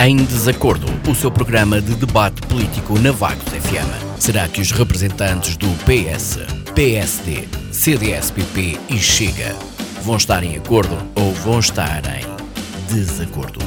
Em 0.00 0.14
Desacordo, 0.14 0.86
o 1.10 1.14
seu 1.14 1.28
programa 1.28 1.80
de 1.80 1.92
debate 1.96 2.40
político 2.42 2.96
na 3.00 3.10
Vagos 3.10 3.48
FM. 3.48 4.20
Será 4.20 4.46
que 4.46 4.60
os 4.60 4.70
representantes 4.70 5.56
do 5.56 5.66
PS, 5.84 6.38
PSD, 6.72 7.48
CDS-PP 7.72 8.78
e 8.90 8.96
Chega 8.96 9.56
vão 10.04 10.16
estar 10.16 10.44
em 10.44 10.56
acordo 10.56 10.96
ou 11.16 11.34
vão 11.34 11.58
estar 11.58 12.00
em 12.16 12.24
desacordo? 12.94 13.58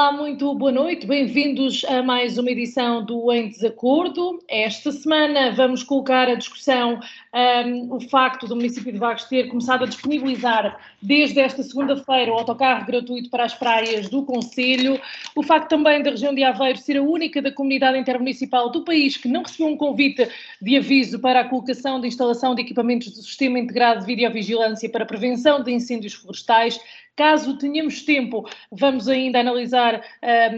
Olá, 0.00 0.12
muito 0.12 0.54
boa 0.54 0.72
noite, 0.72 1.06
bem-vindos 1.06 1.84
a 1.84 2.02
mais 2.02 2.38
uma 2.38 2.50
edição 2.50 3.04
do 3.04 3.30
Em 3.30 3.50
Desacordo. 3.50 4.42
Esta 4.48 4.90
semana 4.90 5.52
vamos 5.52 5.82
colocar 5.82 6.26
a 6.26 6.34
discussão 6.36 6.98
um, 7.34 7.94
o 7.94 8.00
facto 8.08 8.46
do 8.46 8.56
município 8.56 8.90
de 8.90 8.98
Vagos 8.98 9.24
ter 9.24 9.48
começado 9.48 9.84
a 9.84 9.86
disponibilizar 9.86 10.80
desde 11.02 11.40
esta 11.40 11.62
segunda-feira 11.62 12.32
o 12.32 12.34
autocarro 12.38 12.86
gratuito 12.86 13.28
para 13.28 13.44
as 13.44 13.52
praias 13.52 14.08
do 14.08 14.22
Conselho, 14.22 14.98
o 15.36 15.42
facto 15.42 15.68
também 15.68 16.02
da 16.02 16.08
região 16.12 16.34
de 16.34 16.42
Aveiro 16.44 16.78
ser 16.78 16.96
a 16.96 17.02
única 17.02 17.42
da 17.42 17.52
comunidade 17.52 17.98
intermunicipal 17.98 18.70
do 18.70 18.82
país 18.82 19.18
que 19.18 19.28
não 19.28 19.42
recebeu 19.42 19.66
um 19.66 19.76
convite 19.76 20.26
de 20.62 20.78
aviso 20.78 21.18
para 21.18 21.40
a 21.40 21.44
colocação 21.44 22.00
de 22.00 22.08
instalação 22.08 22.54
de 22.54 22.62
equipamentos 22.62 23.10
do 23.10 23.22
Sistema 23.22 23.58
Integrado 23.58 24.00
de 24.00 24.06
Videovigilância 24.06 24.88
para 24.88 25.04
Prevenção 25.04 25.62
de 25.62 25.70
Incêndios 25.70 26.14
Florestais, 26.14 26.80
Caso 27.20 27.58
tenhamos 27.58 28.02
tempo, 28.02 28.48
vamos 28.72 29.06
ainda 29.06 29.40
analisar 29.40 30.02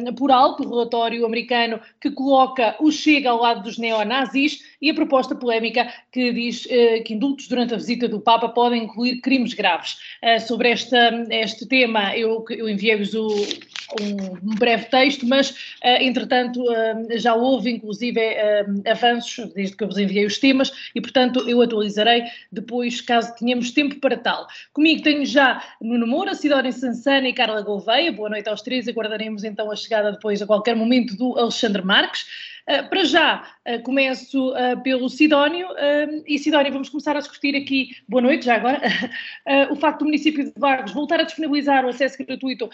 um, 0.07 0.15
por 0.15 0.31
alto 0.31 0.63
o 0.63 0.69
relatório 0.69 1.27
americano 1.27 1.81
que 2.01 2.09
coloca 2.09 2.77
o 2.79 2.89
Chega 2.93 3.31
ao 3.31 3.41
lado 3.41 3.65
dos 3.65 3.79
neonazis 3.79 4.63
e 4.81 4.89
a 4.89 4.95
proposta 4.95 5.35
polémica 5.35 5.93
que 6.13 6.33
diz 6.33 6.65
uh, 6.67 7.03
que 7.03 7.15
indultos 7.15 7.49
durante 7.49 7.75
a 7.75 7.77
visita 7.77 8.07
do 8.07 8.21
Papa 8.21 8.49
podem 8.49 8.85
incluir 8.85 9.21
crimes 9.21 9.55
graves. 9.55 9.97
Uh, 10.23 10.39
sobre 10.41 10.71
esta, 10.71 11.27
este 11.31 11.67
tema, 11.67 12.17
eu, 12.17 12.45
eu 12.51 12.69
enviei-vos 12.69 13.13
um, 13.13 13.27
um, 14.01 14.55
breve 14.57 14.87
texto, 14.87 15.27
mas, 15.27 15.51
uh, 15.51 16.01
entretanto, 16.01 16.63
já 17.17 17.35
houve, 17.35 17.71
inclusive, 17.71 18.21
avanços 18.91 19.53
desde 19.55 19.77
que 19.77 19.85
eu 19.85 19.89
vos 19.89 19.99
enviei 19.99 20.27
os 20.27 20.39
temas 20.39 20.73
e, 20.95 21.01
portanto, 21.01 21.49
eu 21.49 21.61
atualizarei 21.61 22.25
depois, 22.51 23.01
caso 23.01 23.35
tenhamos 23.37 23.71
tempo 23.71 23.97
para 23.97 24.17
tal. 24.17 24.47
Comigo 24.73 25.03
tenho 25.03 25.25
já 25.25 25.63
Nuno 25.81 26.07
Moura, 26.07 26.35
Sidónia 26.35 26.73
Sansana 26.73 27.29
e 27.29 27.33
Carla 27.33 27.63
Gouveia. 27.63 28.13
Boa 28.13 28.29
noite 28.29 28.49
aos 28.49 28.63
três. 28.63 28.89
Aguardaremos 28.89 29.45
então 29.45 29.71
a 29.71 29.77
chegada 29.77 30.13
depois, 30.13 30.41
a 30.43 30.47
qualquer 30.47 30.77
momento, 30.77 31.17
do 31.17 31.39
Alexandre 31.39 31.83
Marques. 31.83 32.27
Uh, 32.69 32.89
para 32.89 33.05
já, 33.05 33.57
uh, 33.69 33.83
começo 33.83 34.51
uh, 34.51 34.81
pelo 34.83 35.09
Sidónio. 35.09 35.69
e 36.27 36.39
Sidónio, 36.39 36.73
vamos 36.73 36.89
começar 36.89 37.17
a 37.17 37.21
discutir 37.21 37.57
aqui, 37.57 37.97
boa 38.09 38.23
noite 38.23 38.45
já 38.45 38.57
agora, 38.57 38.81
o 39.71 39.77
facto 39.77 40.01
do 40.01 40.05
município 40.07 40.45
de 40.45 40.53
Vagos 40.57 40.93
voltar 40.93 41.21
a 41.21 41.25
disponibilizar 41.25 41.85
o 41.85 41.89
acesso 41.89 42.17
gratuito 42.25 42.71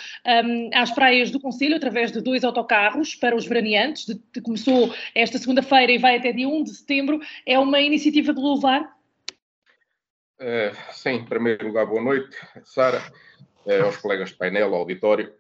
às 0.75 0.91
praias 0.91 1.31
do 1.31 1.41
Conselho 1.41 1.77
através 1.77 2.13
de 2.13 2.21
dois 2.21 2.45
autocarros 2.45 3.15
para 3.15 3.35
os 3.35 3.47
veraneantes, 3.47 4.07
de 4.07 4.41
começou 4.41 4.95
esta 5.15 5.39
segunda-feira 5.39 5.93
e 5.93 5.99
vai 5.99 6.17
até 6.17 6.33
dia 6.33 6.49
1 6.49 6.65
de 6.65 6.75
setembro. 6.75 7.21
É 7.47 7.59
uma 7.59 7.81
iniciativa 7.81 8.33
de 8.33 8.41
louvar? 8.41 8.97
sim, 10.93 11.11
em 11.11 11.25
primeiro 11.25 11.67
lugar, 11.67 11.87
boa 11.87 12.03
noite, 12.03 12.37
Sara. 12.65 13.03
Eh, 13.69 13.81
aos 13.81 13.99
colegas 13.99 14.31
de 14.31 14.37
painel, 14.37 14.75
ao 14.75 14.81
auditório. 14.81 15.31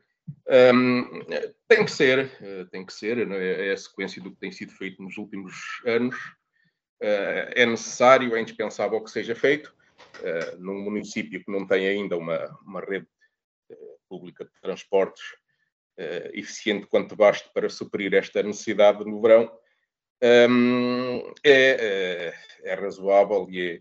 Um, 0.74 1.24
tem 1.68 1.84
que 1.84 1.90
ser, 1.90 2.30
eh, 2.40 2.64
tem 2.70 2.84
que 2.84 2.92
ser, 2.92 3.18
é? 3.30 3.68
é 3.68 3.72
a 3.72 3.76
sequência 3.76 4.22
do 4.22 4.30
que 4.30 4.40
tem 4.40 4.50
sido 4.50 4.72
feito 4.72 5.02
nos 5.02 5.16
últimos 5.18 5.54
anos. 5.84 6.16
Uh, 7.00 7.46
é 7.54 7.64
necessário, 7.64 8.34
é 8.34 8.40
indispensável 8.40 9.00
que 9.04 9.10
seja 9.10 9.34
feito. 9.34 9.72
Uh, 10.18 10.58
num 10.58 10.80
município 10.80 11.44
que 11.44 11.52
não 11.52 11.66
tem 11.66 11.86
ainda 11.86 12.16
uma, 12.16 12.58
uma 12.62 12.80
rede 12.80 13.06
pública 14.08 14.44
de 14.44 14.50
transportes 14.60 15.22
eficiente 16.32 16.86
quanto 16.86 17.16
baste 17.16 17.50
para 17.52 17.68
suprir 17.68 18.14
esta 18.14 18.40
necessidade 18.40 19.04
no 19.04 19.20
verão, 19.20 19.50
um, 20.22 21.32
é, 21.44 22.32
é, 22.62 22.74
razoável 22.74 23.46
e 23.50 23.60
é, 23.60 23.80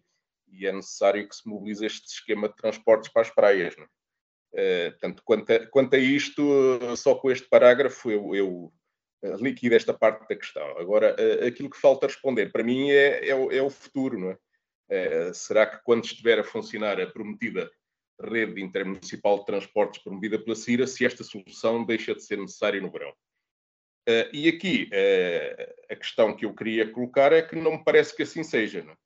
e 0.50 0.68
é, 0.68 0.72
necessário 0.72 1.28
que 1.28 1.36
se 1.36 1.48
mobilize 1.48 1.86
este 1.86 2.08
esquema 2.08 2.48
de 2.48 2.56
transportes 2.56 3.12
para 3.12 3.22
as 3.22 3.30
praias. 3.30 3.76
Não? 3.76 3.88
Uh, 4.58 4.92
portanto, 4.92 5.22
quanto 5.24 5.54
a, 5.54 5.68
quanto 5.68 5.96
a, 5.96 6.00
isto, 6.00 6.42
só 6.98 7.14
com 7.14 7.30
este 7.30 7.48
parágrafo 7.48 8.10
eu, 8.10 8.36
eu 8.36 8.74
eh, 9.24 9.36
liquido 9.38 9.76
esta 9.76 9.94
parte 9.94 10.28
da 10.28 10.36
questão. 10.36 10.78
Agora, 10.80 11.16
uh, 11.16 11.46
aquilo 11.46 11.70
que 11.70 11.80
falta 11.80 12.08
responder 12.08 12.52
para 12.52 12.64
mim 12.64 12.90
é, 12.90 13.30
é, 13.30 13.36
o, 13.36 13.52
é 13.52 13.62
o, 13.62 13.70
futuro, 13.70 14.20
não 14.20 14.32
é? 14.32 14.38
Uh, 15.30 15.34
será 15.34 15.68
que 15.68 15.84
quando 15.84 16.06
estiver 16.06 16.40
a 16.40 16.44
funcionar 16.44 17.00
a 17.00 17.06
prometida 17.06 17.70
rede 18.20 18.60
intermunicipal 18.62 19.40
de 19.40 19.46
transportes 19.46 20.02
promovida 20.02 20.40
pela 20.40 20.56
CIRA, 20.56 20.88
se 20.88 21.06
esta 21.06 21.24
solução 21.24 21.86
deixa 21.86 22.16
de 22.16 22.24
ser 22.24 22.38
necessária 22.38 22.82
no 22.82 22.92
verão? 22.92 23.14
e 24.32 24.48
aqui 24.48 24.90
a 25.92 25.96
questão 25.98 26.34
que 26.34 26.46
eu 26.46 26.56
queria 26.56 26.90
colocar 26.90 27.34
é 27.34 27.42
que 27.42 27.58
não 27.58 27.74
me 27.74 27.84
parece 27.84 28.16
que 28.16 28.24
assim 28.24 28.42
seja. 28.42 28.82
Não 28.82 28.94
é? 28.94 28.98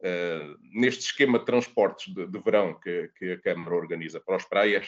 Uh, 0.00 0.58
neste 0.60 1.04
esquema 1.04 1.38
de 1.38 1.46
transportes 1.46 2.12
de, 2.12 2.26
de 2.26 2.38
verão 2.38 2.78
que, 2.78 3.10
que, 3.16 3.32
a 3.32 3.40
Câmara 3.40 3.74
organiza 3.74 4.20
para 4.20 4.36
as 4.36 4.44
praias, 4.44 4.86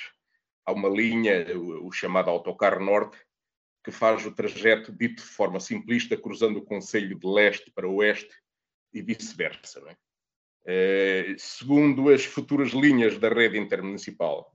há 0.65 0.73
uma 0.73 0.89
linha, 0.89 1.57
o, 1.57 1.87
o, 1.87 1.93
chamado 1.93 2.29
Autocarro 2.29 2.85
Norte, 2.85 3.17
que 3.83 3.91
faz 3.91 4.27
o 4.27 4.33
trajeto 4.33 4.93
dito 4.93 5.23
de 5.23 5.29
forma 5.29 5.59
simplista, 5.59 6.17
cruzando 6.17 6.59
o 6.59 6.65
Conselho 6.65 7.19
de 7.19 7.27
Leste 7.27 7.71
para 7.71 7.89
Oeste 7.89 8.35
e 8.93 9.01
vice-versa. 9.01 9.81
Uh, 9.81 11.39
segundo 11.39 12.11
as 12.11 12.25
futuras 12.25 12.73
linhas 12.73 13.17
da 13.17 13.31
rede 13.31 13.57
intermunicipal, 13.57 14.53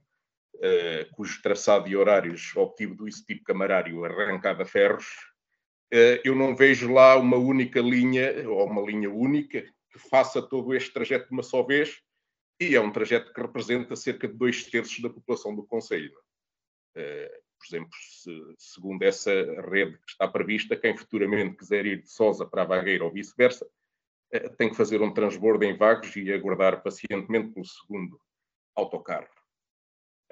uh, 0.58 1.12
cujo 1.16 1.42
traçado 1.42 1.90
e 1.90 1.96
horários 1.96 2.56
obtido 2.56 2.94
do 2.94 3.10
tipo 3.10 3.44
camarário 3.46 4.04
arrancado 4.06 4.62
a 4.62 4.66
ferros, 4.66 5.08
eu 6.24 6.34
não 6.34 6.56
vejo 6.56 6.94
lá 6.94 7.18
uma 7.18 7.36
única 7.36 7.82
linha, 7.82 8.50
ou 8.50 8.66
uma 8.66 8.82
linha 8.82 9.10
única, 9.10 9.66
que 9.92 10.00
faça 10.00 10.42
todo 10.42 10.74
este 10.74 10.92
trajeto 10.92 11.28
de 11.28 11.34
uma 11.34 11.44
só 11.44 11.64
vez, 11.64 12.02
e 12.60 12.76
é 12.76 12.82
um 12.82 12.92
trajeto 12.92 13.34
que 13.34 13.42
representa 13.42 13.96
cerca 13.96 14.28
de 14.28 14.36
dois 14.36 14.64
terços 14.66 15.00
da 15.00 15.10
população 15.10 15.56
do 15.56 15.66
Conselho. 15.66 16.14
Uh, 16.96 17.42
por 17.58 17.68
exemplo, 17.68 17.92
se, 17.94 18.56
segundo 18.58 19.02
essa 19.04 19.32
rede 19.70 19.98
que 19.98 20.12
está 20.12 20.28
prevista, 20.28 20.76
quem 20.76 20.96
futuramente 20.96 21.58
quiser 21.58 21.86
ir 21.86 22.02
de 22.02 22.12
Sosa 22.12 22.46
para 22.46 22.62
a 22.64 22.66
Vagueira 22.66 23.04
ou 23.04 23.12
vice-versa, 23.12 23.66
uh, 23.66 24.56
tem 24.58 24.70
que 24.70 24.76
fazer 24.76 25.02
um 25.02 25.14
transbordo 25.14 25.64
em 25.66 25.76
Vagos 25.76 26.16
e 26.16 26.32
aguardar 26.32 26.84
pacientemente 26.84 27.54
pelo 27.54 27.66
segundo 27.66 28.20
autocarro. 28.76 29.30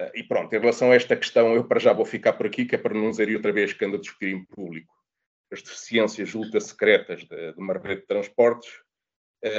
Uh, 0.00 0.10
e 0.14 0.22
pronto, 0.22 0.54
em 0.54 0.60
relação 0.60 0.92
a 0.92 0.94
esta 0.94 1.16
questão, 1.16 1.54
eu 1.54 1.66
para 1.66 1.80
já 1.80 1.92
vou 1.92 2.04
ficar 2.04 2.34
por 2.34 2.46
aqui, 2.46 2.64
que 2.64 2.74
é 2.74 2.78
para 2.78 2.94
não 2.94 3.10
dizer 3.10 3.34
outra 3.34 3.52
vez 3.52 3.72
que 3.72 3.84
ando 3.84 3.96
a 3.96 4.00
discutir 4.00 4.34
em 4.34 4.44
público 4.44 5.00
as 5.52 5.62
deficiências 5.62 6.32
ultra 6.34 6.60
secretas 6.60 7.24
de, 7.24 7.52
de 7.52 7.58
uma 7.58 7.74
rede 7.74 8.02
de 8.02 8.06
transportes, 8.06 8.70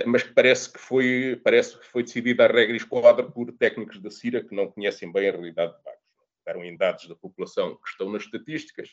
mas 0.06 0.24
que 0.24 0.34
parece 0.34 0.72
que 0.72 0.80
foi, 0.80 1.40
parece 1.44 1.78
que 1.80 1.86
foi 1.88 2.04
decidida 2.04 2.46
a 2.46 2.48
regra 2.48 2.76
esquadra 2.76 3.30
por 3.30 3.52
técnicos 3.52 4.00
da 4.00 4.12
CIRA 4.12 4.44
que 4.44 4.56
não 4.56 4.70
conhecem 4.72 5.12
bem 5.12 5.30
a 5.30 5.32
realidade 5.32 5.76
de 5.76 5.84
Vagos. 5.84 6.02
Deram 6.46 6.64
em 6.64 6.78
dados 6.78 7.08
da 7.08 7.16
população 7.16 7.76
que 7.78 7.90
estão 7.90 8.12
nas 8.12 8.24
estatísticas, 8.24 8.90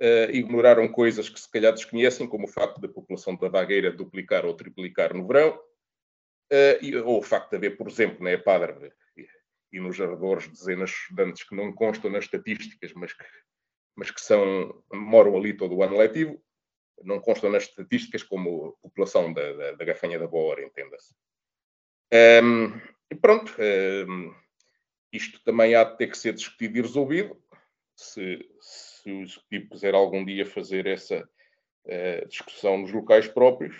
uh, 0.00 0.30
ignoraram 0.30 0.88
coisas 0.88 1.28
que 1.28 1.40
se 1.40 1.50
calhar 1.50 1.72
desconhecem, 1.72 2.28
como 2.28 2.44
o 2.44 2.50
facto 2.50 2.80
da 2.80 2.88
população 2.88 3.36
da 3.36 3.48
Vagueira 3.48 3.92
duplicar 3.92 4.44
ou 4.44 4.54
triplicar 4.54 5.14
no 5.14 5.26
verão, 5.26 5.56
uh, 6.52 6.78
e, 6.84 6.96
ou 6.96 7.18
o 7.18 7.22
facto 7.22 7.50
de 7.50 7.56
haver, 7.56 7.76
por 7.76 7.88
exemplo, 7.88 8.22
na 8.22 8.32
EPADRA 8.32 8.92
e, 9.16 9.26
e 9.72 9.80
nos 9.80 10.00
arredores 10.00 10.48
dezenas 10.48 10.90
de 10.90 10.96
estudantes 10.96 11.42
que 11.42 11.54
não 11.54 11.72
constam 11.72 12.10
nas 12.10 12.24
estatísticas, 12.24 12.92
mas 12.94 13.12
que, 13.12 13.24
mas 13.96 14.10
que 14.10 14.20
são, 14.20 14.82
moram 14.92 15.36
ali 15.36 15.56
todo 15.56 15.74
o 15.74 15.82
ano 15.82 15.96
letivo, 15.96 16.40
não 17.02 17.20
constam 17.20 17.50
nas 17.50 17.64
estatísticas 17.64 18.22
como 18.22 18.76
população 18.82 19.32
da, 19.32 19.52
da, 19.52 19.72
da 19.72 19.84
da 19.84 20.26
Boa 20.26 20.62
entenda-se. 20.62 21.14
Um, 22.42 22.80
e 23.10 23.14
pronto, 23.14 23.54
um, 24.08 24.34
isto 25.12 25.42
também 25.44 25.74
há 25.74 25.84
de 25.84 25.96
ter 25.96 26.08
que 26.08 26.18
ser 26.18 26.34
discutido 26.34 26.78
e 26.78 26.82
resolvido. 26.82 27.36
Se, 27.96 28.48
se 28.60 29.10
o 29.10 29.22
Executivo 29.22 29.70
quiser 29.70 29.94
algum 29.94 30.24
dia 30.24 30.46
fazer 30.46 30.86
essa 30.86 31.28
uh, 31.86 32.28
discussão 32.28 32.78
nos 32.78 32.92
locais 32.92 33.26
próprios. 33.26 33.76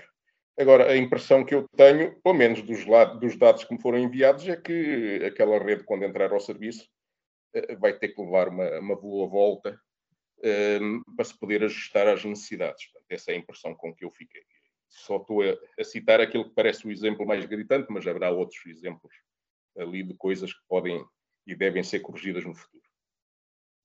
Agora, 0.59 0.91
a 0.91 0.97
impressão 0.97 1.44
que 1.44 1.55
eu 1.55 1.69
tenho, 1.76 2.21
pelo 2.21 2.35
menos 2.35 2.62
dos, 2.62 2.85
dos 3.21 3.37
dados 3.37 3.62
que 3.62 3.73
me 3.73 3.81
foram 3.81 3.99
enviados, 3.99 4.49
é 4.49 4.56
que 4.56 5.23
aquela 5.25 5.59
rede, 5.62 5.85
quando 5.85 6.05
entrar 6.05 6.32
ao 6.32 6.41
serviço, 6.41 6.88
uh, 7.55 7.79
vai 7.79 7.97
ter 7.97 8.09
que 8.09 8.21
levar 8.21 8.49
uma, 8.49 8.81
uma 8.81 8.97
boa 8.97 9.29
volta 9.29 9.81
para 11.17 11.25
se 11.25 11.38
poder 11.38 11.64
ajustar 11.64 12.06
às 12.06 12.25
necessidades. 12.25 12.87
Portanto, 12.87 13.11
essa 13.11 13.32
é 13.32 13.35
a 13.35 13.38
impressão 13.38 13.75
com 13.75 13.94
que 13.94 14.05
eu 14.05 14.11
fiquei. 14.11 14.43
Só 14.88 15.17
estou 15.17 15.43
a, 15.43 15.56
a, 15.79 15.85
citar 15.85 16.20
aquilo 16.20 16.49
que 16.49 16.55
parece 16.55 16.87
o 16.87 16.90
exemplo 16.90 17.26
mais 17.26 17.44
gritante, 17.44 17.88
mas 17.90 18.06
haverá 18.06 18.31
outros 18.31 18.64
exemplos 18.67 19.12
ali 19.76 20.02
de 20.02 20.14
coisas 20.14 20.52
que 20.52 20.61
podem 20.69 21.05
e 21.46 21.55
devem 21.55 21.82
ser 21.82 22.00
corrigidas 22.00 22.44
no 22.44 22.55
futuro. 22.55 22.82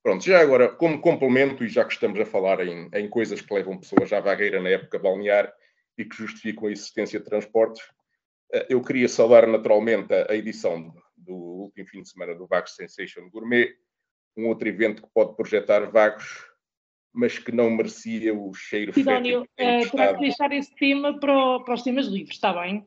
Pronto, 0.01 0.23
já 0.23 0.41
agora, 0.41 0.67
como 0.67 0.99
complemento, 0.99 1.63
e 1.63 1.69
já 1.69 1.85
que 1.85 1.93
estamos 1.93 2.19
a 2.19 2.25
falar 2.25 2.59
em, 2.65 2.89
em 2.93 3.09
coisas 3.09 3.39
que 3.39 3.53
levam 3.53 3.79
pessoas 3.79 4.11
à 4.11 4.19
vagueira 4.19 4.61
na 4.61 4.69
época 4.69 4.99
balnear 4.99 5.53
e 5.97 6.03
que 6.03 6.15
justificam 6.15 6.67
a 6.67 6.71
existência 6.71 7.19
de 7.19 7.25
transportes, 7.25 7.81
eh, 8.51 8.67
eu 8.69 8.81
queria 8.81 9.07
saudar 9.07 9.47
naturalmente 9.47 10.13
a 10.13 10.35
edição 10.35 10.93
do 11.15 11.33
último 11.33 11.87
fim 11.87 12.01
de 12.01 12.09
semana 12.09 12.35
do 12.35 12.45
Vagos 12.45 12.75
Sensation 12.75 13.29
Gourmet, 13.29 13.73
um 14.35 14.47
outro 14.47 14.67
evento 14.67 15.01
que 15.01 15.09
pode 15.13 15.35
projetar 15.35 15.89
vagos, 15.91 16.45
mas 17.13 17.37
que 17.37 17.51
não 17.51 17.69
merecia 17.69 18.33
o 18.33 18.53
cheiro 18.53 18.93
Sidónio, 18.93 19.43
uh, 19.43 19.91
terá 19.91 20.13
que 20.13 20.21
deixar 20.21 20.51
esse 20.51 20.73
tema 20.75 21.19
para, 21.19 21.33
o, 21.33 21.63
para, 21.63 21.75
os 21.75 21.83
temas 21.83 22.07
livres, 22.07 22.35
está 22.35 22.53
bem? 22.53 22.83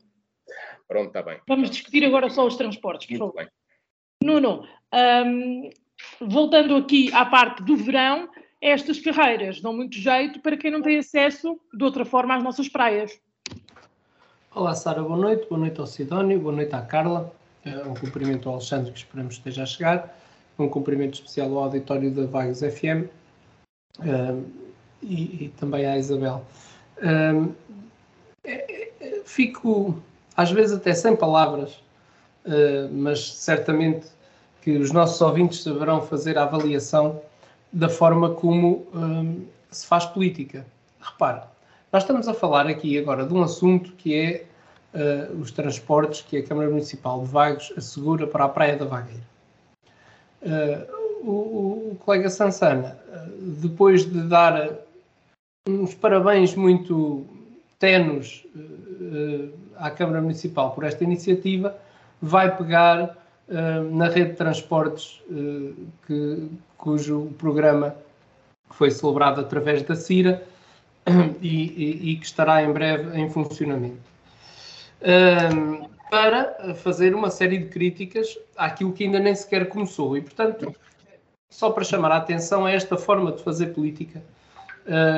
Pronto, 0.88 1.08
está 1.08 1.22
bem. 1.22 1.40
Vamos 1.48 1.70
discutir 1.70 2.04
agora 2.04 2.28
só 2.28 2.46
os 2.46 2.56
transportes, 2.56 3.06
por 3.06 3.18
Muito 3.18 3.32
favor. 3.32 3.44
Bem. 3.44 3.48
Nuno, 4.22 4.66
um, 4.92 5.70
voltando 6.20 6.76
aqui 6.76 7.12
à 7.12 7.24
parte 7.24 7.62
do 7.62 7.76
verão, 7.76 8.28
estas 8.60 8.98
carreiras 8.98 9.60
dão 9.60 9.72
muito 9.72 9.96
jeito 9.96 10.40
para 10.40 10.56
quem 10.56 10.70
não 10.70 10.82
tem 10.82 10.98
acesso 10.98 11.60
de 11.72 11.84
outra 11.84 12.04
forma 12.04 12.34
às 12.34 12.42
nossas 12.42 12.68
praias. 12.68 13.20
Olá, 14.52 14.74
Sara, 14.74 15.02
boa 15.02 15.18
noite. 15.18 15.46
Boa 15.48 15.60
noite 15.60 15.78
ao 15.78 15.86
Sidónio, 15.86 16.40
boa 16.40 16.54
noite 16.54 16.74
à 16.74 16.80
Carla. 16.80 17.32
Uh, 17.64 17.90
um 17.90 17.94
cumprimento 17.94 18.48
ao 18.48 18.56
Alexandre, 18.56 18.90
que 18.90 18.98
esperamos 18.98 19.34
que 19.34 19.40
esteja 19.40 19.62
a 19.62 19.66
chegar. 19.66 20.18
Um 20.58 20.68
cumprimento 20.68 21.14
especial 21.14 21.56
ao 21.56 21.64
auditório 21.64 22.10
da 22.10 22.26
Vagos 22.26 22.60
FM 22.60 23.08
uh, 24.00 24.44
e, 25.02 25.44
e, 25.44 25.52
também 25.58 25.84
à 25.84 25.98
Isabel. 25.98 26.44
Uh, 26.98 27.54
fico, 29.24 30.00
às 30.36 30.50
vezes, 30.50 30.76
até 30.76 30.94
sem 30.94 31.14
palavras, 31.16 31.82
mas 32.92 33.34
certamente 33.34 34.06
que 34.62 34.78
os 34.78 34.92
nossos 34.92 35.20
ouvintes 35.20 35.64
saberão 35.64 36.00
fazer 36.00 36.38
a 36.38 36.44
avaliação 36.44 37.20
da 37.72 37.88
forma 37.88 38.30
como 38.34 38.86
se 39.68 39.84
faz 39.84 40.06
política. 40.06 40.64
Repare, 41.00 41.42
nós 41.92 42.02
estamos 42.02 42.28
a 42.28 42.34
falar 42.34 42.66
aqui 42.66 42.98
agora 42.98 43.24
de 43.24 43.32
um 43.32 43.42
assunto 43.42 43.92
que 43.92 44.14
é 44.14 44.46
uh, 44.94 45.36
os 45.40 45.50
transportes 45.50 46.20
que 46.22 46.36
a 46.36 46.42
Câmara 46.42 46.68
Municipal 46.68 47.20
de 47.20 47.26
Vagos 47.26 47.72
assegura 47.76 48.26
para 48.26 48.44
a 48.44 48.48
Praia 48.48 48.76
da 48.76 48.84
Vagueira. 48.84 49.22
Uh, 50.42 50.96
o, 51.22 51.92
o, 51.92 51.96
colega 52.04 52.28
Sansana, 52.28 52.98
uh, 53.08 53.30
depois 53.60 54.04
de 54.04 54.22
dar 54.28 54.70
uns 55.68 55.94
parabéns 55.94 56.54
muito 56.54 57.26
tenos 57.78 58.46
à 59.76 59.90
Câmara 59.90 60.22
Municipal 60.22 60.70
por 60.70 60.84
esta 60.84 61.02
iniciativa, 61.02 61.76
vai 62.22 62.56
pegar 62.56 63.18
na 63.90 64.08
rede 64.08 64.30
de 64.30 64.36
transportes 64.36 65.20
que, 66.06 66.48
cujo 66.78 67.32
programa 67.36 67.94
foi 68.70 68.90
celebrado 68.90 69.40
através 69.40 69.82
da 69.82 69.96
CIRA 69.96 70.42
e, 71.42 71.48
e, 71.48 72.12
e 72.12 72.16
que 72.16 72.26
estará 72.26 72.62
em 72.62 72.72
breve 72.72 73.18
em 73.18 73.28
funcionamento. 73.28 73.98
Um, 75.02 75.95
para 76.10 76.74
fazer 76.74 77.14
uma 77.14 77.30
série 77.30 77.58
de 77.58 77.66
críticas 77.66 78.38
àquilo 78.56 78.92
que 78.92 79.04
ainda 79.04 79.18
nem 79.18 79.34
sequer 79.34 79.68
começou. 79.68 80.16
E, 80.16 80.20
portanto, 80.20 80.74
só 81.50 81.70
para 81.70 81.84
chamar 81.84 82.12
a 82.12 82.16
atenção 82.16 82.66
a 82.66 82.70
esta 82.70 82.96
forma 82.96 83.32
de 83.32 83.42
fazer 83.42 83.68
política, 83.68 84.22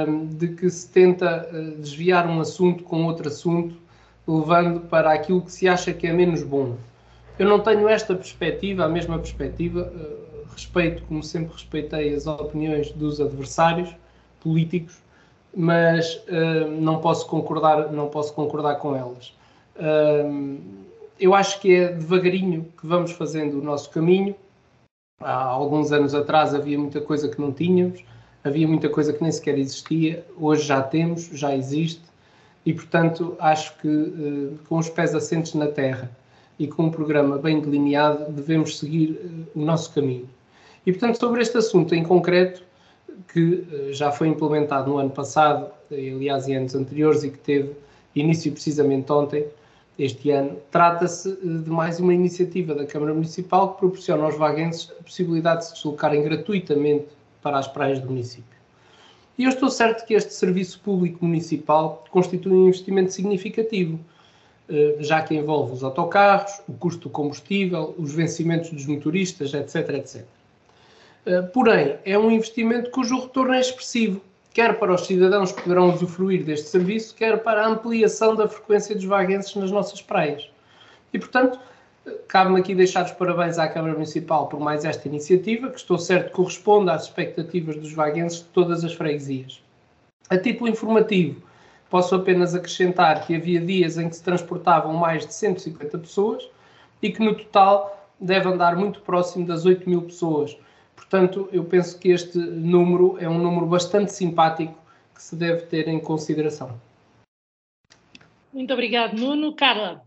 um, 0.08 0.26
de 0.26 0.48
que 0.48 0.68
se 0.70 0.88
tenta 0.88 1.48
uh, 1.52 1.80
desviar 1.80 2.26
um 2.26 2.40
assunto 2.40 2.84
com 2.84 3.04
outro 3.04 3.28
assunto, 3.28 3.76
levando 4.26 4.80
para 4.80 5.12
aquilo 5.12 5.42
que 5.42 5.52
se 5.52 5.68
acha 5.68 5.92
que 5.92 6.06
é 6.06 6.12
menos 6.12 6.42
bom. 6.42 6.76
Eu 7.38 7.48
não 7.48 7.60
tenho 7.60 7.88
esta 7.88 8.14
perspectiva, 8.14 8.84
a 8.84 8.88
mesma 8.88 9.18
perspectiva, 9.18 9.92
uh, 9.94 10.52
respeito, 10.52 11.02
como 11.04 11.22
sempre 11.22 11.52
respeitei, 11.52 12.14
as 12.14 12.26
opiniões 12.26 12.90
dos 12.92 13.20
adversários 13.20 13.94
políticos, 14.40 14.98
mas 15.54 16.22
não 16.78 17.00
posso 17.00 17.26
concordar, 17.26 17.90
não 17.90 18.08
posso 18.08 18.32
concordar 18.34 18.76
com 18.76 18.94
elas. 18.94 19.32
Eu 21.18 21.34
acho 21.34 21.60
que 21.60 21.74
é 21.74 21.92
devagarinho 21.92 22.66
que 22.78 22.86
vamos 22.86 23.12
fazendo 23.12 23.58
o 23.58 23.62
nosso 23.62 23.90
caminho. 23.90 24.34
Há 25.20 25.42
alguns 25.42 25.90
anos 25.90 26.14
atrás 26.14 26.54
havia 26.54 26.78
muita 26.78 27.00
coisa 27.00 27.28
que 27.28 27.40
não 27.40 27.52
tínhamos, 27.52 28.04
havia 28.44 28.68
muita 28.68 28.88
coisa 28.88 29.12
que 29.12 29.22
nem 29.22 29.32
sequer 29.32 29.58
existia. 29.58 30.24
Hoje 30.36 30.62
já 30.62 30.80
temos, 30.80 31.28
já 31.32 31.54
existe, 31.56 32.02
e 32.64 32.72
portanto 32.72 33.36
acho 33.40 33.76
que 33.78 33.88
uh, 33.88 34.58
com 34.68 34.78
os 34.78 34.88
pés 34.88 35.14
assentes 35.14 35.54
na 35.54 35.66
terra 35.66 36.10
e 36.58 36.68
com 36.68 36.84
um 36.84 36.90
programa 36.90 37.38
bem 37.38 37.60
delineado 37.60 38.32
devemos 38.32 38.78
seguir 38.78 39.48
o 39.54 39.60
nosso 39.60 39.92
caminho. 39.92 40.28
E 40.86 40.92
portanto 40.92 41.18
sobre 41.18 41.40
este 41.42 41.58
assunto 41.58 41.94
em 41.94 42.02
concreto 42.02 42.62
que 43.32 43.66
eh, 43.72 43.92
já 43.92 44.12
foi 44.12 44.28
implementado 44.28 44.90
no 44.90 44.98
ano 44.98 45.10
passado, 45.10 45.70
aliás, 45.90 46.48
em 46.48 46.56
anos 46.56 46.74
anteriores, 46.74 47.24
e 47.24 47.30
que 47.30 47.38
teve 47.38 47.72
início 48.14 48.52
precisamente 48.52 49.10
ontem, 49.12 49.46
este 49.98 50.30
ano. 50.30 50.56
Trata-se 50.70 51.30
eh, 51.30 51.34
de 51.42 51.70
mais 51.70 51.98
uma 51.98 52.14
iniciativa 52.14 52.74
da 52.74 52.86
Câmara 52.86 53.12
Municipal 53.12 53.72
que 53.72 53.80
proporciona 53.80 54.24
aos 54.24 54.36
vaguenses 54.36 54.90
a 54.98 55.02
possibilidade 55.02 55.60
de 55.60 55.66
se 55.66 55.74
deslocarem 55.74 56.22
gratuitamente 56.22 57.08
para 57.42 57.58
as 57.58 57.66
praias 57.66 57.98
do 57.98 58.06
município. 58.06 58.58
E 59.36 59.44
eu 59.44 59.50
estou 59.50 59.70
certo 59.70 60.04
que 60.06 60.14
este 60.14 60.32
serviço 60.34 60.80
público 60.80 61.24
municipal 61.24 62.04
constitui 62.10 62.52
um 62.52 62.68
investimento 62.68 63.12
significativo, 63.12 63.98
eh, 64.68 64.96
já 65.00 65.22
que 65.22 65.34
envolve 65.34 65.72
os 65.72 65.82
autocarros, 65.82 66.60
o 66.68 66.72
custo 66.72 67.08
do 67.08 67.10
combustível, 67.10 67.94
os 67.98 68.12
vencimentos 68.12 68.70
dos 68.70 68.86
motoristas, 68.86 69.54
etc, 69.54 69.88
etc. 69.90 70.24
Eh, 71.26 71.42
porém, 71.42 71.96
é 72.04 72.18
um 72.18 72.30
investimento 72.30 72.90
cujo 72.90 73.20
retorno 73.20 73.54
é 73.54 73.60
expressivo, 73.60 74.20
quer 74.58 74.76
para 74.76 74.92
os 74.92 75.06
cidadãos 75.06 75.52
que 75.52 75.62
poderão 75.62 75.94
usufruir 75.94 76.42
deste 76.42 76.68
serviço, 76.68 77.14
quer 77.14 77.44
para 77.44 77.64
a 77.64 77.68
ampliação 77.68 78.34
da 78.34 78.48
frequência 78.48 78.92
dos 78.92 79.04
vaguenses 79.04 79.54
nas 79.54 79.70
nossas 79.70 80.02
praias. 80.02 80.50
E, 81.12 81.18
portanto, 81.20 81.60
cabe-me 82.26 82.58
aqui 82.58 82.74
deixar 82.74 83.04
os 83.04 83.12
parabéns 83.12 83.56
à 83.56 83.68
Câmara 83.68 83.94
Municipal 83.94 84.48
por 84.48 84.58
mais 84.58 84.84
esta 84.84 85.06
iniciativa, 85.06 85.70
que 85.70 85.78
estou 85.78 85.96
certo 85.96 86.32
corresponde 86.32 86.90
às 86.90 87.04
expectativas 87.04 87.76
dos 87.76 87.92
vaguenses 87.92 88.40
de 88.40 88.46
todas 88.46 88.84
as 88.84 88.92
freguesias. 88.92 89.62
A 90.28 90.36
título 90.36 90.68
informativo, 90.68 91.40
posso 91.88 92.16
apenas 92.16 92.52
acrescentar 92.52 93.24
que 93.24 93.36
havia 93.36 93.60
dias 93.60 93.96
em 93.96 94.08
que 94.08 94.16
se 94.16 94.24
transportavam 94.24 94.92
mais 94.92 95.24
de 95.24 95.34
150 95.34 95.98
pessoas 95.98 96.50
e 97.00 97.12
que 97.12 97.22
no 97.22 97.36
total 97.36 98.10
deve 98.20 98.48
andar 98.48 98.74
muito 98.74 99.02
próximo 99.02 99.46
das 99.46 99.64
8 99.64 99.88
mil 99.88 100.02
pessoas, 100.02 100.56
Portanto, 100.98 101.48
eu 101.52 101.64
penso 101.64 101.98
que 101.98 102.10
este 102.10 102.36
número 102.38 103.16
é 103.20 103.28
um 103.28 103.38
número 103.38 103.66
bastante 103.66 104.12
simpático 104.12 104.76
que 105.14 105.22
se 105.22 105.36
deve 105.36 105.62
ter 105.62 105.86
em 105.88 106.00
consideração. 106.00 106.78
Muito 108.52 108.72
obrigado, 108.72 109.16
Nuno. 109.16 109.54
Carla. 109.54 110.02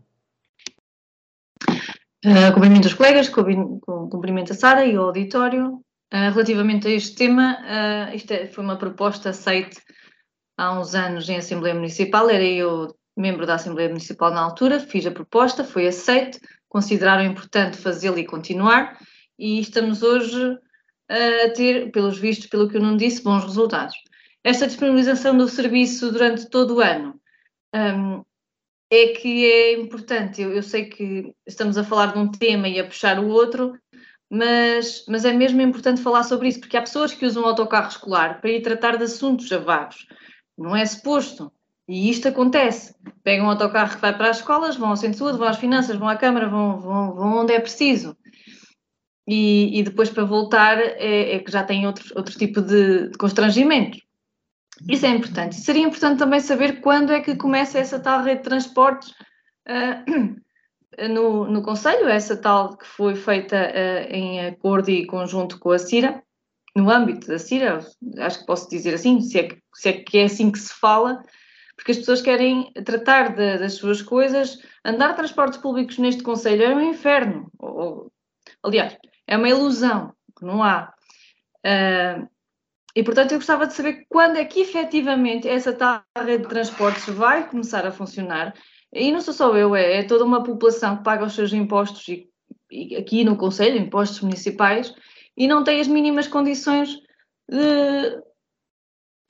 Uh, 2.24 2.52
cumprimento 2.54 2.84
aos 2.84 2.94
colegas, 2.94 3.28
cumprimento 3.28 4.52
a 4.52 4.54
Sara 4.54 4.84
e 4.84 4.94
ao 4.94 5.06
auditório. 5.06 5.82
Uh, 6.12 6.30
relativamente 6.30 6.86
a 6.86 6.90
este 6.90 7.16
tema, 7.16 7.58
uh, 7.62 8.14
isto 8.14 8.30
é, 8.30 8.46
foi 8.46 8.62
uma 8.62 8.76
proposta 8.76 9.30
aceite 9.30 9.80
há 10.56 10.78
uns 10.78 10.94
anos 10.94 11.28
em 11.28 11.36
Assembleia 11.36 11.74
Municipal, 11.74 12.28
era 12.28 12.44
eu 12.44 12.94
membro 13.16 13.46
da 13.46 13.54
Assembleia 13.54 13.88
Municipal 13.88 14.30
na 14.30 14.42
altura, 14.42 14.78
fiz 14.78 15.06
a 15.06 15.10
proposta, 15.10 15.64
foi 15.64 15.86
aceite, 15.86 16.38
consideraram 16.68 17.24
importante 17.24 17.78
fazê-la 17.78 18.20
e 18.20 18.26
continuar, 18.26 18.98
e 19.38 19.58
estamos 19.58 20.02
hoje 20.02 20.58
a 21.12 21.50
ter, 21.50 21.90
pelos 21.90 22.18
vistos, 22.18 22.46
pelo 22.46 22.68
que 22.68 22.76
eu 22.76 22.80
não 22.80 22.96
disse, 22.96 23.22
bons 23.22 23.44
resultados. 23.44 23.94
Esta 24.42 24.66
disponibilização 24.66 25.36
do 25.36 25.46
serviço 25.46 26.10
durante 26.10 26.48
todo 26.48 26.76
o 26.76 26.80
ano 26.80 27.20
um, 27.74 28.24
é 28.90 29.08
que 29.08 29.44
é 29.44 29.72
importante. 29.78 30.40
Eu, 30.40 30.52
eu, 30.52 30.62
sei 30.62 30.86
que 30.86 31.34
estamos 31.46 31.76
a 31.76 31.84
falar 31.84 32.12
de 32.12 32.18
um 32.18 32.30
tema 32.30 32.66
e 32.66 32.80
a 32.80 32.84
puxar 32.84 33.18
o 33.18 33.28
outro, 33.28 33.78
mas, 34.30 35.04
mas 35.06 35.24
é 35.26 35.32
mesmo 35.32 35.60
importante 35.60 36.00
falar 36.00 36.22
sobre 36.22 36.48
isso, 36.48 36.60
porque 36.60 36.76
há 36.76 36.80
pessoas 36.80 37.12
que 37.12 37.26
usam 37.26 37.42
o 37.42 37.46
autocarro 37.46 37.88
escolar 37.88 38.40
para 38.40 38.50
ir 38.50 38.62
tratar 38.62 38.96
de 38.96 39.04
assuntos 39.04 39.48
vagos. 39.50 40.06
Não 40.56 40.74
é 40.74 40.84
suposto. 40.86 41.52
E 41.86 42.08
isto 42.08 42.26
acontece. 42.28 42.94
Pegam 43.22 43.46
um 43.46 43.50
autocarro 43.50 43.94
que 43.94 44.00
vai 44.00 44.16
para 44.16 44.30
as 44.30 44.38
escolas, 44.38 44.76
vão 44.76 44.90
ao 44.90 44.96
centro 44.96 45.12
de 45.12 45.18
saúde, 45.18 45.38
vão 45.38 45.48
às 45.48 45.58
finanças, 45.58 45.96
vão 45.96 46.08
à 46.08 46.16
Câmara, 46.16 46.48
vão, 46.48 46.80
vão, 46.80 47.14
vão 47.14 47.40
onde 47.40 47.52
é 47.52 47.60
preciso 47.60 48.16
e, 49.32 49.78
e 49.78 49.82
depois 49.82 50.10
para 50.10 50.24
voltar 50.24 50.78
é, 50.78 51.36
é, 51.36 51.38
que 51.38 51.50
já 51.50 51.64
tem 51.64 51.86
outro, 51.86 52.04
outro 52.14 52.36
tipo 52.36 52.60
de, 52.60 53.08
de 53.08 53.16
constrangimento. 53.16 53.96
Isso 54.86 55.06
é 55.06 55.08
importante. 55.08 55.54
Seria 55.54 55.84
importante 55.84 56.18
também 56.18 56.40
saber 56.40 56.82
quando 56.82 57.12
é 57.12 57.20
que 57.20 57.34
começa 57.36 57.78
essa 57.78 57.98
tal 57.98 58.22
rede 58.22 58.42
de 58.42 58.48
transportes 58.50 59.10
uh, 59.68 61.08
no, 61.08 61.46
no 61.46 61.62
Conselho, 61.62 62.08
essa 62.08 62.36
tal 62.36 62.76
que 62.76 62.86
foi 62.86 63.14
feita 63.14 63.56
uh, 63.56 64.12
em 64.12 64.46
acordo 64.46 64.90
e 64.90 65.06
conjunto 65.06 65.58
com 65.58 65.70
a 65.70 65.78
CIRA, 65.78 66.22
no 66.76 66.90
âmbito 66.90 67.26
da 67.28 67.38
CIRA, 67.38 67.80
acho 68.18 68.40
que 68.40 68.46
posso 68.46 68.68
dizer 68.68 68.94
assim, 68.94 69.20
se 69.22 69.38
é, 69.38 69.48
se 69.74 69.88
é 69.88 69.92
que 69.92 70.18
é 70.18 70.24
assim 70.24 70.50
que 70.50 70.58
se 70.58 70.74
fala, 70.74 71.22
porque 71.74 71.92
as 71.92 71.98
pessoas 71.98 72.20
querem 72.20 72.70
tratar 72.84 73.34
de, 73.34 73.58
das 73.58 73.74
suas 73.74 74.02
coisas. 74.02 74.58
Andar 74.84 75.14
transportes 75.14 75.58
públicos 75.58 75.96
neste 75.98 76.22
Conselho 76.22 76.64
é 76.64 76.74
um 76.74 76.82
inferno. 76.82 77.50
Ou, 77.58 78.12
aliás, 78.62 78.96
é 79.26 79.36
uma 79.36 79.48
ilusão, 79.48 80.14
não 80.40 80.62
há. 80.62 80.92
Uh, 81.64 82.28
e, 82.94 83.02
portanto, 83.02 83.32
eu 83.32 83.38
gostava 83.38 83.66
de 83.66 83.72
saber 83.72 84.04
quando 84.08 84.36
é 84.36 84.44
que 84.44 84.60
efetivamente 84.60 85.48
essa 85.48 85.72
tal 85.72 86.02
rede 86.18 86.42
de 86.42 86.48
transportes 86.48 87.06
vai 87.06 87.48
começar 87.48 87.86
a 87.86 87.92
funcionar. 87.92 88.54
E 88.92 89.10
não 89.10 89.20
sou 89.20 89.32
só 89.32 89.56
eu, 89.56 89.74
é, 89.74 90.00
é 90.00 90.02
toda 90.02 90.24
uma 90.24 90.42
população 90.42 90.98
que 90.98 91.04
paga 91.04 91.24
os 91.24 91.34
seus 91.34 91.52
impostos 91.52 92.06
e, 92.08 92.96
aqui 92.96 93.24
no 93.24 93.36
Conselho, 93.36 93.78
impostos 93.78 94.20
municipais, 94.20 94.94
e 95.36 95.46
não 95.46 95.64
têm 95.64 95.80
as 95.80 95.88
mínimas 95.88 96.28
condições 96.28 96.98
de, 97.48 98.22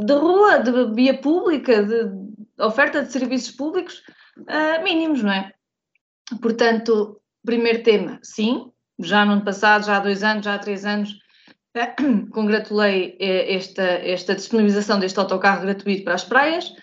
de 0.03 0.13
rua, 0.15 0.59
de 0.59 0.93
via 0.95 1.17
pública, 1.19 1.85
de 1.85 2.11
oferta 2.59 3.03
de 3.03 3.13
serviços 3.13 3.53
públicos 3.53 4.03
uh, 4.39 4.83
mínimos, 4.83 5.23
não 5.23 5.33
é? 5.33 5.53
Portanto, 6.41 7.21
primeiro 7.45 7.85
tema, 7.85 8.19
sim, 8.23 8.72
já 9.03 9.25
no 9.25 9.33
ano 9.33 9.45
passado, 9.45 9.87
já 9.87 9.97
há 9.97 10.01
dois 10.01 10.23
anos, 10.23 10.45
já 10.45 10.55
há 10.55 10.59
três 10.59 10.85
anos, 10.85 11.19
congratulei 12.33 13.17
eh, 13.19 13.55
esta, 13.55 13.83
esta 13.83 14.35
disponibilização 14.35 14.99
deste 14.99 15.19
autocarro 15.19 15.63
gratuito 15.63 16.05
para 16.05 16.15
as 16.15 16.25
praias 16.25 16.75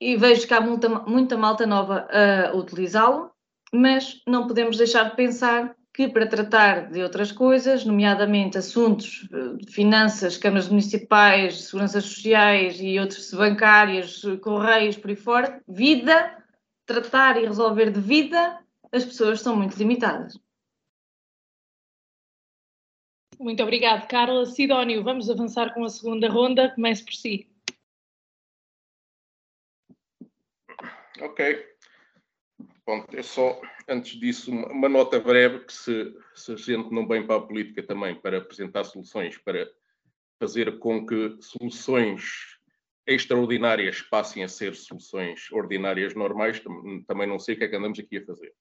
e 0.00 0.16
vejo 0.16 0.46
que 0.46 0.54
há 0.54 0.60
muita, 0.60 0.88
muita 0.88 1.36
malta 1.36 1.66
nova 1.66 2.08
a 2.10 2.56
utilizá-lo, 2.56 3.30
mas 3.72 4.22
não 4.26 4.46
podemos 4.46 4.78
deixar 4.78 5.10
de 5.10 5.16
pensar 5.16 5.76
que 5.92 6.08
para 6.08 6.26
tratar 6.26 6.90
de 6.90 7.02
outras 7.02 7.32
coisas, 7.32 7.84
nomeadamente 7.84 8.56
assuntos 8.56 9.28
eh, 9.32 9.64
de 9.64 9.72
finanças, 9.72 10.36
câmaras 10.36 10.68
municipais, 10.68 11.64
seguranças 11.64 12.04
sociais 12.04 12.78
e 12.80 12.98
outras 12.98 13.30
bancárias, 13.32 14.22
correios, 14.40 14.96
por 14.96 15.10
aí 15.10 15.16
fora, 15.16 15.60
vida, 15.68 16.38
tratar 16.86 17.36
e 17.36 17.46
resolver 17.46 17.90
de 17.90 18.00
vida, 18.00 18.58
as 18.92 19.04
pessoas 19.04 19.40
são 19.40 19.56
muito 19.56 19.76
limitadas. 19.76 20.38
Muito 23.40 23.62
obrigado, 23.62 24.06
Carla. 24.06 24.44
Sidónio, 24.44 25.02
vamos 25.02 25.30
avançar 25.30 25.72
com 25.72 25.82
a 25.82 25.88
segunda 25.88 26.28
ronda. 26.28 26.74
Comece 26.74 27.02
por 27.02 27.14
si. 27.14 27.48
Ok. 31.18 31.66
Bom, 32.84 33.06
é 33.14 33.22
só, 33.22 33.58
antes 33.88 34.20
disso, 34.20 34.52
uma 34.52 34.90
nota 34.90 35.18
breve 35.18 35.60
que 35.60 35.72
se, 35.72 36.14
se 36.34 36.52
a 36.52 36.56
gente 36.56 36.92
não 36.92 37.08
vem 37.08 37.26
para 37.26 37.36
a 37.36 37.40
política 37.40 37.82
também 37.82 38.14
para 38.14 38.36
apresentar 38.36 38.84
soluções, 38.84 39.38
para 39.38 39.70
fazer 40.38 40.78
com 40.78 41.06
que 41.06 41.38
soluções 41.40 42.58
extraordinárias 43.06 44.02
passem 44.02 44.44
a 44.44 44.48
ser 44.48 44.74
soluções 44.74 45.50
ordinárias 45.50 46.14
normais, 46.14 46.60
também 47.06 47.26
não 47.26 47.38
sei 47.38 47.54
o 47.54 47.58
que 47.58 47.64
é 47.64 47.68
que 47.68 47.76
andamos 47.76 47.98
aqui 47.98 48.18
a 48.18 48.26
fazer. 48.26 48.54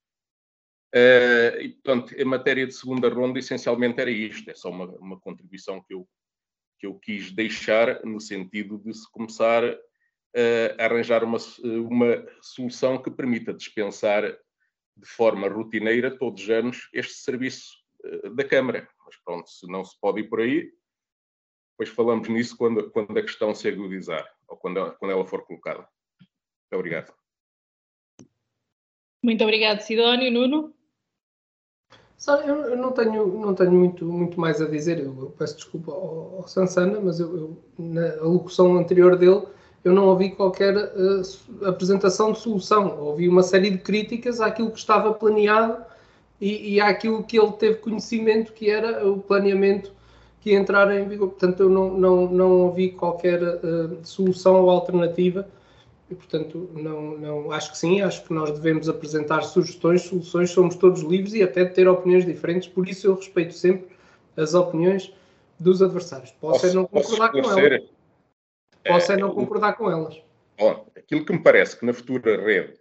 Uh, 0.95 1.61
e, 1.61 1.69
portanto, 1.69 2.13
em 2.13 2.25
matéria 2.25 2.65
de 2.65 2.73
segunda 2.73 3.09
ronda, 3.09 3.37
essencialmente 3.37 4.01
era 4.01 4.09
isto, 4.09 4.49
é 4.49 4.55
só 4.55 4.69
uma, 4.69 4.85
uma 4.97 5.19
contribuição 5.19 5.83
que 5.83 5.93
eu, 5.93 6.07
que 6.79 6.87
eu 6.87 6.95
quis 6.95 7.31
deixar 7.31 8.03
no 8.03 8.19
sentido 8.19 8.79
de 8.79 8.91
se 8.95 9.09
começar 9.11 9.63
uh, 9.63 10.75
a 10.79 10.85
arranjar 10.85 11.23
uma, 11.23 11.37
uma 11.63 12.25
solução 12.41 13.01
que 13.01 13.11
permita 13.11 13.53
dispensar 13.53 14.23
de 14.97 15.07
forma 15.07 15.47
rotineira, 15.47 16.17
todos 16.17 16.43
os 16.43 16.49
anos, 16.49 16.89
este 16.91 17.13
serviço 17.13 17.69
uh, 18.03 18.33
da 18.33 18.43
Câmara. 18.43 18.89
Mas 19.05 19.15
pronto, 19.23 19.47
se 19.47 19.67
não 19.67 19.85
se 19.85 19.95
pode 19.99 20.21
ir 20.21 20.29
por 20.29 20.41
aí, 20.41 20.71
depois 21.77 21.95
falamos 21.95 22.27
nisso 22.27 22.57
quando, 22.57 22.89
quando 22.89 23.15
a 23.15 23.21
questão 23.21 23.53
se 23.53 23.67
agudizar, 23.67 24.27
ou 24.47 24.57
quando 24.57 24.79
ela, 24.79 24.91
quando 24.91 25.11
ela 25.11 25.25
for 25.25 25.45
colocada. 25.45 25.87
Muito 26.19 26.73
obrigado. 26.73 27.13
Muito 29.23 29.43
obrigado, 29.43 29.81
Sidónio. 29.81 30.31
Nuno? 30.31 30.78
Sabe, 32.19 32.49
eu, 32.49 32.75
não 32.75 32.91
tenho, 32.91 33.27
não 33.39 33.55
tenho 33.55 33.71
muito, 33.71 34.05
muito 34.05 34.37
mais 34.37 34.61
a 34.61 34.65
dizer. 34.67 34.99
Eu, 34.99 35.15
eu 35.17 35.33
peço 35.37 35.55
desculpa 35.55 35.93
ao, 35.93 36.35
ao 36.39 36.47
Sansana, 36.49 36.99
mas 36.99 37.17
eu, 37.17 37.33
eu, 37.33 37.57
na 37.77 38.13
locução 38.21 38.77
anterior 38.77 39.15
dele 39.15 39.43
eu 39.85 39.93
não 39.93 40.07
ouvi 40.07 40.31
qualquer 40.31 40.75
uh, 40.75 41.65
apresentação 41.65 42.33
de 42.33 42.39
solução. 42.39 42.99
Ouvi 42.99 43.29
uma 43.29 43.41
série 43.41 43.69
de 43.69 43.77
críticas 43.77 44.41
àquilo 44.41 44.69
que 44.69 44.79
estava 44.79 45.13
planeado 45.13 45.81
e, 46.41 46.75
e 46.75 46.81
àquilo 46.81 47.23
que 47.23 47.39
ele 47.39 47.53
teve 47.53 47.75
conhecimento, 47.75 48.51
que 48.51 48.69
era 48.69 49.07
o 49.09 49.19
planeamento 49.19 49.93
que 50.41 50.51
ia 50.51 50.59
entrar 50.59 50.93
em 50.93 51.07
vigor. 51.07 51.29
Portanto, 51.29 51.61
eu 51.61 51.69
não, 51.69 51.91
não, 51.97 52.27
não 52.27 52.51
ouvi 52.63 52.91
qualquer 52.91 53.41
uh, 53.41 53.97
solução 54.03 54.61
ou 54.61 54.69
alternativa 54.69 55.47
e, 56.09 56.15
portanto, 56.15 56.69
não, 56.73 57.17
não, 57.17 57.51
acho 57.51 57.71
que 57.71 57.77
sim, 57.77 58.01
acho 58.01 58.23
que 58.25 58.33
nós 58.33 58.51
devemos 58.51 58.89
apresentar 58.89 59.41
sugestões, 59.43 60.01
soluções, 60.01 60.49
somos 60.49 60.75
todos 60.75 61.01
livres 61.01 61.33
e 61.33 61.43
até 61.43 61.65
ter 61.65 61.87
opiniões 61.87 62.25
diferentes, 62.25 62.67
por 62.67 62.87
isso 62.87 63.07
eu 63.07 63.15
respeito 63.15 63.53
sempre 63.53 63.95
as 64.35 64.53
opiniões 64.55 65.13
dos 65.59 65.81
adversários. 65.81 66.31
Posso, 66.31 66.61
posso 66.61 66.67
é 66.67 66.73
não 66.73 66.87
concordar 66.87 67.31
com 67.31 67.59
elas. 67.59 67.89
Posso 68.87 69.11
é, 69.11 69.15
é 69.15 69.17
não 69.17 69.35
concordar 69.35 69.73
com 69.73 69.91
elas. 69.91 70.21
Bom, 70.57 70.91
aquilo 70.95 71.25
que 71.25 71.33
me 71.33 71.43
parece 71.43 71.77
que 71.77 71.85
na 71.85 71.93
futura 71.93 72.41
rede 72.43 72.79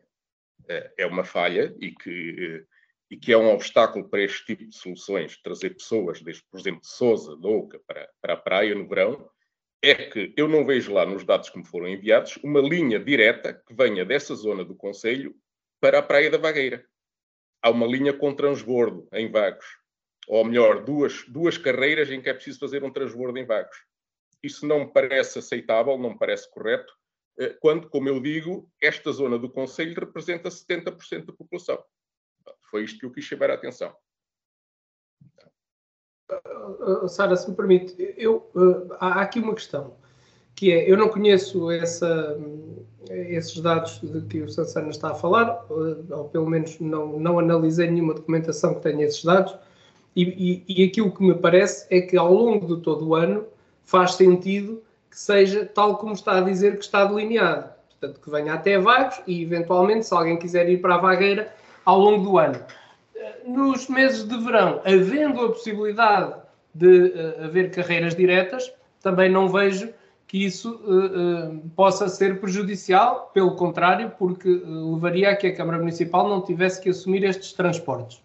é, 0.66 0.92
é 0.98 1.06
uma 1.06 1.24
falha 1.24 1.74
e 1.78 1.90
que, 1.90 2.64
e 3.10 3.16
que 3.16 3.32
é 3.32 3.36
um 3.36 3.52
obstáculo 3.52 4.08
para 4.08 4.22
este 4.22 4.46
tipo 4.46 4.64
de 4.64 4.74
soluções, 4.74 5.40
trazer 5.42 5.70
pessoas, 5.70 6.22
desde, 6.22 6.42
por 6.50 6.58
exemplo, 6.58 6.80
de 6.80 6.88
Sousa, 6.88 7.32
Louca, 7.32 7.78
para, 7.86 8.08
para 8.22 8.34
a 8.34 8.38
praia 8.38 8.74
no 8.74 8.88
verão, 8.88 9.28
é 9.82 9.94
que 9.94 10.34
eu 10.36 10.48
não 10.48 10.66
vejo 10.66 10.92
lá 10.92 11.06
nos 11.06 11.24
dados 11.24 11.50
que 11.50 11.58
me 11.58 11.64
foram 11.64 11.88
enviados 11.88 12.36
uma 12.42 12.60
linha 12.60 12.98
direta 12.98 13.54
que 13.54 13.74
venha 13.74 14.04
dessa 14.04 14.34
zona 14.34 14.64
do 14.64 14.74
Conselho 14.74 15.34
para 15.80 15.98
a 15.98 16.02
Praia 16.02 16.30
da 16.30 16.38
Vagueira. 16.38 16.84
Há 17.62 17.70
uma 17.70 17.86
linha 17.86 18.12
com 18.12 18.34
transbordo 18.34 19.08
em 19.12 19.30
Vagos. 19.30 19.66
Ou 20.26 20.44
melhor, 20.44 20.84
duas, 20.84 21.24
duas 21.28 21.56
carreiras 21.56 22.10
em 22.10 22.20
que 22.20 22.28
é 22.28 22.34
preciso 22.34 22.58
fazer 22.58 22.84
um 22.84 22.92
transbordo 22.92 23.38
em 23.38 23.46
Vagos. 23.46 23.76
Isso 24.42 24.66
não 24.66 24.80
me 24.80 24.92
parece 24.92 25.38
aceitável, 25.38 25.96
não 25.96 26.10
me 26.10 26.18
parece 26.18 26.50
correto, 26.50 26.92
eh, 27.38 27.56
quando, 27.60 27.88
como 27.88 28.08
eu 28.08 28.20
digo, 28.20 28.70
esta 28.80 29.10
zona 29.12 29.38
do 29.38 29.50
Conselho 29.50 29.94
representa 29.98 30.50
70% 30.50 31.26
da 31.26 31.32
população. 31.32 31.82
Foi 32.70 32.84
isto 32.84 32.98
que 32.98 33.06
eu 33.06 33.12
quis 33.12 33.24
chamar 33.24 33.50
a 33.50 33.54
atenção. 33.54 33.96
Uh, 36.30 37.08
Sara, 37.08 37.36
se 37.36 37.48
me 37.48 37.56
permite, 37.56 38.14
eu, 38.16 38.46
uh, 38.54 38.94
há 39.00 39.22
aqui 39.22 39.40
uma 39.40 39.54
questão, 39.54 39.94
que 40.54 40.72
é, 40.72 40.90
eu 40.90 40.96
não 40.96 41.08
conheço 41.08 41.70
essa, 41.70 42.38
esses 43.08 43.58
dados 43.60 44.00
de 44.02 44.20
que 44.22 44.42
o 44.42 44.48
Sansana 44.48 44.90
está 44.90 45.12
a 45.12 45.14
falar, 45.14 45.64
ou 45.70 46.28
pelo 46.28 46.48
menos 46.48 46.78
não, 46.80 47.18
não 47.18 47.38
analisei 47.38 47.90
nenhuma 47.90 48.14
documentação 48.14 48.74
que 48.74 48.82
tenha 48.82 49.06
esses 49.06 49.24
dados, 49.24 49.56
e, 50.14 50.64
e, 50.68 50.82
e 50.82 50.84
aquilo 50.84 51.12
que 51.12 51.22
me 51.22 51.34
parece 51.34 51.86
é 51.90 52.00
que 52.00 52.16
ao 52.16 52.32
longo 52.32 52.76
de 52.76 52.82
todo 52.82 53.08
o 53.08 53.14
ano 53.14 53.46
faz 53.84 54.14
sentido 54.14 54.82
que 55.10 55.18
seja 55.18 55.64
tal 55.64 55.96
como 55.96 56.12
está 56.12 56.38
a 56.38 56.40
dizer 56.40 56.76
que 56.76 56.84
está 56.84 57.04
delineado. 57.04 57.70
Portanto, 57.88 58.20
que 58.20 58.30
venha 58.30 58.54
até 58.54 58.78
Vagos 58.78 59.20
e, 59.26 59.42
eventualmente, 59.42 60.06
se 60.06 60.14
alguém 60.14 60.36
quiser 60.36 60.68
ir 60.68 60.80
para 60.80 60.96
a 60.96 60.98
Vagueira, 60.98 61.52
ao 61.84 61.98
longo 61.98 62.22
do 62.22 62.38
ano 62.38 62.58
nos 63.48 63.88
meses 63.88 64.24
de 64.24 64.36
verão, 64.38 64.80
havendo 64.84 65.40
a 65.40 65.48
possibilidade 65.48 66.34
de 66.74 67.08
uh, 67.08 67.44
haver 67.44 67.70
carreiras 67.70 68.14
diretas, 68.14 68.70
também 69.02 69.30
não 69.30 69.48
vejo 69.48 69.88
que 70.26 70.44
isso 70.44 70.74
uh, 70.84 71.56
uh, 71.56 71.70
possa 71.70 72.08
ser 72.08 72.38
prejudicial, 72.38 73.30
pelo 73.32 73.56
contrário, 73.56 74.12
porque 74.18 74.48
levaria 74.48 75.30
a 75.30 75.36
que 75.36 75.46
a 75.46 75.56
Câmara 75.56 75.78
Municipal 75.78 76.28
não 76.28 76.42
tivesse 76.42 76.80
que 76.80 76.90
assumir 76.90 77.24
estes 77.24 77.52
transportes. 77.52 78.22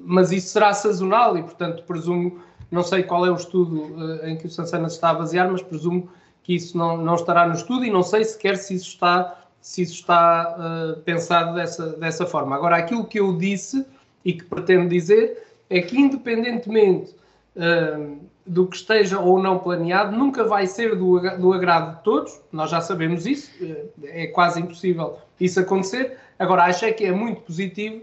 mas 0.00 0.32
isso 0.32 0.48
será 0.48 0.72
sazonal 0.72 1.36
e, 1.36 1.42
portanto, 1.42 1.82
presumo, 1.84 2.40
não 2.70 2.82
sei 2.82 3.02
qual 3.02 3.26
é 3.26 3.30
o 3.30 3.36
estudo 3.36 4.24
em 4.24 4.36
que 4.36 4.46
o 4.46 4.50
Sansana 4.50 4.86
está 4.86 5.10
a 5.10 5.14
basear, 5.14 5.50
mas 5.52 5.62
presumo 5.62 6.08
que 6.42 6.54
isso 6.54 6.78
não, 6.78 6.96
não 6.96 7.14
estará 7.14 7.46
no 7.46 7.54
estudo 7.54 7.84
e 7.84 7.90
não 7.90 8.02
sei 8.02 8.24
sequer 8.24 8.56
se 8.56 8.74
isso 8.74 8.88
está 8.88 9.45
se 9.66 9.82
isso 9.82 9.94
está 9.94 10.54
uh, 10.56 11.00
pensado 11.00 11.56
dessa, 11.56 11.88
dessa 11.96 12.24
forma. 12.24 12.54
Agora, 12.54 12.76
aquilo 12.76 13.04
que 13.04 13.18
eu 13.18 13.36
disse 13.36 13.84
e 14.24 14.32
que 14.32 14.44
pretendo 14.44 14.88
dizer 14.88 15.44
é 15.68 15.82
que, 15.82 15.98
independentemente 15.98 17.16
uh, 17.56 18.16
do 18.46 18.68
que 18.68 18.76
esteja 18.76 19.18
ou 19.18 19.42
não 19.42 19.58
planeado, 19.58 20.16
nunca 20.16 20.44
vai 20.44 20.68
ser 20.68 20.94
do, 20.94 21.18
do 21.36 21.52
agrado 21.52 21.96
de 21.96 22.04
todos, 22.04 22.40
nós 22.52 22.70
já 22.70 22.80
sabemos 22.80 23.26
isso, 23.26 23.50
uh, 23.60 23.90
é 24.04 24.28
quase 24.28 24.60
impossível 24.60 25.18
isso 25.40 25.58
acontecer. 25.58 26.16
Agora, 26.38 26.62
acho 26.66 26.84
é 26.84 26.92
que 26.92 27.04
é 27.04 27.10
muito 27.10 27.40
positivo, 27.40 28.02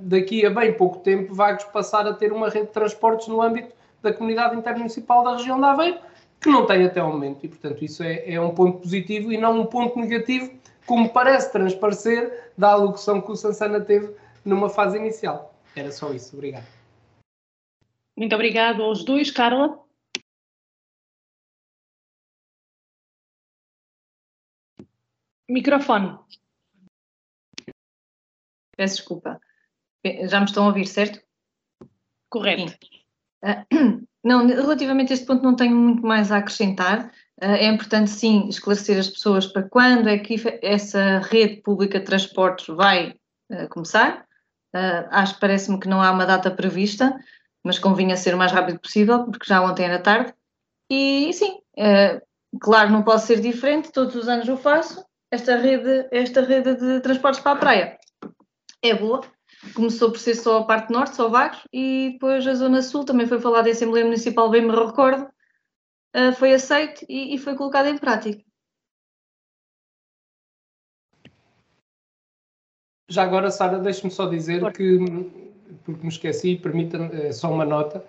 daqui 0.00 0.46
a 0.46 0.50
bem 0.50 0.72
pouco 0.72 1.00
tempo, 1.00 1.34
Vagos 1.34 1.64
passar 1.64 2.06
a 2.06 2.14
ter 2.14 2.32
uma 2.32 2.48
rede 2.48 2.68
de 2.68 2.72
transportes 2.72 3.28
no 3.28 3.42
âmbito 3.42 3.74
da 4.02 4.14
comunidade 4.14 4.56
intermunicipal 4.56 5.22
da 5.22 5.36
região 5.36 5.60
da 5.60 5.72
Aveiro, 5.72 5.98
que 6.40 6.48
não 6.48 6.64
tem 6.64 6.86
até 6.86 7.02
o 7.02 7.08
momento, 7.08 7.44
e 7.44 7.48
portanto 7.48 7.84
isso 7.84 8.02
é, 8.02 8.32
é 8.32 8.40
um 8.40 8.54
ponto 8.54 8.78
positivo 8.78 9.30
e 9.30 9.36
não 9.36 9.60
um 9.60 9.66
ponto 9.66 9.98
negativo 9.98 10.59
como 10.90 11.12
parece 11.12 11.52
transparecer 11.52 12.52
da 12.58 12.72
alocução 12.72 13.22
que 13.22 13.30
o 13.30 13.36
Sansana 13.36 13.80
teve 13.80 14.12
numa 14.44 14.68
fase 14.68 14.98
inicial. 14.98 15.54
Era 15.76 15.92
só 15.92 16.12
isso. 16.12 16.34
Obrigado. 16.34 16.66
Muito 18.16 18.34
obrigado 18.34 18.82
aos 18.82 19.04
dois. 19.04 19.30
Carla? 19.30 19.80
Microfone. 25.48 26.18
Peço 28.76 28.96
desculpa. 28.96 29.40
Já 30.28 30.40
me 30.40 30.46
estão 30.46 30.64
a 30.64 30.66
ouvir, 30.66 30.88
certo? 30.88 31.24
Correto. 32.28 32.76
Ah, 33.44 33.64
não, 34.24 34.44
relativamente 34.44 35.12
a 35.12 35.14
este 35.14 35.24
ponto 35.24 35.44
não 35.44 35.54
tenho 35.54 35.76
muito 35.76 36.02
mais 36.02 36.32
a 36.32 36.38
acrescentar. 36.38 37.14
Ah, 37.40 37.56
é 37.56 37.66
importante, 37.66 38.10
sim, 38.10 38.48
esclarecer 38.48 38.98
as 38.98 39.08
pessoas 39.08 39.46
para 39.46 39.62
quando 39.62 40.08
é 40.08 40.18
que 40.18 40.36
essa 40.62 41.18
rede 41.20 41.62
pública 41.62 41.98
de 41.98 42.04
transportes 42.04 42.66
vai 42.68 43.14
uh, 43.50 43.68
começar. 43.70 44.26
Uh, 44.74 45.08
acho 45.10 45.34
que 45.34 45.40
parece-me 45.40 45.80
que 45.80 45.88
não 45.88 46.02
há 46.02 46.10
uma 46.10 46.26
data 46.26 46.50
prevista, 46.50 47.18
mas 47.64 47.78
convinha 47.78 48.16
ser 48.16 48.34
o 48.34 48.38
mais 48.38 48.52
rápido 48.52 48.78
possível, 48.78 49.24
porque 49.24 49.46
já 49.46 49.62
ontem 49.62 49.86
era 49.86 49.98
tarde. 49.98 50.34
E 50.90 51.32
sim, 51.32 51.60
claro, 52.60 52.90
não 52.90 53.02
pode 53.02 53.22
ser 53.22 53.40
diferente, 53.40 53.92
todos 53.92 54.16
os 54.16 54.28
anos 54.28 54.48
o 54.48 54.56
faço. 54.56 55.04
Esta 55.30 55.56
rede, 55.56 56.08
esta 56.10 56.40
rede 56.40 56.74
de 56.74 57.00
transportes 57.00 57.40
para 57.40 57.52
a 57.52 57.56
praia 57.56 57.98
é 58.82 58.94
boa. 58.94 59.20
Começou 59.74 60.10
por 60.10 60.18
ser 60.18 60.34
só 60.34 60.58
a 60.58 60.64
parte 60.64 60.90
norte, 60.90 61.16
só 61.16 61.28
Vagos, 61.28 61.60
e 61.72 62.10
depois 62.12 62.46
a 62.46 62.54
Zona 62.54 62.82
Sul 62.82 63.04
também 63.04 63.26
foi 63.26 63.38
falada 63.38 63.68
em 63.68 63.72
Assembleia 63.72 64.04
Municipal, 64.04 64.50
bem 64.50 64.62
me 64.62 64.74
recordo, 64.74 65.28
uh, 66.16 66.32
foi 66.34 66.54
aceito 66.54 67.04
e, 67.08 67.34
e 67.34 67.38
foi 67.38 67.54
colocado 67.56 67.86
em 67.86 67.98
prática. 67.98 68.42
Já 73.08 73.24
agora, 73.24 73.50
Sara, 73.50 73.78
deixe-me 73.78 74.10
só 74.10 74.26
dizer 74.26 74.60
Por. 74.60 74.72
que, 74.72 74.98
porque 75.84 76.02
me 76.02 76.08
esqueci, 76.08 76.56
permita-me 76.56 77.12
é 77.22 77.32
só 77.32 77.52
uma 77.52 77.64
nota, 77.64 78.04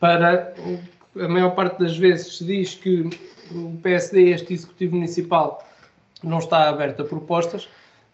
para 0.00 0.54
a 1.20 1.28
maior 1.28 1.54
parte 1.54 1.78
das 1.78 1.96
vezes 1.96 2.38
se 2.38 2.44
diz 2.44 2.74
que 2.74 3.10
o 3.50 3.78
PSD, 3.82 4.30
este 4.30 4.54
Executivo 4.54 4.96
Municipal, 4.96 5.66
não 6.22 6.38
está 6.38 6.68
aberto 6.68 7.02
a 7.02 7.04
propostas. 7.04 7.68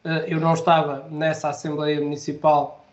Eh, 0.04 0.26
eu 0.28 0.40
não 0.40 0.54
estava 0.54 1.06
nessa 1.10 1.48
Assembleia 1.50 2.00
Municipal 2.00 2.84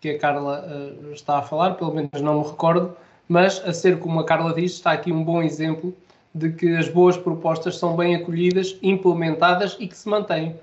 que 0.00 0.10
a 0.10 0.18
Carla 0.18 0.64
eh, 0.66 1.12
está 1.12 1.38
a 1.38 1.42
falar, 1.42 1.74
pelo 1.74 1.94
menos 1.94 2.20
não 2.20 2.40
me 2.40 2.46
recordo, 2.46 2.96
mas 3.28 3.62
a 3.64 3.72
ser 3.72 3.98
como 3.98 4.20
a 4.20 4.24
Carla 4.24 4.54
diz, 4.54 4.72
está 4.72 4.92
aqui 4.92 5.12
um 5.12 5.24
bom 5.24 5.42
exemplo 5.42 5.94
de 6.34 6.50
que 6.50 6.76
as 6.76 6.88
boas 6.88 7.16
propostas 7.16 7.78
são 7.78 7.96
bem 7.96 8.16
acolhidas, 8.16 8.76
implementadas 8.82 9.76
e 9.78 9.86
que 9.86 9.96
se 9.96 10.08
mantêm. 10.08 10.56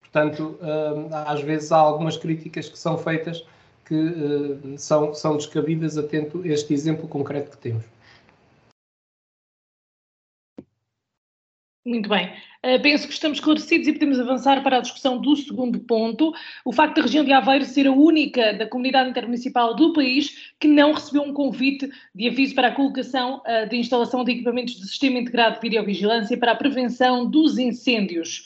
Portanto, 0.00 0.58
hum, 0.62 1.08
às 1.10 1.40
vezes 1.40 1.72
há 1.72 1.76
algumas 1.76 2.16
críticas 2.16 2.68
que 2.68 2.78
são 2.78 2.96
feitas 2.96 3.44
que 3.84 3.94
hum, 3.94 4.74
são, 4.78 5.12
são 5.12 5.36
descabidas, 5.36 5.98
atento 5.98 6.42
a 6.44 6.48
este 6.48 6.72
exemplo 6.72 7.08
concreto 7.08 7.50
que 7.50 7.58
temos. 7.58 7.84
Muito 11.88 12.06
bem. 12.06 12.26
Uh, 12.62 12.82
penso 12.82 13.06
que 13.06 13.14
estamos 13.14 13.38
esclarecidos 13.38 13.88
e 13.88 13.94
podemos 13.94 14.20
avançar 14.20 14.62
para 14.62 14.76
a 14.76 14.80
discussão 14.80 15.18
do 15.18 15.34
segundo 15.34 15.80
ponto. 15.80 16.34
O 16.62 16.70
facto 16.70 16.96
da 16.96 17.02
região 17.02 17.24
de 17.24 17.32
Aveiro 17.32 17.64
ser 17.64 17.86
a 17.86 17.92
única 17.92 18.52
da 18.52 18.66
comunidade 18.66 19.08
intermunicipal 19.08 19.74
do 19.74 19.94
país 19.94 20.52
que 20.60 20.68
não 20.68 20.92
recebeu 20.92 21.22
um 21.22 21.32
convite 21.32 21.90
de 22.14 22.28
aviso 22.28 22.54
para 22.54 22.68
a 22.68 22.72
colocação 22.72 23.40
uh, 23.40 23.66
de 23.70 23.76
instalação 23.76 24.22
de 24.22 24.32
equipamentos 24.32 24.74
de 24.74 24.86
sistema 24.86 25.18
integrado 25.18 25.54
de 25.54 25.62
videovigilância 25.62 26.36
para 26.36 26.52
a 26.52 26.56
prevenção 26.56 27.24
dos 27.24 27.56
incêndios. 27.56 28.44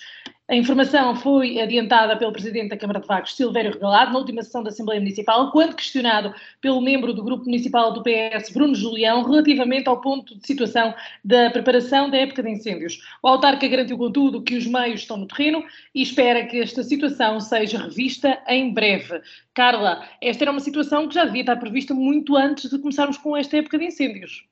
A 0.52 0.54
informação 0.54 1.16
foi 1.16 1.58
adiantada 1.62 2.14
pelo 2.14 2.30
Presidente 2.30 2.68
da 2.68 2.76
Câmara 2.76 3.00
de 3.00 3.06
Vagos, 3.06 3.34
Silvério 3.34 3.72
Regalado, 3.72 4.12
na 4.12 4.18
última 4.18 4.42
sessão 4.42 4.62
da 4.62 4.68
Assembleia 4.68 5.00
Municipal, 5.00 5.50
quando 5.50 5.74
questionado 5.74 6.34
pelo 6.60 6.78
membro 6.82 7.14
do 7.14 7.24
Grupo 7.24 7.46
Municipal 7.46 7.90
do 7.90 8.02
PS, 8.02 8.50
Bruno 8.50 8.74
Julião, 8.74 9.22
relativamente 9.22 9.88
ao 9.88 10.02
ponto 10.02 10.36
de 10.38 10.46
situação 10.46 10.94
da 11.24 11.48
preparação 11.50 12.10
da 12.10 12.18
época 12.18 12.42
de 12.42 12.50
incêndios. 12.50 13.00
O 13.22 13.28
autarca 13.28 13.66
garantiu, 13.66 13.96
contudo, 13.96 14.42
que 14.42 14.54
os 14.54 14.66
meios 14.66 15.00
estão 15.00 15.16
no 15.16 15.26
terreno 15.26 15.64
e 15.94 16.02
espera 16.02 16.44
que 16.44 16.60
esta 16.60 16.82
situação 16.82 17.40
seja 17.40 17.78
revista 17.78 18.38
em 18.46 18.74
breve. 18.74 19.22
Carla, 19.54 20.06
esta 20.20 20.44
era 20.44 20.50
uma 20.50 20.60
situação 20.60 21.08
que 21.08 21.14
já 21.14 21.24
devia 21.24 21.40
estar 21.40 21.56
prevista 21.56 21.94
muito 21.94 22.36
antes 22.36 22.68
de 22.68 22.78
começarmos 22.78 23.16
com 23.16 23.34
esta 23.34 23.56
época 23.56 23.78
de 23.78 23.86
incêndios. 23.86 24.46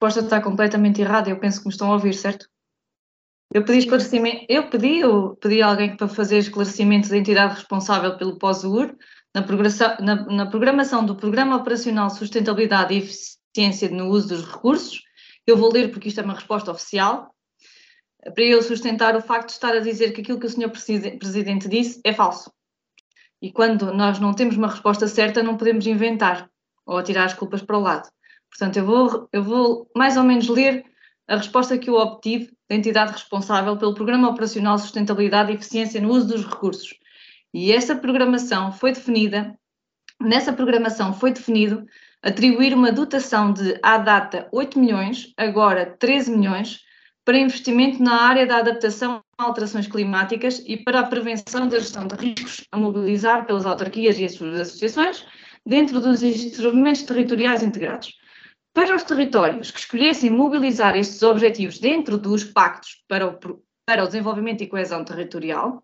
A 0.00 0.06
resposta 0.06 0.20
está 0.20 0.40
completamente 0.40 1.00
errada, 1.00 1.28
eu 1.28 1.40
penso 1.40 1.58
que 1.58 1.66
me 1.66 1.72
estão 1.72 1.90
a 1.90 1.94
ouvir, 1.94 2.14
certo? 2.14 2.53
Eu 3.52 3.64
pedi 3.64 3.78
esclarecimento, 3.78 4.46
eu 4.48 4.68
pedi, 4.68 4.98
eu 4.98 5.36
pedi 5.36 5.62
a 5.62 5.68
alguém 5.68 5.96
para 5.96 6.08
fazer 6.08 6.38
esclarecimento 6.38 7.08
da 7.08 7.16
entidade 7.16 7.54
responsável 7.54 8.16
pelo 8.16 8.38
POSUR 8.38 8.94
na 9.34 9.42
programação, 9.42 9.96
na, 10.00 10.24
na 10.26 10.46
programação 10.46 11.04
do 11.04 11.16
Programa 11.16 11.56
Operacional 11.56 12.10
Sustentabilidade 12.10 12.94
e 12.94 12.98
Eficiência 12.98 13.88
no 13.90 14.08
Uso 14.08 14.28
dos 14.28 14.44
Recursos. 14.44 15.02
Eu 15.46 15.56
vou 15.56 15.72
ler 15.72 15.90
porque 15.90 16.08
isto 16.08 16.20
é 16.20 16.24
uma 16.24 16.34
resposta 16.34 16.70
oficial, 16.70 17.34
para 18.32 18.44
eu 18.44 18.62
sustentar 18.62 19.14
o 19.16 19.20
facto 19.20 19.48
de 19.48 19.52
estar 19.52 19.74
a 19.74 19.80
dizer 19.80 20.12
que 20.12 20.22
aquilo 20.22 20.40
que 20.40 20.46
o 20.46 20.50
Sr. 20.50 20.70
Presidente 21.18 21.68
disse 21.68 22.00
é 22.04 22.12
falso. 22.12 22.50
E 23.42 23.52
quando 23.52 23.92
nós 23.92 24.18
não 24.18 24.32
temos 24.32 24.56
uma 24.56 24.68
resposta 24.68 25.06
certa, 25.06 25.42
não 25.42 25.58
podemos 25.58 25.86
inventar 25.86 26.48
ou 26.86 26.96
atirar 26.96 27.26
as 27.26 27.34
culpas 27.34 27.60
para 27.60 27.76
o 27.76 27.80
lado. 27.80 28.08
Portanto, 28.48 28.78
eu 28.78 28.86
vou, 28.86 29.28
eu 29.32 29.42
vou 29.42 29.90
mais 29.94 30.16
ou 30.16 30.22
menos 30.22 30.48
ler 30.48 30.84
a 31.26 31.36
resposta 31.36 31.78
que 31.78 31.88
eu 31.88 31.94
obtive 31.94 32.52
da 32.68 32.76
entidade 32.76 33.12
responsável 33.12 33.76
pelo 33.76 33.94
Programa 33.94 34.28
Operacional 34.28 34.78
Sustentabilidade 34.78 35.52
e 35.52 35.54
Eficiência 35.54 36.00
no 36.00 36.10
Uso 36.10 36.28
dos 36.28 36.44
Recursos. 36.44 36.94
E 37.52 37.72
essa 37.72 37.94
programação 37.94 38.72
foi 38.72 38.92
definida, 38.92 39.56
nessa 40.20 40.52
programação 40.52 41.12
foi 41.12 41.32
definido 41.32 41.86
atribuir 42.22 42.74
uma 42.74 42.90
dotação 42.90 43.52
de, 43.52 43.78
à 43.82 43.98
data, 43.98 44.48
8 44.52 44.78
milhões, 44.78 45.32
agora 45.36 45.94
13 45.98 46.30
milhões, 46.30 46.80
para 47.24 47.38
investimento 47.38 48.02
na 48.02 48.22
área 48.22 48.46
da 48.46 48.58
adaptação 48.58 49.22
a 49.38 49.44
alterações 49.44 49.86
climáticas 49.86 50.62
e 50.66 50.76
para 50.76 51.00
a 51.00 51.06
prevenção 51.06 51.68
da 51.68 51.78
gestão 51.78 52.06
de 52.06 52.14
riscos 52.16 52.64
a 52.70 52.76
mobilizar 52.76 53.46
pelas 53.46 53.66
autarquias 53.66 54.18
e 54.18 54.24
as 54.24 54.34
suas 54.34 54.60
associações 54.60 55.26
dentro 55.66 56.00
dos 56.00 56.22
instrumentos 56.22 57.02
territoriais 57.02 57.62
integrados. 57.62 58.12
Para 58.74 58.96
os 58.96 59.04
territórios 59.04 59.70
que 59.70 59.78
escolhessem 59.78 60.30
mobilizar 60.30 60.96
estes 60.96 61.22
objetivos 61.22 61.78
dentro 61.78 62.18
dos 62.18 62.42
pactos 62.42 63.04
para 63.08 63.28
o, 63.28 63.38
para 63.86 64.02
o 64.02 64.06
desenvolvimento 64.06 64.64
e 64.64 64.66
coesão 64.66 65.04
territorial, 65.04 65.80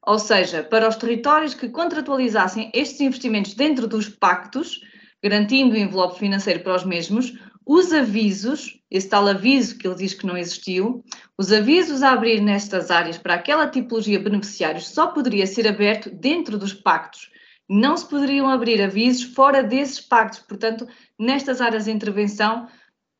ou 0.00 0.16
seja, 0.16 0.62
para 0.62 0.88
os 0.88 0.94
territórios 0.94 1.54
que 1.54 1.68
contratualizassem 1.68 2.70
estes 2.72 3.00
investimentos 3.00 3.54
dentro 3.54 3.88
dos 3.88 4.08
pactos, 4.08 4.80
garantindo 5.20 5.74
o 5.74 5.76
envelope 5.76 6.20
financeiro 6.20 6.60
para 6.60 6.76
os 6.76 6.84
mesmos, 6.84 7.36
os 7.66 7.92
avisos, 7.92 8.80
esse 8.88 9.08
tal 9.08 9.26
aviso 9.26 9.76
que 9.76 9.88
ele 9.88 9.96
diz 9.96 10.14
que 10.14 10.24
não 10.24 10.36
existiu, 10.36 11.04
os 11.36 11.52
avisos 11.52 12.00
a 12.00 12.12
abrir 12.12 12.40
nestas 12.40 12.92
áreas 12.92 13.18
para 13.18 13.34
aquela 13.34 13.66
tipologia 13.66 14.18
de 14.18 14.24
beneficiários 14.24 14.88
só 14.88 15.08
poderia 15.08 15.48
ser 15.48 15.66
aberto 15.66 16.08
dentro 16.08 16.56
dos 16.56 16.72
pactos. 16.72 17.28
Não 17.68 17.96
se 17.96 18.08
poderiam 18.08 18.48
abrir 18.48 18.82
avisos 18.82 19.22
fora 19.32 19.62
desses 19.62 20.00
pactos. 20.00 20.40
Portanto, 20.40 20.88
nestas 21.20 21.60
áreas 21.60 21.84
de 21.84 21.90
intervenção, 21.90 22.66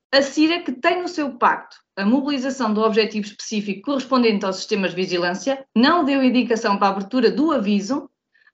A 0.09 0.21
CIRA, 0.21 0.61
que 0.61 0.71
tem 0.71 1.01
no 1.01 1.09
seu 1.09 1.37
pacto 1.37 1.75
a 1.97 2.05
mobilização 2.05 2.73
do 2.73 2.81
objetivo 2.81 3.27
específico 3.27 3.81
correspondente 3.81 4.45
aos 4.45 4.55
sistemas 4.55 4.91
de 4.91 4.95
vigilância, 4.95 5.67
não 5.75 6.05
deu 6.05 6.23
indicação 6.23 6.77
para 6.77 6.87
a 6.87 6.91
abertura 6.91 7.29
do 7.29 7.51
aviso 7.51 8.09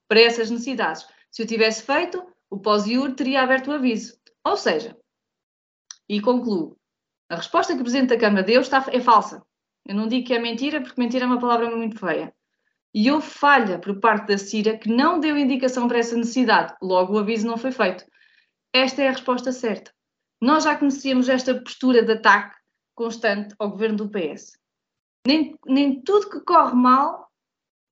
para 0.08 0.20
essas 0.20 0.50
necessidades. 0.50 1.06
Se 1.30 1.44
o 1.44 1.46
tivesse 1.46 1.84
feito, 1.84 2.26
o 2.50 2.58
pós-IUR 2.58 3.14
teria 3.14 3.42
aberto 3.42 3.68
o 3.68 3.72
aviso. 3.72 4.16
Ou 4.44 4.56
seja, 4.56 4.96
e 6.08 6.20
concluo, 6.20 6.76
a 7.30 7.36
resposta 7.36 7.72
que 7.72 7.80
o 7.80 7.84
Presidente 7.84 8.08
da 8.08 8.18
Câmara 8.18 8.42
deu 8.42 8.60
está, 8.60 8.84
é 8.90 9.00
falsa. 9.00 9.40
Eu 9.86 9.94
não 9.94 10.06
digo 10.06 10.26
que 10.26 10.34
é 10.34 10.38
mentira, 10.38 10.80
porque 10.80 11.00
mentira 11.00 11.24
é 11.24 11.26
uma 11.26 11.40
palavra 11.40 11.74
muito 11.74 11.98
feia. 11.98 12.32
E 12.94 13.10
houve 13.10 13.26
falha 13.26 13.78
por 13.78 13.98
parte 14.00 14.28
da 14.28 14.38
CIRA 14.38 14.76
que 14.76 14.88
não 14.88 15.18
deu 15.18 15.36
indicação 15.36 15.88
para 15.88 15.98
essa 15.98 16.16
necessidade, 16.16 16.74
logo 16.80 17.14
o 17.14 17.18
aviso 17.18 17.46
não 17.46 17.56
foi 17.56 17.72
feito. 17.72 18.04
Esta 18.72 19.02
é 19.02 19.08
a 19.08 19.12
resposta 19.12 19.52
certa. 19.52 19.92
nós 20.40 20.64
já 20.64 20.76
conhecíamos 20.76 21.28
esta 21.28 21.54
postura 21.54 22.02
de 22.02 22.12
ataque 22.12 22.56
constante 22.94 23.54
ao 23.58 23.70
governo 23.70 23.96
do 23.96 24.10
PS. 24.10 24.58
Nem, 25.26 25.56
nem 25.64 26.02
tudo 26.02 26.30
que 26.30 26.40
corre 26.40 26.74
mal 26.74 27.30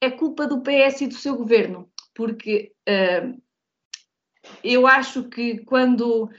é 0.00 0.10
culpa 0.10 0.46
do 0.46 0.62
PS 0.62 1.02
e 1.02 1.06
do 1.06 1.14
seu 1.14 1.36
governo, 1.36 1.90
porque 2.14 2.72
uh, 2.88 3.40
eu 4.64 4.86
acho 4.86 5.28
que 5.28 5.58
quando, 5.64 6.30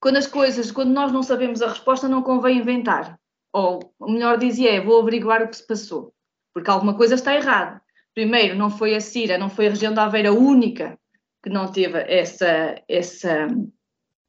quando 0.00 0.16
as 0.16 0.26
coisas, 0.26 0.72
quando 0.72 0.90
nós 0.90 1.12
não 1.12 1.22
sabemos 1.22 1.62
a 1.62 1.68
resposta, 1.68 2.08
não 2.08 2.22
convém 2.22 2.58
inventar. 2.58 3.19
Ou, 3.52 3.92
melhor 4.00 4.38
dizia, 4.38 4.72
é, 4.72 4.80
vou 4.80 5.00
averiguar 5.00 5.42
o 5.42 5.48
que 5.48 5.56
se 5.56 5.66
passou, 5.66 6.12
porque 6.54 6.70
alguma 6.70 6.94
coisa 6.94 7.14
está 7.14 7.34
errada. 7.34 7.80
Primeiro, 8.14 8.56
não 8.56 8.70
foi 8.70 8.94
a 8.94 9.00
Cira, 9.00 9.38
não 9.38 9.48
foi 9.48 9.66
a 9.66 9.70
região 9.70 9.92
da 9.92 10.04
Aveira 10.04 10.32
única 10.32 10.98
que 11.42 11.48
não 11.48 11.70
teve 11.70 11.98
essa, 12.06 12.76
essa, 12.88 13.48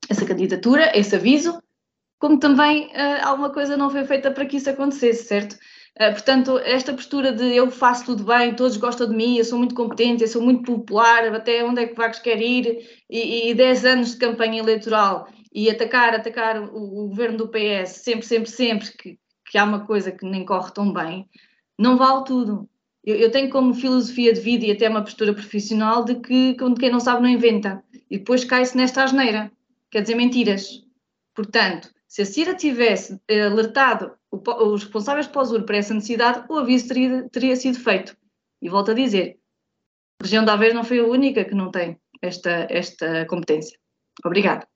essa 0.09 0.25
candidatura, 0.25 0.97
esse 0.97 1.15
aviso, 1.15 1.61
como 2.17 2.39
também 2.39 2.87
uh, 2.87 3.25
alguma 3.25 3.49
coisa 3.49 3.75
não 3.75 3.89
foi 3.89 4.05
feita 4.05 4.31
para 4.31 4.45
que 4.45 4.57
isso 4.57 4.69
acontecesse, 4.69 5.25
certo? 5.25 5.53
Uh, 5.99 6.11
portanto, 6.13 6.57
esta 6.59 6.93
postura 6.93 7.33
de 7.33 7.55
eu 7.55 7.69
faço 7.69 8.05
tudo 8.05 8.23
bem, 8.23 8.55
todos 8.55 8.77
gostam 8.77 9.09
de 9.09 9.15
mim, 9.15 9.37
eu 9.37 9.43
sou 9.43 9.57
muito 9.57 9.75
competente, 9.75 10.23
eu 10.23 10.27
sou 10.27 10.41
muito 10.41 10.63
popular, 10.63 11.33
até 11.33 11.65
onde 11.65 11.81
é 11.81 11.87
que 11.87 11.95
Vagos 11.95 12.19
quer 12.19 12.39
ir, 12.39 12.87
e, 13.09 13.49
e 13.49 13.53
10 13.53 13.85
anos 13.85 14.11
de 14.11 14.17
campanha 14.17 14.61
eleitoral 14.61 15.27
e 15.51 15.69
atacar, 15.69 16.13
atacar 16.13 16.61
o, 16.61 17.03
o 17.03 17.07
governo 17.09 17.37
do 17.37 17.49
PS 17.49 18.01
sempre, 18.03 18.25
sempre, 18.25 18.49
sempre 18.49 18.91
que, 18.91 19.19
que 19.45 19.57
há 19.57 19.63
uma 19.63 19.85
coisa 19.85 20.11
que 20.11 20.25
nem 20.25 20.45
corre 20.45 20.71
tão 20.71 20.93
bem, 20.93 21.29
não 21.77 21.97
vale 21.97 22.23
tudo. 22.23 22.69
Eu, 23.03 23.15
eu, 23.15 23.31
tenho 23.31 23.49
como 23.49 23.73
filosofia 23.73 24.31
de 24.31 24.39
vida 24.39 24.65
e 24.65 24.71
até 24.71 24.87
uma 24.87 25.01
postura 25.01 25.33
profissional 25.33 26.05
de 26.05 26.15
que 26.15 26.55
quem 26.79 26.91
não 26.91 26.99
sabe 26.99 27.21
não 27.21 27.29
inventa. 27.29 27.83
E 28.09 28.19
depois 28.19 28.45
cai-se 28.45 28.77
nesta 28.77 29.03
asneira. 29.03 29.51
Quer 29.89 30.01
dizer, 30.01 30.15
mentiras. 30.15 30.85
Portanto, 31.33 31.91
se 32.07 32.21
a 32.21 32.25
CIRA 32.25 32.53
tivesse 32.53 33.19
eh, 33.27 33.43
alertado 33.43 34.13
os 34.31 34.83
responsáveis 34.83 35.27
de 35.27 35.33
POSUR 35.33 35.63
para 35.63 35.77
essa 35.77 35.93
necessidade, 35.93 36.45
o 36.49 36.57
aviso 36.57 36.87
teria, 36.87 37.29
teria 37.29 37.55
sido 37.55 37.79
feito. 37.79 38.15
E 38.61 38.69
volto 38.69 38.91
a 38.91 38.93
dizer, 38.93 39.39
a 40.21 40.23
região 40.23 40.45
da 40.45 40.53
Aveiro 40.53 40.75
não 40.75 40.83
foi 40.83 40.99
a 40.99 41.05
única 41.05 41.43
que 41.43 41.55
não 41.55 41.71
tem 41.71 41.99
esta, 42.21 42.67
esta 42.69 43.25
competência. 43.25 43.77
Obrigada. 44.23 44.70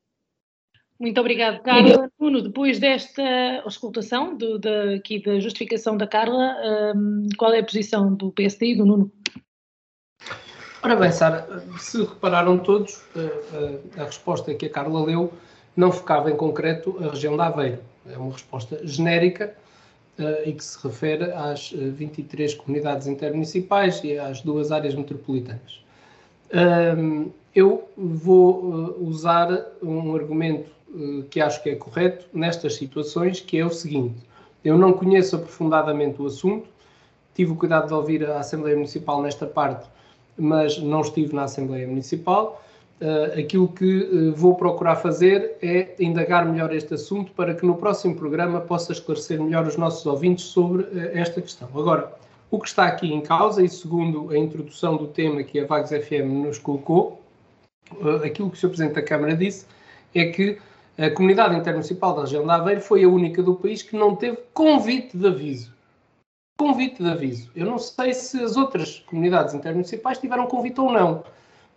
Muito 1.00 1.20
obrigada, 1.20 1.60
Carla. 1.60 2.10
Nuno, 2.20 2.42
depois 2.42 2.80
desta 2.80 3.22
auscultação, 3.66 4.38
do, 4.38 4.58
da, 4.58 4.96
aqui 4.96 5.22
da 5.22 5.40
justificação 5.40 5.98
da 5.98 6.08
Carla, 6.08 6.56
um, 6.96 7.28
qual 7.38 7.54
é 7.54 7.60
a 7.60 7.64
posição 7.64 8.14
do 8.14 8.32
PSD 8.32 8.68
e 8.68 8.76
do 8.78 8.86
Nuno? 8.86 9.12
Ora 10.82 10.96
bem, 10.96 11.12
Sara, 11.12 11.64
se 11.80 12.00
repararam 12.02 12.60
todos, 12.60 13.02
a, 13.16 13.20
eh, 13.20 13.24
a, 13.24 13.58
eh, 13.58 14.02
a 14.02 14.06
resposta 14.06 14.54
que 14.54 14.68
a 14.68 14.70
Carla 14.70 15.04
leu 15.04 15.34
não 15.76 15.92
focava 15.92 16.32
em 16.32 16.38
concreto 16.38 16.96
a 17.04 17.10
região 17.10 17.36
da 17.36 17.48
Aveiro. 17.48 17.80
É 18.08 18.18
uma 18.18 18.32
resposta 18.32 18.80
genérica 18.86 19.56
uh, 20.20 20.48
e 20.48 20.54
que 20.54 20.64
se 20.64 20.78
refere 20.88 21.32
às 21.32 21.72
23 21.72 22.54
comunidades 22.54 23.08
intermunicipais 23.08 24.02
e 24.04 24.18
às 24.18 24.42
duas 24.42 24.72
áreas 24.72 24.94
metropolitanas. 24.94 25.84
Um, 26.54 27.32
eu 27.54 27.90
vou 27.98 28.64
uh, 28.64 29.08
usar 29.08 29.66
um 29.82 30.16
argumento 30.16 30.75
que 31.30 31.42
acho 31.42 31.62
que 31.62 31.70
é 31.70 31.76
correto 31.76 32.26
nestas 32.34 32.76
situações, 32.76 33.40
que 33.40 33.58
é 33.58 33.66
o 33.66 33.70
seguinte: 33.70 34.16
eu 34.64 34.78
não 34.78 34.94
conheço 34.94 35.36
aprofundadamente 35.36 36.22
o 36.22 36.26
assunto, 36.26 36.68
tive 37.36 37.52
o 37.52 37.56
cuidado 37.56 37.88
de 37.88 37.94
ouvir 37.94 38.28
a 38.28 38.40
Assembleia 38.40 38.76
Municipal 38.76 39.22
nesta 39.22 39.46
parte, 39.46 39.88
mas 40.38 40.80
não 40.80 41.02
estive 41.02 41.36
na 41.36 41.44
Assembleia 41.44 41.88
Municipal. 41.88 42.62
Uh, 43.00 43.38
aquilo 43.38 43.68
que 43.68 44.04
uh, 44.04 44.34
vou 44.34 44.56
procurar 44.56 44.96
fazer 44.96 45.58
é 45.62 45.94
indagar 46.00 46.46
melhor 46.46 46.74
este 46.74 46.94
assunto 46.94 47.30
para 47.34 47.54
que 47.54 47.66
no 47.66 47.76
próximo 47.76 48.16
programa 48.16 48.62
possa 48.62 48.94
esclarecer 48.94 49.38
melhor 49.42 49.68
os 49.68 49.76
nossos 49.76 50.06
ouvintes 50.06 50.46
sobre 50.46 50.84
uh, 50.84 50.90
esta 51.14 51.42
questão. 51.42 51.68
Agora, 51.76 52.10
o 52.50 52.58
que 52.58 52.70
está 52.70 52.86
aqui 52.86 53.14
em 53.14 53.20
causa, 53.20 53.62
e 53.62 53.68
segundo 53.68 54.32
a 54.32 54.38
introdução 54.38 54.96
do 54.96 55.08
tema 55.08 55.44
que 55.44 55.60
a 55.60 55.66
Vagos 55.66 55.90
FM 55.90 56.46
nos 56.46 56.58
colocou, 56.58 57.22
aquilo 58.24 58.50
que 58.50 58.56
o 58.56 58.60
Sr. 58.60 58.70
Presidente 58.70 58.94
da 58.96 59.02
Câmara 59.02 59.36
disse 59.36 59.66
é 60.14 60.28
que 60.28 60.58
a 60.98 61.10
Comunidade 61.10 61.56
Intermunicipal 61.56 62.16
da 62.16 62.22
região 62.22 62.46
da 62.46 62.56
Aveiro 62.56 62.82
foi 62.82 63.04
a 63.04 63.10
única 63.10 63.44
do 63.44 63.56
país 63.56 63.82
que 63.82 63.96
não 63.96 64.16
teve 64.16 64.38
convite 64.54 65.18
de 65.18 65.28
aviso. 65.28 65.74
Convite 66.58 67.04
de 67.04 67.10
aviso. 67.10 67.52
Eu 67.54 67.66
não 67.66 67.78
sei 67.78 68.14
se 68.14 68.42
as 68.42 68.56
outras 68.56 69.00
comunidades 69.00 69.54
intermunicipais 69.54 70.18
tiveram 70.18 70.48
convite 70.48 70.80
ou 70.80 70.92
não 70.92 71.24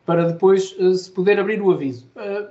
para 0.07 0.25
depois 0.25 0.73
uh, 0.79 0.95
se 0.95 1.11
poder 1.11 1.39
abrir 1.39 1.61
o 1.61 1.71
aviso. 1.71 2.09
Uh, 2.17 2.49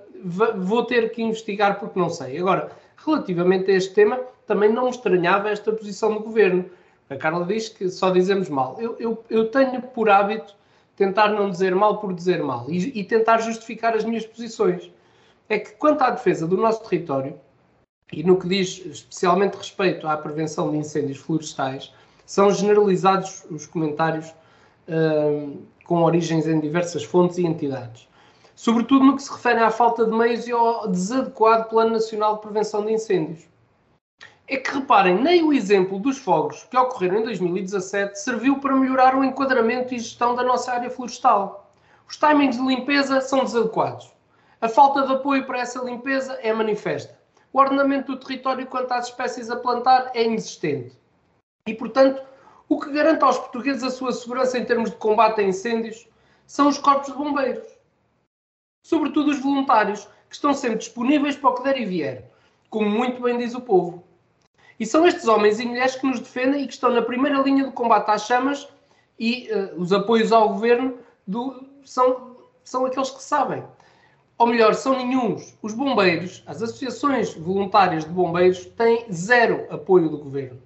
vou 0.58 0.86
ter 0.86 1.10
que 1.12 1.24
investigar 1.24 1.80
porque 1.80 1.98
não 1.98 2.10
sei. 2.10 2.38
Agora, 2.38 2.72
relativamente 2.98 3.72
a 3.72 3.76
este 3.76 3.94
tema, 3.94 4.20
também 4.46 4.72
não 4.72 4.84
me 4.84 4.90
estranhava 4.90 5.50
esta 5.50 5.72
posição 5.72 6.14
do 6.14 6.20
governo. 6.20 6.66
A 7.10 7.16
Carla 7.16 7.46
diz 7.46 7.70
que 7.70 7.90
só 7.90 8.10
dizemos 8.10 8.50
mal. 8.50 8.76
Eu, 8.80 8.96
eu, 9.00 9.24
eu 9.30 9.48
tenho 9.50 9.82
por 9.82 10.10
hábito 10.10 10.54
tentar 10.98 11.30
não 11.30 11.50
dizer 11.50 11.74
mal 11.74 11.98
por 12.00 12.14
dizer 12.14 12.44
mal 12.44 12.66
e, 12.70 13.00
e 13.00 13.04
tentar 13.04 13.38
justificar 13.38 13.96
as 13.96 14.04
minhas 14.04 14.26
posições. 14.26 14.92
É 15.50 15.60
que, 15.60 15.72
quanto 15.72 16.02
à 16.02 16.10
defesa 16.10 16.46
do 16.46 16.58
nosso 16.58 16.84
território, 16.88 17.40
e 18.12 18.24
no 18.24 18.38
que 18.38 18.48
diz 18.48 18.86
especialmente 18.86 19.56
respeito 19.56 20.08
à 20.08 20.18
prevenção 20.18 20.72
de 20.72 20.78
incêndios 20.78 21.18
florestais, 21.18 21.94
são 22.26 22.52
generalizados 22.52 23.46
os 23.50 23.66
comentários 23.66 24.30
uh, 24.88 25.58
com 25.86 26.04
origens 26.04 26.48
em 26.48 26.60
diversas 26.60 27.04
fontes 27.04 27.38
e 27.38 27.46
entidades. 27.46 28.08
Sobretudo 28.56 29.06
no 29.06 29.16
que 29.16 29.24
se 29.24 29.32
refere 29.32 29.60
à 29.60 29.70
falta 29.70 30.06
de 30.06 30.12
meios 30.12 30.48
e 30.48 30.52
ao 30.52 30.88
desadequado 30.88 31.70
Plano 31.70 31.92
Nacional 31.92 32.36
de 32.36 32.42
Prevenção 32.42 32.86
de 32.86 32.92
Incêndios. 32.92 33.48
É 34.48 34.58
que 34.58 34.72
reparem, 34.72 35.22
nem 35.22 35.44
o 35.44 35.54
exemplo 35.54 36.00
dos 36.00 36.18
fogos 36.18 36.64
que 36.64 36.78
ocorreram 36.78 37.20
em 37.20 37.24
2017 37.24 38.20
serviu 38.20 38.60
para 38.60 38.76
melhorar 38.76 39.16
o 39.16 39.24
enquadramento 39.24 39.94
e 39.94 40.00
gestão 40.00 40.36
da 40.36 40.44
nossa 40.44 40.72
área 40.72 40.90
florestal. 40.90 41.72
Os 42.10 42.18
timings 42.18 42.58
de 42.58 42.66
limpeza 42.66 43.22
são 43.22 43.44
desadequados. 43.44 44.17
A 44.60 44.68
falta 44.68 45.06
de 45.06 45.14
apoio 45.14 45.46
para 45.46 45.60
essa 45.60 45.84
limpeza 45.84 46.34
é 46.42 46.52
manifesta. 46.52 47.18
O 47.54 47.60
ordenamento 47.60 48.14
do 48.14 48.20
território 48.20 48.66
quanto 48.66 48.92
às 48.92 49.06
espécies 49.06 49.52
a 49.52 49.56
plantar 49.56 50.12
é 50.16 50.24
inexistente. 50.24 50.98
E, 51.68 51.74
portanto, 51.74 52.24
o 52.68 52.80
que 52.80 52.92
garante 52.92 53.24
aos 53.24 53.38
portugueses 53.38 53.84
a 53.84 53.92
sua 53.92 54.12
segurança 54.12 54.58
em 54.58 54.66
termos 54.66 54.90
de 54.90 54.98
combate 54.98 55.42
a 55.42 55.44
incêndios 55.44 56.08
são 56.48 56.68
os 56.68 56.78
corpos 56.78 57.08
de 57.08 57.18
bombeiros. 57.18 57.68
Sobretudo 58.84 59.32
os 59.32 59.40
voluntários, 59.40 60.08
que 60.28 60.36
estão 60.36 60.54
sempre 60.54 60.80
disponíveis 60.80 61.36
para 61.36 61.50
o 61.50 61.56
que 61.56 61.64
der 61.64 61.80
e 61.80 61.86
vier, 61.86 62.32
como 62.70 62.90
muito 62.90 63.22
bem 63.22 63.38
diz 63.38 63.54
o 63.54 63.62
povo. 63.62 64.04
E 64.80 64.86
são 64.86 65.06
estes 65.06 65.28
homens 65.28 65.60
e 65.60 65.66
mulheres 65.66 65.96
que 65.96 66.06
nos 66.06 66.20
defendem 66.20 66.64
e 66.64 66.68
que 66.68 66.74
estão 66.74 66.92
na 66.92 67.02
primeira 67.02 67.42
linha 67.42 67.66
do 67.66 67.72
combate 67.72 68.10
às 68.10 68.26
chamas 68.26 68.68
e 69.20 69.50
uh, 69.52 69.80
os 69.82 69.94
apoios 69.94 70.32
ao 70.32 70.50
governo 70.50 70.98
do, 71.26 71.64
são, 71.84 72.38
são 72.64 72.86
aqueles 72.86 73.10
que 73.10 73.24
sabem. 73.24 73.64
Ou 74.38 74.48
melhor, 74.48 74.76
são 74.76 74.96
nenhums. 74.96 75.58
Os 75.62 75.74
bombeiros, 75.74 76.44
as 76.46 76.62
associações 76.62 77.34
voluntárias 77.34 78.06
de 78.06 78.12
bombeiros, 78.12 78.66
têm 78.66 79.06
zero 79.12 79.66
apoio 79.70 80.10
do 80.10 80.20
governo. 80.20 80.62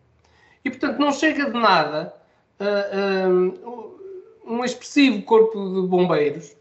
E, 0.64 0.70
portanto, 0.70 1.00
não 1.00 1.12
chega 1.12 1.50
de 1.50 1.58
nada 1.58 2.14
uh, 2.60 3.70
uh, 3.70 4.00
um 4.46 4.64
expressivo 4.64 5.22
corpo 5.24 5.82
de 5.82 5.88
bombeiros, 5.88 6.56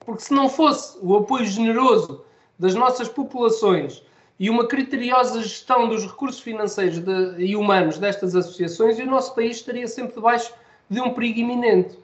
porque 0.00 0.22
se 0.22 0.34
não 0.34 0.48
fosse 0.48 0.98
o 1.00 1.16
apoio 1.16 1.46
generoso 1.46 2.24
das 2.58 2.74
nossas 2.74 3.08
populações 3.08 4.02
e 4.38 4.50
uma 4.50 4.66
criteriosa 4.66 5.42
gestão 5.42 5.88
dos 5.88 6.04
recursos 6.04 6.40
financeiros 6.40 6.98
de, 6.98 7.42
e 7.42 7.56
humanos 7.56 7.98
destas 7.98 8.36
associações, 8.36 8.98
o 8.98 9.06
nosso 9.06 9.34
país 9.34 9.56
estaria 9.56 9.88
sempre 9.88 10.14
debaixo 10.14 10.52
de 10.90 11.00
um 11.00 11.14
perigo 11.14 11.40
iminente. 11.40 11.98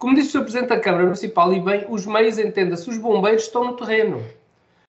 Como 0.00 0.14
disse 0.14 0.28
o 0.28 0.40
Sr. 0.40 0.44
Presidente 0.44 0.68
da 0.70 0.80
Câmara 0.80 1.04
Municipal, 1.04 1.52
e 1.52 1.60
bem, 1.60 1.84
os 1.86 2.06
meios, 2.06 2.38
entenda-se, 2.38 2.88
os 2.88 2.96
bombeiros 2.96 3.42
estão 3.42 3.64
no 3.64 3.76
terreno. 3.76 4.24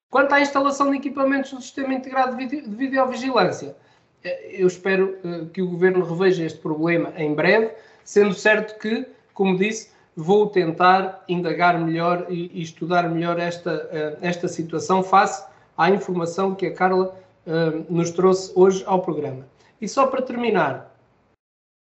Quanto 0.10 0.32
à 0.32 0.40
instalação 0.40 0.90
de 0.90 0.96
equipamentos 0.96 1.52
do 1.52 1.62
Sistema 1.62 1.94
Integrado 1.94 2.38
de 2.38 2.62
Videovigilância, 2.62 3.76
eu 4.24 4.66
espero 4.66 5.18
eh, 5.26 5.48
que 5.54 5.62
o 5.62 5.68
Governo 5.68 6.06
reveja 6.06 6.46
este 6.46 6.60
problema 6.60 7.12
em 7.18 7.34
breve, 7.34 7.72
sendo 8.06 8.34
certo 8.34 8.80
que, 8.80 9.06
como 9.34 9.58
disse, 9.58 9.90
vou 10.16 10.48
tentar 10.48 11.26
indagar 11.28 11.78
melhor 11.78 12.28
e, 12.30 12.62
estudar 12.62 13.10
melhor 13.10 13.38
esta, 13.38 13.90
eh, 13.92 14.18
esta 14.22 14.48
situação 14.48 15.04
face 15.04 15.44
à 15.78 15.90
informação 15.90 16.56
que 16.56 16.68
a 16.68 16.74
Carla 16.74 17.14
eh, 17.46 17.82
nos 17.90 18.12
trouxe 18.12 18.54
hoje 18.56 18.82
ao 18.88 19.02
programa. 19.02 19.46
E 19.82 19.90
só 19.90 20.08
para 20.08 20.22
terminar, 20.22 20.91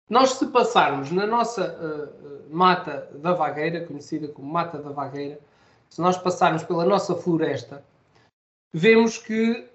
nós 0.08 0.34
se 0.34 0.46
passarmos 0.46 1.10
na 1.10 1.26
nossa 1.26 2.14
mata 2.50 3.10
da 3.14 3.32
vagueira, 3.32 3.84
conhecida 3.84 4.28
como 4.28 4.50
mata 4.50 4.78
da 4.78 4.90
vagueira, 4.90 5.38
se 5.88 6.00
nós 6.00 6.16
passarmos 6.16 6.62
pela 6.62 6.84
nossa 6.84 7.14
floresta, 7.14 7.82
vemos 8.72 9.18
que 9.18 9.68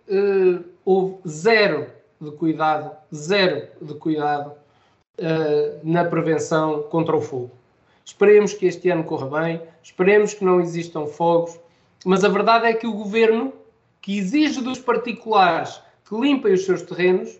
houve 0.85 1.17
zero 1.27 1.87
de 2.21 2.31
cuidado, 2.31 2.95
zero 3.13 3.67
de 3.81 3.95
cuidado 3.95 4.53
uh, 5.19 5.79
na 5.83 6.05
prevenção 6.05 6.83
contra 6.83 7.17
o 7.17 7.21
fogo. 7.21 7.51
Esperemos 8.05 8.53
que 8.53 8.67
este 8.67 8.89
ano 8.89 9.03
corra 9.03 9.41
bem, 9.41 9.61
esperemos 9.81 10.33
que 10.35 10.45
não 10.45 10.61
existam 10.61 11.07
fogos, 11.07 11.59
mas 12.05 12.23
a 12.23 12.29
verdade 12.29 12.67
é 12.67 12.73
que 12.73 12.85
o 12.85 12.93
governo 12.93 13.51
que 14.01 14.17
exige 14.17 14.61
dos 14.61 14.77
particulares 14.77 15.81
que 16.07 16.15
limpem 16.15 16.53
os 16.53 16.65
seus 16.65 16.83
terrenos, 16.83 17.39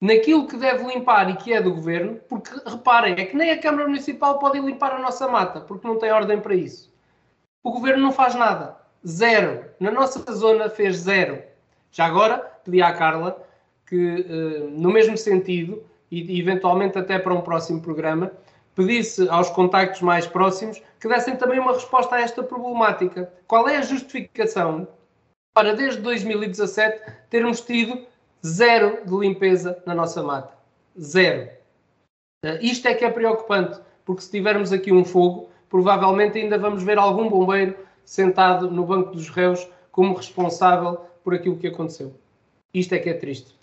naquilo 0.00 0.46
que 0.46 0.56
deve 0.56 0.84
limpar 0.84 1.30
e 1.30 1.36
que 1.36 1.52
é 1.52 1.60
do 1.60 1.74
governo, 1.74 2.20
porque 2.28 2.50
reparem, 2.66 3.14
é 3.14 3.24
que 3.24 3.36
nem 3.36 3.50
a 3.50 3.60
Câmara 3.60 3.88
Municipal 3.88 4.38
pode 4.38 4.60
limpar 4.60 4.92
a 4.92 4.98
nossa 4.98 5.26
mata, 5.28 5.60
porque 5.60 5.86
não 5.86 5.98
tem 5.98 6.10
ordem 6.10 6.40
para 6.40 6.54
isso. 6.54 6.94
O 7.62 7.72
governo 7.72 8.02
não 8.02 8.12
faz 8.12 8.34
nada. 8.34 8.76
Zero. 9.06 9.64
Na 9.80 9.90
nossa 9.90 10.32
zona 10.32 10.68
fez 10.68 10.98
zero. 10.98 11.42
Já 11.90 12.06
agora, 12.06 12.38
pedi 12.64 12.82
à 12.82 12.92
Carla 12.92 13.42
que, 13.86 14.26
eh, 14.28 14.68
no 14.70 14.90
mesmo 14.90 15.16
sentido, 15.16 15.82
e 16.10 16.38
eventualmente 16.38 16.98
até 16.98 17.18
para 17.18 17.34
um 17.34 17.40
próximo 17.40 17.80
programa, 17.80 18.30
pedisse 18.74 19.28
aos 19.28 19.48
contactos 19.50 20.02
mais 20.02 20.26
próximos 20.26 20.82
que 21.00 21.08
dessem 21.08 21.36
também 21.36 21.58
uma 21.58 21.72
resposta 21.72 22.16
a 22.16 22.20
esta 22.20 22.42
problemática. 22.42 23.32
Qual 23.46 23.68
é 23.68 23.78
a 23.78 23.82
justificação 23.82 24.86
para, 25.54 25.74
desde 25.74 26.02
2017, 26.02 27.00
termos 27.30 27.62
tido 27.62 28.06
zero 28.46 29.04
de 29.04 29.16
limpeza 29.16 29.82
na 29.84 29.94
nossa 29.94 30.22
mata? 30.22 30.56
Zero. 30.98 31.50
Uh, 32.44 32.58
isto 32.60 32.86
é 32.86 32.94
que 32.94 33.04
é 33.04 33.10
preocupante, 33.10 33.80
porque 34.04 34.22
se 34.22 34.30
tivermos 34.30 34.72
aqui 34.72 34.92
um 34.92 35.04
fogo, 35.04 35.50
provavelmente 35.68 36.38
ainda 36.38 36.58
vamos 36.58 36.82
ver 36.82 36.98
algum 36.98 37.28
bombeiro 37.28 37.76
sentado 38.04 38.70
no 38.70 38.86
banco 38.86 39.12
dos 39.12 39.28
réus 39.28 39.66
como 39.90 40.14
responsável 40.14 40.96
por 41.24 41.34
aquilo 41.34 41.58
que 41.58 41.66
aconteceu. 41.66 42.14
Isto 42.72 42.94
é 42.94 42.98
que 42.98 43.10
é 43.10 43.14
triste. 43.14 43.56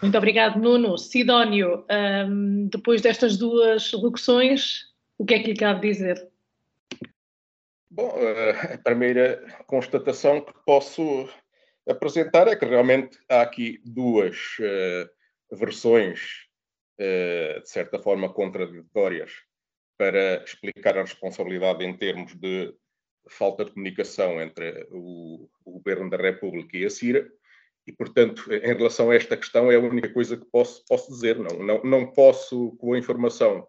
Muito 0.00 0.16
obrigado, 0.16 0.58
Nuno. 0.58 0.96
Sidónio, 0.96 1.84
um, 2.26 2.68
depois 2.68 3.02
destas 3.02 3.36
duas 3.36 3.92
locuções, 3.92 4.86
o 5.18 5.26
que 5.26 5.34
é 5.34 5.38
que 5.40 5.48
lhe 5.48 5.56
cabe 5.56 5.90
dizer? 5.90 6.26
Bom, 7.90 8.14
eh, 8.16 8.74
a 8.74 8.78
primeira 8.78 9.44
constatação 9.66 10.40
que 10.40 10.52
posso 10.64 11.28
apresentar 11.90 12.48
é 12.48 12.56
que 12.56 12.64
realmente 12.64 13.18
há 13.28 13.42
aqui 13.42 13.80
duas 13.84 14.36
uh, 14.58 15.56
versões, 15.56 16.46
uh, 16.98 17.60
de 17.60 17.68
certa 17.68 17.98
forma, 17.98 18.32
contraditórias 18.32 19.32
para 19.98 20.42
explicar 20.44 20.96
a 20.96 21.02
responsabilidade 21.02 21.84
em 21.84 21.94
termos 21.96 22.34
de 22.34 22.74
falta 23.28 23.64
de 23.64 23.72
comunicação 23.72 24.40
entre 24.40 24.86
o, 24.90 25.48
o 25.64 25.72
Governo 25.72 26.08
da 26.08 26.16
República 26.16 26.76
e 26.76 26.86
a 26.86 26.90
CIRA. 26.90 27.30
E, 27.86 27.92
portanto, 27.92 28.52
em 28.52 28.74
relação 28.74 29.10
a 29.10 29.14
esta 29.14 29.36
questão, 29.36 29.70
é 29.70 29.76
a 29.76 29.80
única 29.80 30.08
coisa 30.12 30.36
que 30.36 30.44
posso, 30.46 30.84
posso 30.86 31.10
dizer. 31.10 31.38
Não, 31.38 31.58
não, 31.58 31.82
não 31.82 32.12
posso, 32.12 32.76
com 32.78 32.92
a 32.92 32.98
informação 32.98 33.66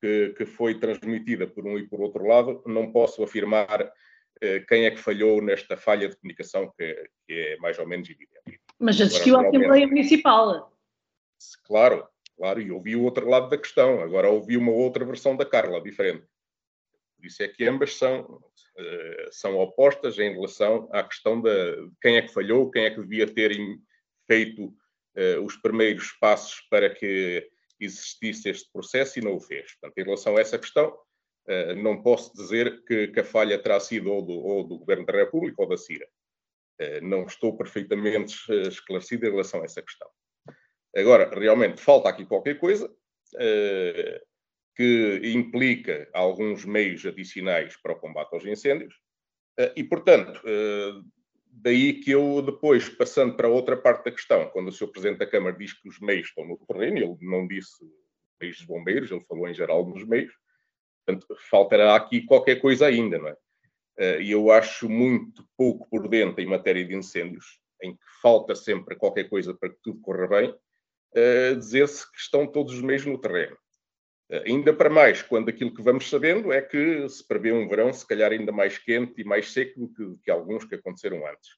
que, 0.00 0.34
que, 0.36 0.46
foi 0.46 0.78
transmitida 0.78 1.46
por 1.46 1.66
um 1.66 1.78
e 1.78 1.88
por 1.88 2.00
outro 2.00 2.26
lado, 2.26 2.62
não 2.66 2.92
posso 2.92 3.22
afirmar 3.22 3.90
quem 4.68 4.84
é 4.84 4.90
que 4.90 4.98
falhou 4.98 5.42
nesta 5.42 5.76
falha 5.76 6.08
de 6.08 6.16
comunicação, 6.16 6.72
que, 6.76 7.10
que 7.26 7.32
é 7.32 7.56
mais 7.56 7.78
ou 7.78 7.86
menos 7.86 8.08
evidente. 8.08 8.60
Mas 8.78 9.00
assistiu 9.00 9.36
à 9.36 9.46
Assembleia 9.46 9.86
Municipal. 9.86 10.72
Claro, 11.64 12.06
claro, 12.36 12.60
e 12.60 12.70
ouvi 12.70 12.96
o 12.96 13.02
outro 13.02 13.28
lado 13.28 13.48
da 13.48 13.58
questão. 13.58 14.00
Agora 14.00 14.28
ouvi 14.28 14.56
uma 14.56 14.72
outra 14.72 15.04
versão 15.04 15.36
da 15.36 15.46
Carla, 15.46 15.80
diferente. 15.80 16.26
Por 17.16 17.26
isso 17.26 17.42
é 17.42 17.48
que 17.48 17.66
ambas 17.66 17.94
são, 17.94 18.22
uh, 18.22 19.32
são 19.32 19.56
opostas 19.56 20.18
em 20.18 20.32
relação 20.34 20.88
à 20.92 21.02
questão 21.02 21.40
de 21.40 21.90
quem 22.00 22.16
é 22.16 22.22
que 22.22 22.32
falhou, 22.32 22.70
quem 22.70 22.84
é 22.84 22.90
que 22.90 23.00
devia 23.00 23.26
ter 23.26 23.56
feito 24.26 24.66
uh, 24.66 25.42
os 25.42 25.56
primeiros 25.56 26.12
passos 26.12 26.60
para 26.68 26.90
que 26.90 27.48
existisse 27.80 28.48
este 28.48 28.70
processo 28.70 29.18
e 29.18 29.22
não 29.22 29.36
o 29.36 29.40
fez. 29.40 29.72
Portanto, 29.72 29.98
em 29.98 30.04
relação 30.04 30.36
a 30.36 30.40
essa 30.40 30.58
questão, 30.58 30.96
não 31.76 32.02
posso 32.02 32.34
dizer 32.34 32.84
que, 32.84 33.08
que, 33.08 33.20
a 33.20 33.24
falha 33.24 33.58
terá 33.58 33.78
sido 33.78 34.12
ou 34.12 34.22
do, 34.22 34.32
ou 34.32 34.64
do, 34.64 34.78
Governo 34.78 35.06
da 35.06 35.12
República 35.12 35.62
ou 35.62 35.68
da 35.68 35.76
CIRA. 35.76 36.06
não 37.02 37.24
estou 37.24 37.56
perfeitamente 37.56 38.34
esclarecido 38.68 39.26
em 39.26 39.30
relação 39.30 39.62
a 39.62 39.64
essa 39.64 39.82
questão. 39.82 40.08
Agora, 40.96 41.30
realmente, 41.38 41.80
falta 41.80 42.08
aqui 42.08 42.26
qualquer 42.26 42.58
coisa 42.58 42.92
que 44.76 45.20
implica 45.24 46.08
alguns 46.12 46.64
meios 46.66 47.04
adicionais 47.06 47.76
para 47.80 47.94
o 47.94 47.98
combate 47.98 48.34
aos 48.34 48.44
incêndios. 48.44 48.94
Eh, 49.58 49.72
e, 49.76 49.84
portanto, 49.84 50.38
eh, 50.44 51.00
daí 51.50 51.94
que 51.94 52.10
eu 52.10 52.42
depois, 52.42 52.86
passando 52.90 53.34
para 53.34 53.48
outra 53.48 53.74
parte 53.74 54.04
da 54.04 54.10
questão, 54.10 54.50
quando 54.50 54.68
o 54.68 54.72
Sr. 54.72 54.88
Presidente 54.88 55.18
da 55.18 55.26
Câmara 55.26 55.56
diz 55.56 55.72
que 55.72 55.88
os 55.88 55.98
meios 55.98 56.28
estão 56.28 56.46
no 56.46 56.58
terreno, 56.58 56.98
ele 56.98 57.16
não 57.22 57.48
disse 57.48 57.82
meios 58.38 58.58
de 58.58 58.66
bombeiros, 58.66 59.10
ele 59.10 59.24
falou 59.24 59.48
em 59.48 59.54
geral 59.54 59.88
nos 59.88 60.06
meios, 60.06 60.34
portanto, 61.06 61.26
faltará 61.48 61.94
aqui 61.94 62.22
qualquer 62.22 62.56
coisa 62.56 62.86
ainda, 62.86 63.18
não 63.18 63.28
é? 63.28 63.36
Eh, 63.98 64.22
e 64.22 64.30
eu 64.32 64.50
acho 64.50 64.88
muito 64.88 65.46
pouco 65.56 65.88
por 65.88 66.08
dentro 66.08 66.40
em 66.42 66.46
matéria 66.46 66.84
de 66.84 66.94
incêndios, 66.94 67.60
em 67.82 67.94
que 67.94 68.04
falta 68.20 68.54
sempre 68.54 68.96
qualquer 68.96 69.28
coisa 69.28 69.54
para 69.54 69.70
que 69.70 69.78
tudo 69.82 70.00
corra 70.00 70.26
bem, 70.26 70.54
dizer-se 71.56 72.10
que 72.12 72.18
estão 72.18 72.46
todos 72.46 72.74
os 72.74 72.82
meios 72.82 73.06
no 73.06 73.18
terreno. 73.18 73.56
Eh, 74.28 74.44
ainda 74.46 74.72
para 74.72 74.90
mais, 74.90 75.22
quando 75.22 75.48
aquilo 75.48 75.74
que 75.74 75.82
vamos 75.82 76.08
sabendo 76.08 76.52
é 76.52 76.60
que 76.60 77.08
se 77.08 77.26
prevê 77.26 77.52
um 77.52 77.68
verão, 77.68 77.92
se 77.92 78.06
calhar 78.06 78.32
ainda 78.32 78.52
mais 78.52 78.78
quente 78.78 79.20
e 79.20 79.24
mais 79.24 79.52
seco 79.52 79.80
do 79.80 79.88
que, 79.88 80.24
que 80.24 80.30
alguns 80.30 80.64
que 80.64 80.74
aconteceram 80.74 81.26
antes. 81.26 81.50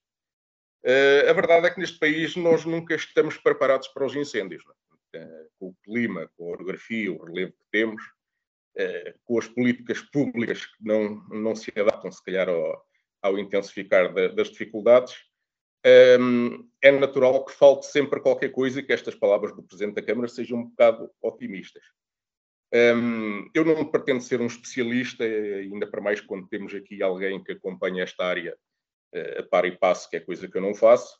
Uh, 0.84 1.28
a 1.28 1.32
verdade 1.32 1.66
é 1.66 1.70
que 1.70 1.80
neste 1.80 1.98
país 1.98 2.36
nós 2.36 2.64
nunca 2.64 2.94
estamos 2.94 3.36
preparados 3.36 3.88
para 3.88 4.06
os 4.06 4.14
incêndios. 4.14 4.62
Uh, 4.64 5.48
com 5.58 5.68
o 5.68 5.76
clima, 5.82 6.30
com 6.36 6.44
a 6.44 6.52
orografia, 6.52 7.12
o 7.12 7.24
relevo 7.24 7.52
que 7.52 7.64
temos, 7.72 8.02
com 9.24 9.38
as 9.38 9.48
políticas 9.48 10.00
públicas 10.00 10.66
que 10.66 10.84
não, 10.84 11.22
não 11.28 11.56
se 11.56 11.72
adaptam, 11.76 12.12
se 12.12 12.22
calhar, 12.22 12.48
ao, 12.48 12.84
ao 13.22 13.38
intensificar 13.38 14.12
da, 14.12 14.28
das 14.28 14.50
dificuldades, 14.50 15.14
um, 16.20 16.68
é 16.82 16.90
natural 16.90 17.44
que 17.44 17.52
falte 17.52 17.86
sempre 17.86 18.20
qualquer 18.20 18.50
coisa 18.50 18.80
e 18.80 18.82
que 18.82 18.92
estas 18.92 19.14
palavras 19.14 19.54
do 19.54 19.62
Presidente 19.62 19.94
da 19.94 20.02
Câmara 20.02 20.28
sejam 20.28 20.58
um 20.58 20.64
bocado 20.64 21.10
otimistas. 21.22 21.82
Um, 22.74 23.48
eu 23.54 23.64
não 23.64 23.84
pretendo 23.84 24.20
ser 24.20 24.40
um 24.40 24.46
especialista, 24.46 25.24
ainda 25.24 25.86
para 25.86 26.00
mais 26.00 26.20
quando 26.20 26.48
temos 26.48 26.74
aqui 26.74 27.02
alguém 27.02 27.42
que 27.42 27.52
acompanha 27.52 28.02
esta 28.02 28.24
área 28.24 28.56
uh, 29.14 29.40
a 29.40 29.42
par 29.44 29.64
e 29.64 29.76
passo, 29.76 30.10
que 30.10 30.16
é 30.16 30.20
coisa 30.20 30.48
que 30.48 30.56
eu 30.56 30.62
não 30.62 30.74
faço. 30.74 31.18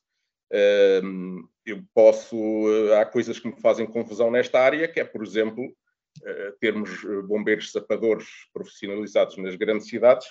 Um, 1.03 1.47
eu 1.65 1.83
posso. 1.95 2.37
Há 2.99 3.05
coisas 3.07 3.39
que 3.39 3.49
me 3.49 3.61
fazem 3.61 3.87
confusão 3.87 4.31
nesta 4.31 4.61
área, 4.61 4.89
que 4.89 5.01
é, 5.01 5.05
por 5.05 5.23
exemplo, 5.23 5.75
termos 6.61 6.91
bombeiros 7.27 7.73
sapadores 7.73 8.27
profissionalizados 8.53 9.37
nas 9.37 9.57
grandes 9.57 9.89
cidades 9.89 10.27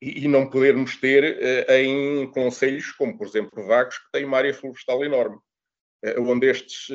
e, 0.00 0.24
e 0.24 0.28
não 0.28 0.48
podermos 0.48 0.96
ter 0.96 1.38
em 1.68 2.30
conselhos, 2.30 2.92
como 2.92 3.16
por 3.16 3.26
exemplo 3.26 3.66
Vagos, 3.66 3.98
que 3.98 4.10
têm 4.12 4.24
uma 4.24 4.38
área 4.38 4.54
florestal 4.54 5.04
enorme. 5.04 5.38
Eh, 6.04 6.20
onde 6.20 6.50
estes 6.50 6.88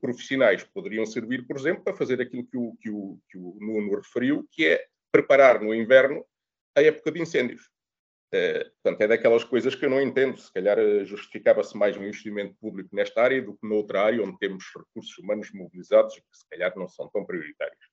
profissionais 0.00 0.64
poderiam 0.64 1.06
servir, 1.06 1.46
por 1.46 1.56
exemplo, 1.56 1.84
para 1.84 1.96
fazer 1.96 2.20
aquilo 2.20 2.44
que 2.44 2.56
o, 2.56 2.76
que, 2.80 2.90
o, 2.90 3.18
que 3.28 3.38
o 3.38 3.56
Nuno 3.60 3.94
referiu, 3.94 4.44
que 4.50 4.66
é 4.66 4.84
preparar 5.12 5.60
no 5.60 5.72
inverno 5.72 6.24
a 6.76 6.82
época 6.82 7.12
de 7.12 7.20
incêndios. 7.20 7.68
Uh, 8.32 8.70
portanto, 8.82 9.00
é 9.00 9.08
daquelas 9.08 9.42
coisas 9.42 9.74
que 9.74 9.84
eu 9.84 9.90
não 9.90 10.00
entendo. 10.00 10.38
Se 10.38 10.52
calhar 10.52 10.78
justificava-se 11.04 11.76
mais 11.76 11.96
um 11.96 12.04
investimento 12.04 12.54
público 12.60 12.94
nesta 12.94 13.22
área 13.22 13.42
do 13.42 13.54
que 13.54 13.66
noutra 13.66 14.02
área 14.02 14.22
onde 14.22 14.38
temos 14.38 14.64
recursos 14.76 15.18
humanos 15.18 15.50
mobilizados 15.52 16.14
que 16.14 16.38
se 16.38 16.48
calhar 16.48 16.72
não 16.76 16.88
são 16.88 17.08
tão 17.08 17.24
prioritários. 17.24 17.84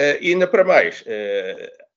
Uh, 0.00 0.18
e 0.20 0.32
ainda 0.32 0.46
para 0.46 0.64
mais, 0.64 1.04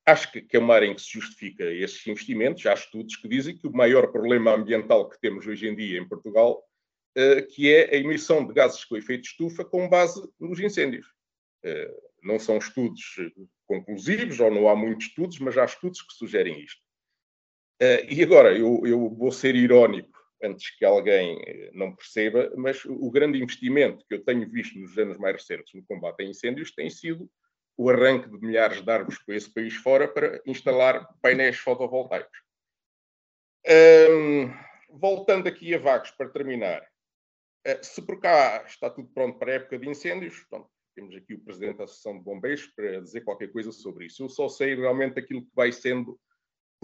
acho 0.05 0.31
que, 0.31 0.41
que 0.41 0.55
é 0.55 0.59
uma 0.59 0.75
área 0.75 0.85
em 0.85 0.95
que 0.95 1.01
se 1.01 1.11
justifica 1.11 1.63
esses 1.63 2.05
investimentos. 2.07 2.65
Há 2.65 2.73
estudos 2.73 3.15
que 3.15 3.27
dizem 3.27 3.57
que 3.57 3.67
o 3.67 3.73
maior 3.73 4.11
problema 4.11 4.53
ambiental 4.53 5.09
que 5.09 5.19
temos 5.19 5.45
hoje 5.47 5.67
em 5.67 5.75
dia 5.75 5.99
em 5.99 6.07
Portugal 6.07 6.63
eh, 7.17 7.41
que 7.43 7.73
é 7.73 7.95
a 7.95 7.97
emissão 7.97 8.45
de 8.45 8.53
gases 8.53 8.83
com 8.83 8.97
efeito 8.97 9.21
de 9.21 9.29
estufa 9.29 9.63
com 9.63 9.87
base 9.87 10.21
nos 10.37 10.59
incêndios. 10.59 11.07
Eh, 11.63 11.91
não 12.21 12.37
são 12.37 12.57
estudos 12.57 13.01
conclusivos, 13.65 14.39
ou 14.39 14.51
não 14.51 14.67
há 14.67 14.75
muitos 14.75 15.07
estudos, 15.07 15.39
mas 15.39 15.57
há 15.57 15.63
estudos 15.63 16.01
que 16.01 16.13
sugerem 16.13 16.59
isto. 16.59 16.81
Eh, 17.79 18.13
e 18.13 18.23
agora, 18.23 18.57
eu, 18.57 18.81
eu 18.85 19.09
vou 19.09 19.31
ser 19.31 19.55
irónico 19.55 20.15
antes 20.41 20.77
que 20.77 20.85
alguém 20.85 21.39
não 21.73 21.95
perceba, 21.95 22.51
mas 22.55 22.85
o 22.85 23.09
grande 23.09 23.41
investimento 23.41 24.05
que 24.07 24.15
eu 24.15 24.23
tenho 24.23 24.49
visto 24.49 24.77
nos 24.77 24.97
anos 24.97 25.17
mais 25.17 25.35
recentes 25.35 25.73
no 25.73 25.85
combate 25.85 26.23
a 26.23 26.25
incêndios 26.25 26.71
tem 26.71 26.89
sido 26.89 27.29
o 27.77 27.89
arranque 27.89 28.29
de 28.29 28.37
milhares 28.39 28.81
de 28.81 28.89
árvores 28.89 29.19
por 29.23 29.33
esse 29.33 29.51
país 29.53 29.75
fora 29.75 30.07
para 30.07 30.41
instalar 30.45 31.07
painéis 31.21 31.57
fotovoltaicos. 31.57 32.37
voltando 34.89 35.47
aqui 35.47 35.73
a 35.73 35.79
Vagos, 35.79 36.11
para 36.11 36.29
terminar, 36.29 36.87
eh, 37.65 37.81
se 37.83 38.01
por 38.01 38.19
cá 38.19 38.63
está 38.65 38.89
tudo 38.89 39.09
pronto 39.09 39.37
para 39.37 39.51
a 39.51 39.55
época 39.55 39.77
de 39.77 39.89
incêndios, 39.89 40.45
temos 40.95 41.13
aqui 41.15 41.33
o 41.33 41.43
Presidente 41.43 41.77
da 41.77 41.83
Associação 41.83 42.17
de 42.17 42.23
Bombeiros 42.23 42.67
para 42.67 43.01
dizer 43.01 43.21
qualquer 43.21 43.51
coisa 43.51 43.71
sobre 43.71 44.05
isso. 44.05 44.23
Eu 44.23 44.29
só 44.29 44.47
sei 44.47 44.75
realmente 44.75 45.19
aquilo 45.19 45.41
que 45.41 45.51
vai 45.53 45.71
sendo 45.71 46.17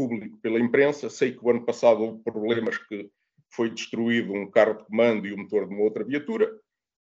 público 0.01 0.37
pela 0.37 0.59
imprensa. 0.59 1.09
Sei 1.09 1.31
que 1.31 1.45
o 1.45 1.49
ano 1.49 1.63
passado 1.63 2.01
houve 2.01 2.23
problemas 2.23 2.77
que 2.77 3.09
foi 3.51 3.69
destruído 3.69 4.33
um 4.33 4.49
carro 4.49 4.77
de 4.77 4.85
comando 4.85 5.27
e 5.27 5.33
o 5.33 5.37
motor 5.37 5.67
de 5.67 5.73
uma 5.75 5.83
outra 5.83 6.03
viatura. 6.03 6.51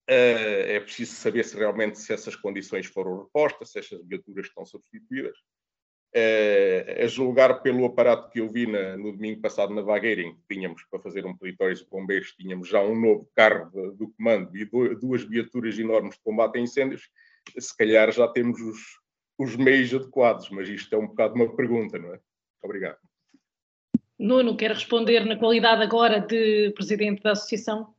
Eh, 0.07 0.75
é 0.75 0.79
preciso 0.79 1.15
saber 1.15 1.43
se 1.43 1.57
realmente 1.57 1.97
se 1.99 2.13
essas 2.13 2.35
condições 2.35 2.85
foram 2.85 3.23
repostas, 3.23 3.71
se 3.71 3.79
essas 3.79 4.05
viaturas 4.05 4.45
estão 4.45 4.65
substituídas. 4.65 5.37
Uh, 6.15 7.03
a 7.03 7.07
julgar 7.07 7.61
pelo 7.61 7.83
aparato 7.83 8.29
que 8.29 8.39
eu 8.39 8.47
vi 8.47 8.65
na, 8.65 8.95
no 8.95 9.11
domingo 9.11 9.41
passado 9.41 9.73
na 9.73 9.81
Vagueira, 9.81 10.21
em 10.21 10.33
que 10.33 10.41
tínhamos 10.49 10.81
para 10.89 11.01
fazer 11.01 11.25
um 11.25 11.35
peditório 11.35 11.75
de 11.75 11.85
bombeiros, 11.89 12.31
tínhamos 12.31 12.69
já 12.69 12.81
um 12.81 12.97
novo 12.97 13.29
carro 13.35 13.69
de, 13.69 13.97
do 13.97 14.09
comando 14.13 14.55
e 14.55 14.63
do, 14.63 14.97
duas 14.97 15.25
viaturas 15.25 15.77
enormes 15.77 16.15
de 16.15 16.21
combate 16.21 16.57
a 16.57 16.61
incêndios, 16.61 17.09
se 17.59 17.75
calhar 17.75 18.09
já 18.13 18.29
temos 18.29 18.61
os, 18.61 18.79
os 19.37 19.57
meios 19.57 19.93
adequados, 19.93 20.49
mas 20.51 20.69
isto 20.69 20.95
é 20.95 20.97
um 20.97 21.07
bocado 21.07 21.35
uma 21.35 21.53
pergunta, 21.53 21.99
não 21.99 22.13
é? 22.13 22.19
Obrigado. 22.63 22.97
Nuno, 24.17 24.55
quer 24.55 24.71
responder 24.71 25.25
na 25.25 25.35
qualidade 25.35 25.83
agora 25.83 26.19
de 26.19 26.71
presidente 26.75 27.21
da 27.21 27.31
associação? 27.31 27.93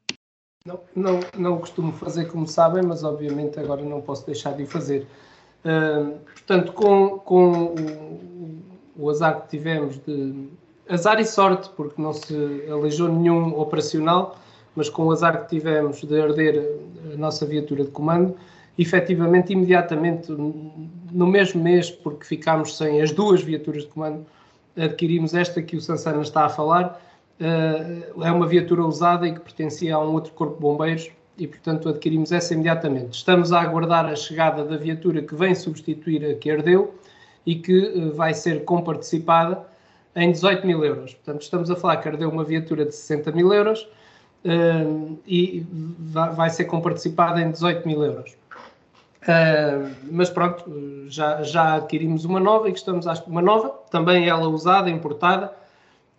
Não, 0.67 0.81
não, 0.97 1.21
não 1.39 1.59
costumo 1.59 1.93
fazer 1.93 2.27
como 2.27 2.47
sabem, 2.47 2.83
mas 2.83 3.05
obviamente 3.05 3.61
agora 3.61 3.83
não 3.83 4.01
posso 4.01 4.27
deixar 4.27 4.53
de 4.53 4.65
o 4.65 4.67
fazer. 4.67 5.07
Uh, 5.65 6.19
portanto, 6.21 6.73
com, 6.73 7.19
com 7.19 7.53
o, 7.67 8.63
o, 8.97 9.11
azar 9.11 9.43
que 9.43 9.49
tivemos 9.49 9.99
de. 10.05 10.49
Azar 10.89 11.21
e 11.21 11.25
sorte, 11.25 11.69
porque 11.77 12.01
não 12.01 12.13
se 12.13 12.35
aleijou 12.71 13.09
nenhum 13.09 13.59
operacional, 13.59 14.39
mas 14.75 14.89
com 14.89 15.07
o 15.07 15.13
azar 15.13 15.43
que 15.43 15.57
tivemos 15.57 16.01
de 16.01 16.21
arder 16.21 16.79
a 17.13 17.17
nossa 17.17 17.45
viatura 17.45 17.85
de 17.85 17.91
comando, 17.91 18.37
efetivamente, 18.79 19.53
imediatamente, 19.53 20.31
no 20.31 21.27
mesmo 21.27 21.63
mês, 21.63 21.91
porque 21.91 22.25
ficámos 22.25 22.77
sem 22.77 23.03
as 23.03 23.11
duas 23.11 23.43
viaturas 23.43 23.83
de 23.83 23.89
comando, 23.89 24.25
adquirimos 24.77 25.35
esta 25.35 25.63
que 25.63 25.77
o 25.77 25.81
Sansana 25.81 26.23
está 26.23 26.45
a 26.45 26.49
falar. 26.49 27.01
Uh, 27.41 28.23
é 28.23 28.31
uma 28.31 28.47
viatura 28.47 28.83
usada 28.85 29.27
e 29.27 29.33
que 29.33 29.41
pertencia 29.41 29.95
a 29.95 29.99
um 29.99 30.13
outro 30.13 30.33
corpo 30.33 30.55
de 30.55 30.61
bombeiros 30.61 31.11
e, 31.37 31.47
portanto, 31.47 31.89
adquirimos 31.89 32.33
essa 32.33 32.55
imediatamente. 32.55 33.15
Estamos 33.15 33.53
a 33.53 33.61
aguardar 33.61 34.07
a 34.07 34.17
chegada 34.17 34.65
da 34.65 34.77
viatura 34.77 35.21
que 35.21 35.35
vem 35.35 35.55
substituir 35.55 36.25
a 36.25 36.35
que 36.35 36.51
ardeu 36.51 36.95
e 37.45 37.57
que 37.57 37.79
uh, 37.79 38.15
vai 38.15 38.33
ser 38.33 38.65
comparticipada 38.65 39.67
em 40.15 40.33
18 40.33 40.67
mil 40.67 40.85
euros. 40.85 41.15
Portanto, 41.15 41.43
estamos 41.43 41.71
a 41.71 41.77
falar 41.77 41.99
que 41.99 42.09
ardeu 42.09 42.31
uma 42.31 42.45
viatura 42.45 42.87
de 42.87 42.95
60 42.95 43.33
mil 43.33 43.53
euros 43.53 43.83
uh, 44.45 45.19
e 45.27 45.67
vai 46.09 46.49
ser 46.49 46.65
comparticipada 46.65 47.41
em 47.41 47.51
18 47.51 47.87
mil 47.87 48.03
euros. 48.03 48.35
Uh, 49.27 49.93
mas 50.09 50.31
pronto, 50.31 50.71
já, 51.09 51.43
já 51.43 51.75
adquirimos 51.75 52.25
uma 52.25 52.39
nova 52.39 52.69
e 52.69 52.73
estamos 52.73 53.09
a 53.09 53.15
uma 53.27 53.43
nova, 53.43 53.71
também 53.91 54.29
ela 54.29 54.49
usada, 54.49 54.89
importada, 54.89 55.53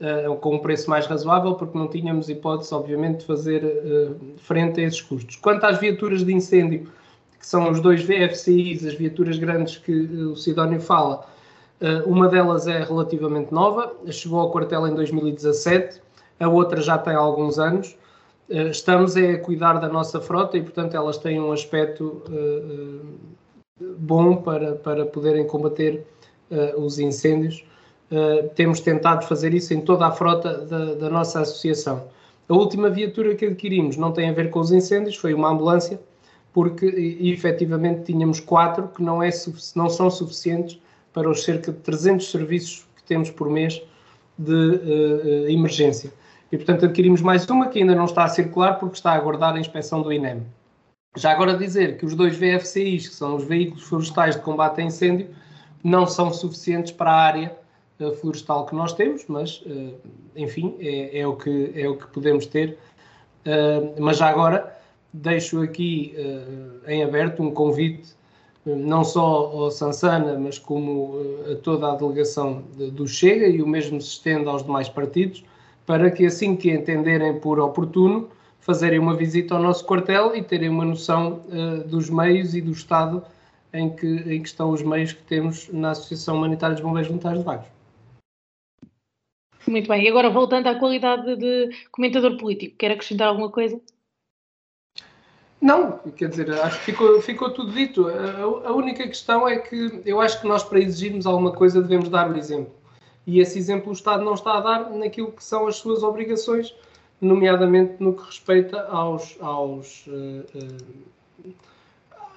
uh, 0.02 0.36
com 0.36 0.56
um 0.56 0.60
preço 0.60 0.89
mais 0.89 1.06
razoável, 1.06 1.56
porque 1.56 1.78
não 1.78 1.88
tínhamos 1.88 2.28
hipótese, 2.28 2.74
obviamente, 2.74 3.20
de 3.20 3.26
fazer 3.26 3.63
uh, 3.63 4.38
frente 4.39 4.82
a 4.82 4.84
esses 4.84 5.00
custos. 5.00 5.38
Quanto 5.38 5.65
às 5.65 5.80
viaturas 5.80 6.26
de 6.26 6.34
incêndio, 6.34 6.91
que 7.39 7.48
são 7.48 7.72
os 7.72 7.80
dois 7.80 8.04
VFCIs, 8.04 8.86
as 8.86 8.96
viaturas 8.96 9.39
grandes 9.39 9.78
que 9.78 9.93
o 9.93 10.36
Sidónio 10.36 10.82
fala, 10.82 11.26
uma 12.08 12.28
delas 12.28 12.67
é 12.67 12.84
relativamente 12.84 13.54
nova, 13.54 13.93
chegou 14.10 14.39
ao 14.39 14.50
quartel 14.50 14.88
em 14.88 14.96
2017, 14.96 16.02
a 16.39 16.50
outra 16.50 16.82
já 16.82 16.98
tem 16.98 17.13
alguns 17.13 17.60
anos. 17.60 17.96
Eh, 18.50 18.70
estamos 18.70 19.18
a 19.18 19.38
cuidar 19.40 19.74
da 19.74 19.90
nossa 19.90 20.22
frota 20.22 20.58
e, 20.58 20.62
portanto, 20.62 20.96
elas 20.96 21.18
têm 21.18 21.40
um 21.40 21.52
aspecto 21.52 22.24
uh, 22.30 23.06
bom 23.98 24.38
para, 24.38 24.76
para 24.76 25.06
poderem 25.06 25.46
combater 25.46 26.06
uh, 26.50 26.80
os 26.80 26.98
incêndios. 26.98 27.66
Uh, 28.10 28.48
temos 28.56 28.80
tentado 28.80 29.26
fazer 29.26 29.54
isso 29.54 29.74
em 29.74 29.82
toda 29.82 30.08
a 30.08 30.12
frota 30.12 30.60
da, 30.60 30.94
da, 30.96 31.10
nossa 31.10 31.42
associação. 31.42 32.08
A 32.48 32.54
última 32.54 32.90
viatura 32.90 33.36
que 33.36 33.46
adquirimos 33.46 33.98
não 33.98 34.14
tem 34.14 34.30
a 34.30 34.34
ver 34.34 34.50
com 34.50 34.62
os 34.62 34.72
incêndios, 34.72 35.18
foi 35.18 35.34
uma 35.34 35.50
ambulância, 35.50 36.00
porque 36.54 36.86
efetivamente 36.86 38.04
tínhamos 38.06 38.40
quatro 38.40 38.88
que 38.88 39.04
não, 39.04 39.22
é, 39.22 39.30
não 39.76 39.90
são 39.90 40.10
suficientes 40.10 40.80
para 41.12 41.30
os 41.30 41.44
cerca 41.44 41.74
de 41.74 41.80
300 41.80 42.32
serviços 42.32 42.88
que 42.96 43.04
temos 43.04 43.30
por 43.30 43.50
mês 43.50 43.82
de 44.38 45.50
emergência 45.50 46.14
e, 46.52 46.58
portanto, 46.58 46.86
adquirimos 46.86 47.22
mais 47.22 47.46
uma 47.50 47.68
que 47.68 47.80
ainda 47.80 47.96
não 47.96 48.06
está 48.06 48.24
a 48.24 48.30
circular 48.30 48.76
porque 48.80 48.96
está 48.96 49.12
a 49.12 49.16
aguardar 49.16 49.56
a 49.56 49.60
inspeção 49.60 50.02
do 50.02 50.12
INEM. 50.12 50.44
Já 51.16 51.32
agora 51.32 51.58
dizer 51.58 51.98
que 51.98 52.06
os 52.06 52.16
dois 52.16 52.38
VFCIs, 52.38 53.10
que 53.10 53.16
são 53.16 53.36
os 53.36 53.44
veículos 53.44 53.84
florestais 53.84 54.36
de 54.36 54.42
combate 54.42 54.82
a 54.82 54.84
incêndio, 54.84 55.30
não 55.84 56.06
são 56.06 56.32
suficientes 56.32 56.92
para 56.92 57.12
a 57.12 57.16
área 57.16 57.58
uh, 58.00 58.14
florestal 58.14 58.66
que 58.66 58.76
nós 58.76 58.94
temos, 58.94 59.26
mas, 59.28 59.62
uh, 59.62 59.96
enfim, 60.36 60.76
é, 60.80 61.20
é, 61.20 61.28
o 61.28 61.36
que, 61.36 61.72
é 61.76 61.88
o 61.88 61.98
que 61.98 62.08
podemos 62.08 62.46
ter. 62.46 62.78
Uh, 63.46 64.00
mas 64.00 64.18
já 64.18 64.28
agora 64.28 64.76
deixo 65.12 65.62
aqui 65.62 66.14
em 66.86 67.02
aberto 67.02 67.42
um 67.42 67.50
convite, 67.50 68.10
não 68.66 69.04
só 69.04 69.22
ao 69.22 69.72
Sansana, 69.72 70.38
mas 70.38 70.60
como 70.60 71.16
a 71.50 71.56
toda 71.56 71.92
a 71.92 71.96
delegação 71.96 72.64
de, 72.78 72.92
do 72.92 73.08
Chega, 73.08 73.48
e 73.48 73.62
o 73.62 73.68
mesmo 73.68 74.00
se 74.00 74.10
estende 74.10 74.48
aos 74.48 74.64
demais 74.64 74.90
partidos, 74.90 75.44
para 75.88 76.12
que 76.12 76.26
assim 76.26 76.56
que 76.56 76.69
entenderem 76.69 77.39
por 77.39 77.60
oportuno, 77.62 78.30
fazerem 78.60 79.00
uma 79.00 79.15
visita 79.15 79.56
ao 79.56 79.63
nosso 79.63 79.86
quartel 79.86 80.36
e 80.36 80.43
terem 80.43 80.67
uma 80.67 80.84
noção 80.84 81.45
uh, 81.47 81.88
dos 81.88 82.10
meios 82.10 82.54
e 82.54 82.60
do 82.60 82.71
estado 82.71 83.23
em 83.73 83.89
que, 83.95 84.06
em 84.06 84.41
que 84.41 84.50
estão 84.50 84.69
os 84.69 84.82
meios 84.82 85.13
que 85.13 85.23
temos 85.23 85.69
na 85.69 85.91
Associação 85.91 86.36
Humanitária 86.36 86.76
dos 86.76 86.84
Bombeiros 86.84 87.08
Voluntários 87.08 87.39
de 87.39 87.45
Vagos. 87.45 87.67
Muito 89.65 89.88
bem, 89.88 90.04
e 90.04 90.10
agora 90.10 90.30
voltando 90.30 90.67
à 90.67 90.76
qualidade 90.76 91.38
de 91.38 91.69
comentador 91.89 92.38
político, 92.38 92.76
quer 92.78 92.91
acrescentar 92.91 93.30
alguma 93.30 93.50
coisa? 93.50 93.80
Não, 95.62 96.00
quer 96.15 96.30
dizer, 96.30 96.52
acho 96.52 96.80
que 96.80 96.86
ficou, 96.86 97.21
ficou 97.21 97.54
tudo 97.54 97.71
dito. 97.71 98.08
A, 98.08 98.67
a, 98.69 98.73
única 98.73 99.08
questão 99.08 99.47
é 99.47 99.58
que 99.58 100.02
eu 100.06 100.19
acho 100.19 100.41
que 100.41 100.47
nós, 100.47 100.63
para 100.63 100.80
exigirmos 100.80 101.26
alguma 101.26 101.52
coisa, 101.52 101.82
devemos 101.82 102.10
dar 102.10 102.30
o 102.30 102.38
exemplo 102.38 102.73
e 103.28 103.42
esse 103.42 103.60
exemplo 103.60 103.90
o 103.90 103.94
Estado 103.94 104.24
não 104.24 104.34
está 104.34 104.58
a 104.58 104.62
dar 104.62 104.90
naquilo 104.92 105.34
que 105.34 105.44
são 105.44 105.68
as 105.68 105.76
suas 105.76 106.02
obrigações, 106.02 106.74
nomeadamente 107.20 107.96
no 108.00 108.16
que 108.16 108.24
respeita 108.24 108.82
aos, 108.84 109.36
aos, 109.42 110.08
uh, 110.08 110.46
uh, 111.46 111.54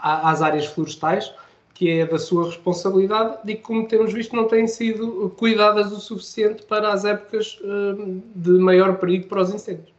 às 0.01 0.43
áreas 0.43 0.67
florestais, 0.67 1.33
que 1.75 1.89
é 1.91 2.07
da 2.07 2.19
sua 2.19 2.47
responsabilidade 2.47 3.39
e 3.45 3.55
que, 3.55 3.63
como 3.63 3.87
temos 3.87 4.13
visto, 4.13 4.35
não 4.35 4.49
têm 4.49 4.67
sido 4.67 5.31
cuidadas 5.39 5.93
o 5.93 6.01
suficiente 6.01 6.65
para 6.65 6.93
as 6.93 7.05
épocas 7.05 7.57
uh, 7.63 8.23
de 8.35 8.51
maior 8.59 8.99
perigo 8.99 9.29
para 9.29 9.43
os 9.43 9.55
incêndios. 9.55 9.95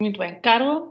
Muito 0.00 0.18
bem. 0.18 0.40
Carla? 0.40 0.90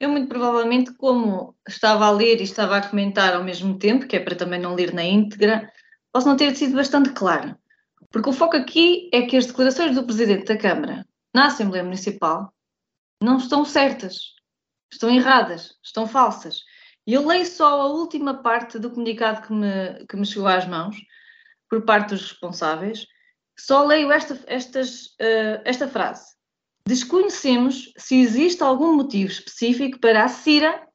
Eu, 0.00 0.08
muito 0.08 0.28
provavelmente, 0.28 0.92
como 0.94 1.54
estava 1.66 2.06
a 2.06 2.10
ler 2.10 2.40
e 2.40 2.44
estava 2.44 2.76
a 2.76 2.88
comentar 2.88 3.34
ao 3.34 3.44
mesmo 3.44 3.78
tempo, 3.78 4.06
que 4.06 4.16
é 4.16 4.20
para 4.20 4.34
também 4.34 4.60
não 4.60 4.74
ler 4.74 4.92
na 4.92 5.04
íntegra, 5.04 5.72
posso 6.12 6.26
não 6.26 6.36
ter 6.36 6.54
sido 6.56 6.74
bastante 6.74 7.10
clara. 7.10 7.56
Porque 8.10 8.30
o 8.30 8.32
foco 8.32 8.56
aqui 8.56 9.10
é 9.12 9.22
que 9.22 9.36
as 9.36 9.46
declarações 9.46 9.94
do 9.94 10.04
Presidente 10.04 10.46
da 10.46 10.56
Câmara 10.56 11.06
na 11.34 11.46
Assembleia 11.46 11.84
Municipal 11.84 12.52
não 13.22 13.36
estão 13.36 13.64
certas, 13.64 14.34
estão 14.90 15.10
erradas, 15.10 15.76
estão 15.82 16.06
falsas. 16.06 16.62
E 17.06 17.14
eu 17.14 17.26
leio 17.26 17.46
só 17.46 17.80
a 17.80 17.86
última 17.86 18.42
parte 18.42 18.78
do 18.78 18.90
comunicado 18.90 19.46
que 19.46 19.52
me, 19.52 20.06
que 20.06 20.16
me 20.16 20.26
chegou 20.26 20.48
às 20.48 20.66
mãos, 20.66 20.96
por 21.68 21.82
parte 21.84 22.10
dos 22.10 22.30
responsáveis, 22.30 23.06
só 23.58 23.84
leio 23.84 24.10
esta, 24.10 24.38
estas, 24.46 25.06
uh, 25.20 25.60
esta 25.64 25.88
frase. 25.88 26.36
Desconhecemos 26.86 27.92
se 27.98 28.20
existe 28.20 28.62
algum 28.62 28.94
motivo 28.94 29.30
específico 29.30 29.98
para 30.00 30.24
a 30.24 30.28
CIRA, 30.28 30.86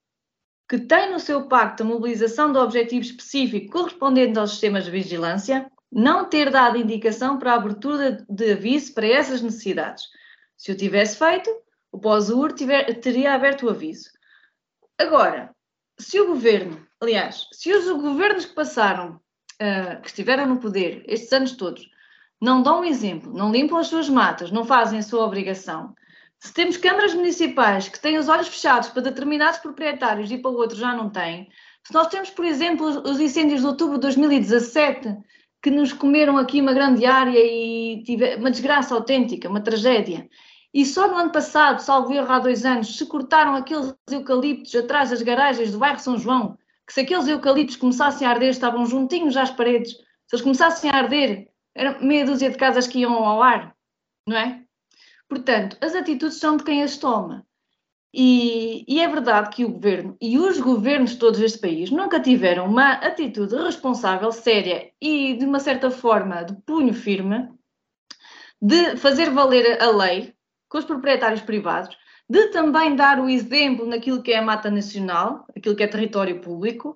que 0.68 0.80
tem 0.80 1.12
no 1.12 1.20
seu 1.20 1.48
pacto 1.48 1.84
a 1.84 1.86
mobilização 1.86 2.52
do 2.52 2.60
objetivo 2.60 3.02
específico 3.02 3.72
correspondente 3.72 4.40
aos 4.40 4.52
sistemas 4.52 4.86
de 4.86 4.92
vigilância, 4.92 5.70
não 5.94 6.26
ter 6.26 6.50
dado 6.50 6.78
indicação 6.78 7.38
para 7.38 7.54
a 7.54 7.56
abertura 7.56 8.26
de 8.30 8.52
aviso 8.54 8.94
para 8.94 9.08
essas 9.08 9.42
necessidades. 9.42 10.06
Se 10.58 10.72
o 10.72 10.78
tivesse 10.78 11.18
feito, 11.18 11.50
o 11.92 12.00
pós-UR 12.00 12.54
teria 12.54 13.34
aberto 13.34 13.66
o 13.66 13.70
aviso. 13.70 14.10
Agora, 14.98 15.54
se 16.00 16.20
o 16.20 16.28
governo, 16.28 16.86
aliás, 17.00 17.48
se 17.52 17.72
os 17.72 17.86
governos 18.02 18.46
que 18.46 18.56
passaram, 18.56 19.20
uh, 19.62 20.02
que 20.02 20.08
estiveram 20.08 20.48
no 20.48 20.60
poder 20.60 21.04
estes 21.08 21.32
anos 21.32 21.52
todos, 21.54 21.88
não 22.42 22.64
dão 22.64 22.82
um 22.82 22.86
exemplo, 22.86 23.32
não 23.34 23.52
limpam 23.52 23.78
as 23.78 23.88
suas 23.88 24.10
matas, 24.10 24.52
não 24.52 24.66
fazem 24.66 25.00
a 25.00 25.04
sua 25.04 25.24
obrigação, 25.24 25.94
se 26.44 26.54
temos 26.54 26.76
câmaras 26.76 27.14
municipais 27.14 27.88
que 27.88 27.98
têm 27.98 28.18
os 28.18 28.28
olhos 28.28 28.50
fechados 28.50 28.90
para 28.90 29.04
determinados 29.04 29.60
proprietários 29.60 30.30
e 30.30 30.38
para 30.38 30.52
outros 30.52 30.78
já 30.78 30.94
não 30.94 31.10
têm, 31.10 31.50
se 31.88 31.94
nós 31.94 32.08
temos, 32.08 32.30
por 32.30 32.44
exemplo, 32.44 32.86
os 32.86 33.18
incêndios 33.18 33.62
de 33.62 33.68
outubro 33.68 33.96
de 33.96 34.02
2017, 34.02 35.18
que 35.64 35.72
nos 35.72 35.94
comeram 35.94 36.38
aqui 36.38 36.60
uma 36.60 36.74
grande 36.74 37.06
área 37.06 37.40
e 37.40 38.04
tive 38.04 38.36
uma 38.36 38.52
desgraça 38.52 38.94
autêntica, 38.94 39.48
uma 39.48 39.62
tragédia. 39.62 40.30
E 40.74 40.86
só 40.86 41.08
no 41.08 41.16
ano 41.16 41.32
passado, 41.32 41.80
salvo 41.80 42.12
erro 42.12 42.30
há 42.34 42.40
dois 42.40 42.66
anos, 42.66 42.98
se 42.98 43.06
cortaram 43.06 43.56
aqueles 43.56 43.96
eucaliptos 44.12 44.76
atrás 44.76 45.12
das 45.12 45.22
garagens 45.22 45.72
do 45.72 45.80
bairro 45.80 46.00
São 46.00 46.18
João, 46.18 46.58
que 46.86 46.94
se 46.94 47.00
aqueles 47.00 47.30
eucaliptos 47.30 47.78
começassem 47.78 48.28
a 48.28 48.32
arder, 48.32 48.50
estavam 48.50 48.86
juntinhos 48.86 49.38
às 49.38 49.52
paredes, 49.52 49.92
se 49.94 50.36
eles 50.36 50.42
começassem 50.42 50.90
a 50.90 50.96
arder, 50.96 51.48
era 51.74 51.98
meia 52.00 52.26
dúzia 52.26 52.50
de 52.50 52.58
casas 52.58 52.86
que 52.86 53.00
iam 53.00 53.14
ao 53.14 53.42
ar, 53.42 53.74
não 54.28 54.36
é? 54.36 54.64
Portanto, 55.30 55.78
as 55.80 55.96
atitudes 55.96 56.40
são 56.40 56.58
de 56.58 56.66
quem 56.66 56.84
as 56.84 56.98
toma. 56.98 57.48
E, 58.14 58.86
e, 58.88 59.00
é 59.00 59.08
verdade 59.08 59.50
que 59.50 59.66
o 59.66 59.70
governo 59.70 60.16
e 60.22 60.38
os 60.38 60.60
governos 60.60 61.16
todos 61.16 61.40
deste 61.40 61.58
país 61.58 61.90
nunca 61.90 62.20
tiveram 62.20 62.68
uma 62.68 62.92
atitude 62.94 63.56
responsável, 63.56 64.32
séria 64.32 64.92
e, 65.02 65.34
de 65.34 65.46
uma 65.46 65.60
certa 65.60 65.90
forma, 65.90 66.44
de 66.44 66.54
punho 66.62 66.94
firme, 66.94 67.50
de 68.62 68.98
fazer 68.98 69.32
valer 69.32 69.82
a 69.82 69.90
lei 69.90 70.32
com 70.70 70.78
os 70.78 70.86
proprietários 70.86 71.42
privados, 71.42 71.98
de 72.30 72.50
também 72.50 72.96
dar 72.96 73.20
o 73.20 73.28
exemplo 73.28 73.86
naquilo 73.88 74.22
que 74.22 74.32
é 74.32 74.38
a 74.38 74.44
mata 74.44 74.70
nacional, 74.70 75.46
aquilo 75.58 75.76
que 75.76 75.84
é 75.84 75.88
território 75.88 76.40
público. 76.40 76.96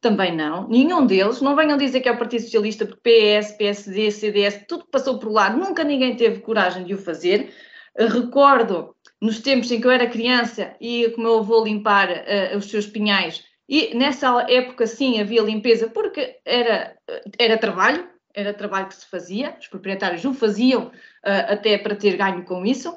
Também 0.00 0.34
não. 0.34 0.66
Nenhum 0.68 1.06
deles. 1.06 1.40
Não 1.40 1.54
venham 1.54 1.76
dizer 1.76 2.00
que 2.00 2.08
é 2.08 2.12
o 2.12 2.18
Partido 2.18 2.42
Socialista, 2.42 2.86
porque 2.86 3.38
PS, 3.38 3.52
PSD, 3.52 4.10
CDS, 4.10 4.64
tudo 4.66 4.84
que 4.84 4.90
passou 4.90 5.18
por 5.18 5.30
lá, 5.30 5.50
nunca 5.50 5.84
ninguém 5.84 6.16
teve 6.16 6.40
coragem 6.40 6.84
de 6.84 6.94
o 6.94 6.98
fazer. 6.98 7.52
Recordo 7.96 8.94
nos 9.20 9.40
tempos 9.40 9.70
em 9.70 9.80
que 9.80 9.86
eu 9.86 9.90
era 9.90 10.08
criança 10.08 10.74
e 10.80 11.10
com 11.10 11.20
o 11.20 11.24
meu 11.24 11.38
avô 11.38 11.64
limpar 11.64 12.08
uh, 12.10 12.56
os 12.56 12.70
seus 12.70 12.86
pinhais, 12.86 13.44
e 13.68 13.94
nessa 13.94 14.46
época 14.50 14.84
sim 14.86 15.20
havia 15.20 15.42
limpeza, 15.42 15.88
porque 15.88 16.40
era, 16.44 16.96
era 17.38 17.56
trabalho, 17.56 18.08
era 18.34 18.52
trabalho 18.52 18.88
que 18.88 18.96
se 18.96 19.06
fazia, 19.06 19.56
os 19.60 19.68
proprietários 19.68 20.24
o 20.24 20.34
faziam 20.34 20.86
uh, 20.86 21.52
até 21.52 21.78
para 21.78 21.94
ter 21.94 22.16
ganho 22.16 22.44
com 22.44 22.66
isso. 22.66 22.92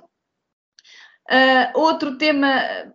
Uh, 1.29 1.79
outro 1.79 2.17
tema 2.17 2.93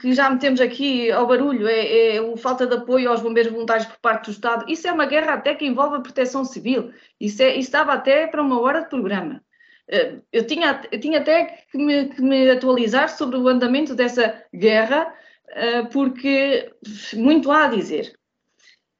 que 0.00 0.12
já 0.12 0.28
metemos 0.28 0.60
aqui 0.60 1.10
ao 1.10 1.26
barulho 1.26 1.66
é, 1.66 2.16
é 2.16 2.18
a 2.18 2.36
falta 2.36 2.66
de 2.66 2.74
apoio 2.74 3.08
aos 3.08 3.22
bombeiros 3.22 3.52
voluntários 3.52 3.86
por 3.86 3.98
parte 4.00 4.26
do 4.26 4.32
Estado. 4.32 4.64
Isso 4.68 4.86
é 4.86 4.92
uma 4.92 5.06
guerra 5.06 5.34
até 5.34 5.54
que 5.54 5.64
envolve 5.64 5.96
a 5.96 6.00
proteção 6.00 6.44
civil. 6.44 6.92
Isso, 7.20 7.42
é, 7.42 7.50
isso 7.50 7.68
estava 7.68 7.92
até 7.92 8.26
para 8.26 8.42
uma 8.42 8.60
hora 8.60 8.82
de 8.82 8.88
programa. 8.88 9.42
Eh, 9.88 10.20
eu 10.32 10.46
tinha, 10.46 10.82
eu 10.92 11.00
tinha 11.00 11.18
até 11.20 11.64
que 11.70 11.78
me, 11.78 12.08
que 12.10 12.20
me 12.22 12.50
atualizar 12.50 13.08
sobre 13.08 13.38
o 13.38 13.48
andamento 13.48 13.94
dessa 13.94 14.44
guerra, 14.54 15.14
eh, 15.48 15.82
porque 15.84 16.72
muito 17.14 17.50
há 17.50 17.64
a 17.64 17.68
dizer. 17.68 18.18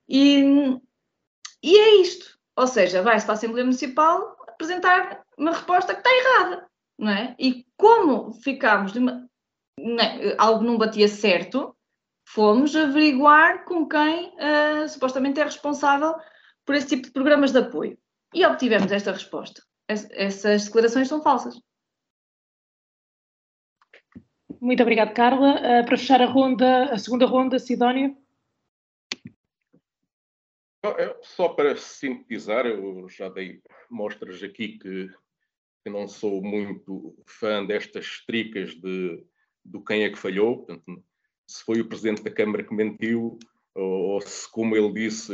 E, 0.09 0.43
e 1.63 1.79
é 1.79 2.01
isto. 2.01 2.39
Ou 2.57 2.67
seja, 2.67 3.03
vai-se 3.03 3.27
para 3.27 3.35
a 3.35 3.37
Assembleia 3.37 3.65
Municipal 3.65 4.37
apresentar 4.49 5.25
uma 5.37 5.53
resposta 5.53 5.95
que 5.95 6.01
está 6.01 6.11
errada, 6.11 6.67
não 6.99 7.13
é? 7.13 7.37
E 7.39 7.67
como 7.77 8.33
ficámos 8.33 8.93
de 8.93 8.99
uma, 8.99 9.29
não, 9.79 10.03
é? 10.03 10.35
algo 10.39 10.65
não 10.65 10.79
batia 10.79 11.07
certo, 11.07 11.77
fomos 12.27 12.75
averiguar 12.75 13.65
com 13.65 13.89
quem 13.89 14.35
uh, 14.35 14.89
supostamente 14.89 15.41
é 15.41 15.45
responsável 15.45 16.15
por 16.65 16.75
esse 16.75 16.89
tipo 16.89 17.05
de 17.05 17.13
programas 17.13 17.53
de 17.53 17.59
apoio. 17.59 17.97
E 18.35 18.45
obtivemos 18.45 18.91
esta 18.91 19.13
resposta 19.13 19.63
essas 19.89 20.67
declarações 20.67 21.09
são 21.09 21.23
falsas. 21.23 21.61
Muito 24.61 24.83
obrigada, 24.83 25.13
Carla. 25.13 25.57
Uh, 25.57 25.87
para 25.87 25.97
fechar 25.97 26.21
a 26.21 26.27
ronda, 26.27 26.85
a 26.93 26.99
segunda 26.99 27.27
ronda, 27.27 27.59
Sidónio. 27.59 28.17
Só 31.23 31.49
para 31.51 31.77
sintetizar, 31.77 32.67
eu 32.67 33.09
já 33.09 33.29
dei 33.29 33.61
mostras 33.91 34.43
aqui 34.43 34.79
que, 34.79 35.11
que 35.85 35.91
não 35.91 36.07
sou 36.09 36.43
muito 36.43 37.17
fã 37.27 37.65
destas 37.65 38.25
tricas 38.27 38.75
de 38.75 39.25
do 39.65 39.83
quem 39.83 40.05
é 40.05 40.11
que 40.11 40.19
falhou. 40.19 40.59
Portanto, 40.59 41.05
se 41.47 41.63
foi 41.65 41.81
o 41.81 41.89
Presidente 41.89 42.23
da 42.23 42.31
Câmara 42.31 42.65
que 42.65 42.75
mentiu, 42.75 43.39
ou, 43.75 43.85
ou 43.85 44.21
se, 44.21 44.51
como 44.51 44.77
ele 44.77 44.93
disse, 44.93 45.33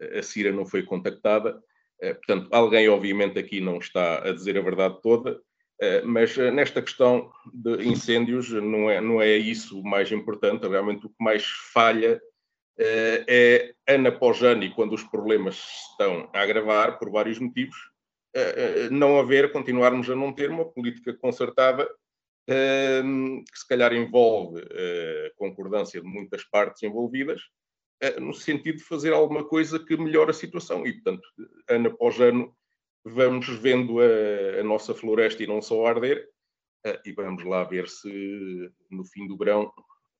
eh, 0.00 0.18
a 0.18 0.22
Cira 0.22 0.52
não 0.52 0.66
foi 0.66 0.82
contactada. 0.82 1.62
Eh, 2.00 2.14
portanto, 2.14 2.48
alguém, 2.50 2.88
obviamente, 2.88 3.38
aqui 3.38 3.60
não 3.60 3.78
está 3.78 4.26
a 4.26 4.32
dizer 4.32 4.56
a 4.56 4.62
verdade 4.62 5.00
toda, 5.02 5.40
eh, 5.80 6.02
mas 6.02 6.36
eh, 6.38 6.50
nesta 6.50 6.80
questão 6.80 7.30
de 7.52 7.86
incêndios 7.86 8.50
não 8.50 8.90
é, 8.90 9.00
não 9.00 9.20
é 9.20 9.36
isso 9.36 9.80
o 9.80 9.84
mais 9.86 10.10
importante. 10.10 10.66
Realmente, 10.66 11.06
o 11.06 11.10
que 11.10 11.22
mais 11.22 11.44
falha 11.72 12.20
é 12.82 13.74
ano 13.86 14.08
após 14.08 14.42
ano, 14.42 14.64
e 14.64 14.70
quando 14.70 14.94
os 14.94 15.04
problemas 15.04 15.62
estão 15.90 16.30
a 16.32 16.40
agravar 16.40 16.98
por 16.98 17.10
vários 17.10 17.38
motivos, 17.38 17.76
não 18.90 19.18
haver, 19.18 19.52
continuarmos 19.52 20.08
a 20.08 20.16
não 20.16 20.32
ter 20.32 20.48
uma 20.48 20.64
política 20.64 21.12
concertada 21.12 21.86
que 22.46 23.58
se 23.58 23.68
calhar 23.68 23.92
envolve 23.92 24.62
concordância 25.36 26.00
de 26.00 26.06
muitas 26.06 26.42
partes 26.44 26.82
envolvidas, 26.82 27.42
no 28.20 28.32
sentido 28.32 28.78
de 28.78 28.84
fazer 28.84 29.12
alguma 29.12 29.44
coisa 29.44 29.78
que 29.78 29.96
melhore 29.96 30.30
a 30.30 30.34
situação. 30.34 30.86
E, 30.86 30.92
portanto, 30.94 31.28
ano 31.68 31.88
após 31.88 32.20
ano, 32.20 32.56
vamos 33.04 33.48
vendo 33.48 34.00
a, 34.00 34.60
a 34.60 34.62
nossa 34.62 34.94
floresta 34.94 35.42
e 35.42 35.46
não 35.46 35.60
só 35.60 35.86
arder, 35.86 36.28
uh, 36.86 36.98
e 37.04 37.12
vamos 37.12 37.44
lá 37.44 37.64
ver 37.64 37.88
se 37.88 38.72
no 38.90 39.04
fim 39.04 39.26
do 39.26 39.36
verão 39.36 39.72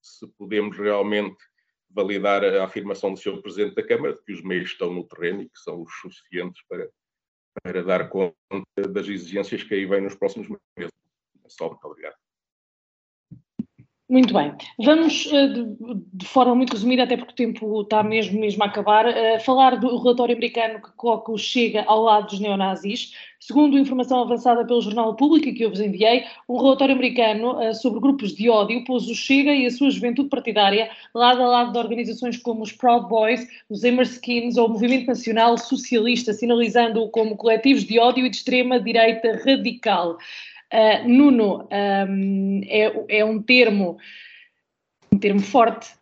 se 0.02 0.26
podemos 0.38 0.76
realmente 0.76 1.36
validar 1.90 2.44
a 2.44 2.64
afirmação 2.64 3.12
do 3.12 3.18
Sr. 3.18 3.42
Presidente 3.42 3.74
da 3.74 3.86
Câmara 3.86 4.14
de 4.14 4.22
que 4.22 4.32
os 4.32 4.42
meios 4.42 4.70
estão 4.70 4.92
no 4.92 5.06
terreno 5.06 5.42
e 5.42 5.48
que 5.48 5.58
são 5.58 5.82
os 5.82 5.92
suficientes 6.00 6.62
para, 6.68 6.88
para 7.62 7.82
dar 7.82 8.08
conta 8.08 8.34
das 8.88 9.08
exigências 9.08 9.62
que 9.62 9.74
aí 9.74 9.84
vêm 9.84 10.00
nos 10.00 10.14
próximos 10.14 10.48
meses. 10.76 10.92
Só 11.48 11.68
muito 11.68 11.84
obrigado. 11.84 12.14
Muito 14.10 14.34
bem. 14.34 14.52
Vamos, 14.76 15.28
eh, 15.32 15.46
de, 16.12 16.26
forma 16.26 16.52
muito 16.52 16.72
resumida, 16.72 17.04
até 17.04 17.16
porque 17.16 17.32
o 17.32 17.36
tempo 17.36 17.82
está 17.82 18.02
mesmo, 18.02 18.40
mesmo 18.40 18.60
a 18.64 18.66
acabar, 18.66 19.06
uh, 19.06 19.40
falar 19.40 19.76
do 19.76 19.96
relatório 19.98 20.34
americano 20.34 20.82
que 20.82 20.90
coloca 20.96 21.30
o 21.30 21.38
Chega 21.38 21.84
ao 21.86 22.02
lado 22.02 22.26
dos 22.26 22.40
neonazis. 22.40 23.14
Segundo 23.38 23.78
informação 23.78 24.20
avançada 24.20 24.64
pelo 24.66 24.80
Jornal 24.80 25.14
Público, 25.14 25.54
que 25.54 25.62
eu 25.62 25.70
vos 25.70 25.78
enviei, 25.78 26.24
um 26.48 26.56
relatório 26.56 26.92
americano 26.92 27.56
uh, 27.56 27.72
sobre 27.72 28.00
grupos 28.00 28.34
de 28.34 28.50
ódio 28.50 28.82
pôs 28.84 29.06
o 29.06 29.14
Chega 29.14 29.54
e 29.54 29.64
a 29.64 29.70
sua 29.70 29.92
juventude 29.92 30.28
partidária 30.28 30.90
lado 31.14 31.40
a 31.40 31.46
lado 31.46 31.72
de 31.72 31.78
organizações 31.78 32.36
como 32.36 32.64
os 32.64 32.72
Proud 32.72 33.08
Boys, 33.08 33.46
os 33.68 33.84
Skins 33.84 34.56
ou 34.56 34.66
o 34.66 34.70
Movimento 34.70 35.06
Nacional 35.06 35.56
Socialista, 35.56 36.32
sinalizando-o 36.32 37.08
como 37.10 37.36
coletivos 37.36 37.84
de 37.84 38.00
ódio 38.00 38.26
e 38.26 38.28
de 38.28 38.36
extrema-direita 38.38 39.40
radical. 39.44 40.18
Uh, 40.72 41.08
Nuno 41.08 41.68
um, 41.70 42.60
é, 42.64 43.18
é 43.18 43.24
um 43.24 43.42
termo, 43.42 43.98
um 45.12 45.18
termo 45.18 45.40
forte. 45.40 45.94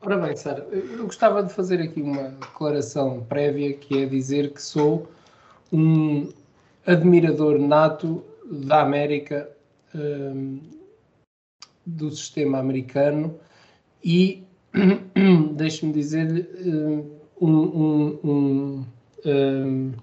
Ora 0.00 0.18
bem, 0.18 0.36
Sara, 0.36 0.66
eu 0.70 1.04
gostava 1.04 1.42
de 1.42 1.52
fazer 1.52 1.80
aqui 1.80 2.00
uma 2.00 2.30
declaração 2.30 3.24
prévia, 3.24 3.72
que 3.74 4.02
é 4.02 4.06
dizer 4.06 4.52
que 4.52 4.60
sou 4.60 5.10
um 5.72 6.30
admirador 6.86 7.58
nato 7.58 8.24
da 8.50 8.82
América, 8.82 9.50
um, 9.94 10.60
do 11.86 12.10
sistema 12.10 12.58
americano 12.58 13.38
e, 14.02 14.42
deixe-me 15.54 15.92
dizer-lhe, 15.92 16.46
um, 17.40 18.18
um, 18.24 18.84
um, 19.24 19.94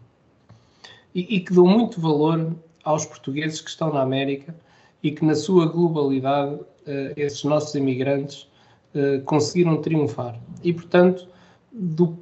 e, 1.14 1.36
e 1.36 1.40
que 1.40 1.54
dão 1.54 1.66
muito 1.66 2.00
valor 2.00 2.56
aos 2.84 3.06
portugueses 3.06 3.62
que 3.62 3.70
estão 3.70 3.94
na 3.94 4.02
América 4.02 4.56
e 5.04 5.12
que, 5.12 5.26
na 5.26 5.36
sua 5.36 5.66
globalidade, 5.66 6.56
uh, 6.56 7.14
esses 7.16 7.44
nossos 7.44 7.74
imigrantes 7.76 8.48
uh, 8.96 9.22
conseguiram 9.24 9.82
triunfar. 9.82 10.40
E, 10.64 10.74
portanto, 10.74 11.28
dos 11.72 12.16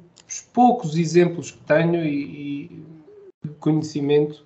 poucos 0.52 0.96
exemplos 0.96 1.50
que 1.50 1.58
tenho 1.64 2.04
e, 2.04 2.82
e 3.44 3.48
conhecimento, 3.58 4.44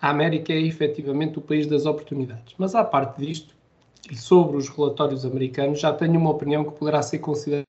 a 0.00 0.10
América 0.10 0.52
é 0.52 0.60
efetivamente 0.60 1.38
o 1.38 1.42
país 1.42 1.66
das 1.66 1.86
oportunidades. 1.86 2.54
Mas, 2.56 2.74
à 2.74 2.84
parte 2.84 3.20
disto, 3.20 3.54
e 4.10 4.16
sobre 4.16 4.56
os 4.56 4.68
relatórios 4.68 5.24
americanos, 5.24 5.80
já 5.80 5.92
tenho 5.92 6.18
uma 6.18 6.30
opinião 6.30 6.64
que 6.64 6.72
poderá 6.72 7.02
ser 7.02 7.18
considerada 7.18 7.67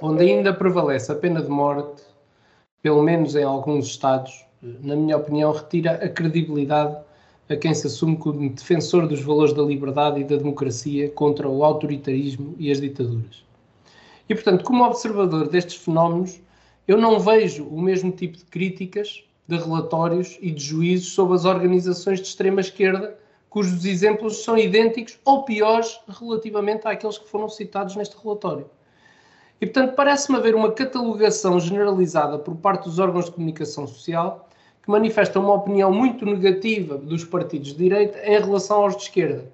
onde 0.00 0.22
ainda 0.24 0.52
prevalece 0.52 1.12
a 1.12 1.14
pena 1.14 1.42
de 1.42 1.48
morte, 1.48 2.02
pelo 2.82 3.02
menos 3.02 3.36
em 3.36 3.42
alguns 3.42 3.86
estados, 3.86 4.44
na 4.62 4.96
minha 4.96 5.16
opinião, 5.16 5.52
retira 5.52 5.92
a 5.92 6.08
credibilidade 6.08 6.96
a 7.48 7.56
quem 7.56 7.74
se 7.74 7.86
assume 7.86 8.16
como 8.16 8.48
defensor 8.50 9.06
dos 9.08 9.20
valores 9.20 9.52
da 9.52 9.62
liberdade 9.62 10.20
e 10.20 10.24
da 10.24 10.36
democracia 10.36 11.10
contra 11.10 11.48
o 11.48 11.64
autoritarismo 11.64 12.54
e 12.58 12.70
as 12.70 12.80
ditaduras. 12.80 13.44
E, 14.28 14.34
portanto, 14.34 14.64
como 14.64 14.84
observador 14.84 15.48
destes 15.48 15.74
fenómenos, 15.74 16.40
eu 16.86 16.96
não 16.96 17.18
vejo 17.18 17.64
o 17.64 17.80
mesmo 17.80 18.12
tipo 18.12 18.38
de 18.38 18.44
críticas, 18.44 19.24
de 19.48 19.56
relatórios 19.56 20.38
e 20.40 20.52
de 20.52 20.62
juízos 20.62 21.12
sobre 21.12 21.34
as 21.34 21.44
organizações 21.44 22.20
de 22.20 22.28
extrema 22.28 22.60
esquerda, 22.60 23.18
cujos 23.48 23.84
exemplos 23.84 24.44
são 24.44 24.56
idênticos 24.56 25.18
ou 25.24 25.44
piores 25.44 25.98
relativamente 26.08 26.86
àqueles 26.86 27.18
que 27.18 27.28
foram 27.28 27.48
citados 27.48 27.96
neste 27.96 28.16
relatório. 28.22 28.70
E, 29.60 29.66
portanto, 29.66 29.94
parece-me 29.94 30.38
haver 30.38 30.54
uma 30.54 30.72
catalogação 30.72 31.60
generalizada 31.60 32.38
por 32.38 32.56
parte 32.56 32.84
dos 32.84 32.98
órgãos 32.98 33.26
de 33.26 33.32
comunicação 33.32 33.86
social 33.86 34.48
que 34.82 34.90
manifesta 34.90 35.38
uma 35.38 35.52
opinião 35.52 35.92
muito 35.92 36.24
negativa 36.24 36.96
dos 36.96 37.24
partidos 37.24 37.68
de 37.68 37.76
direita 37.76 38.18
em 38.24 38.40
relação 38.40 38.82
aos 38.82 38.96
de 38.96 39.02
esquerda. 39.02 39.52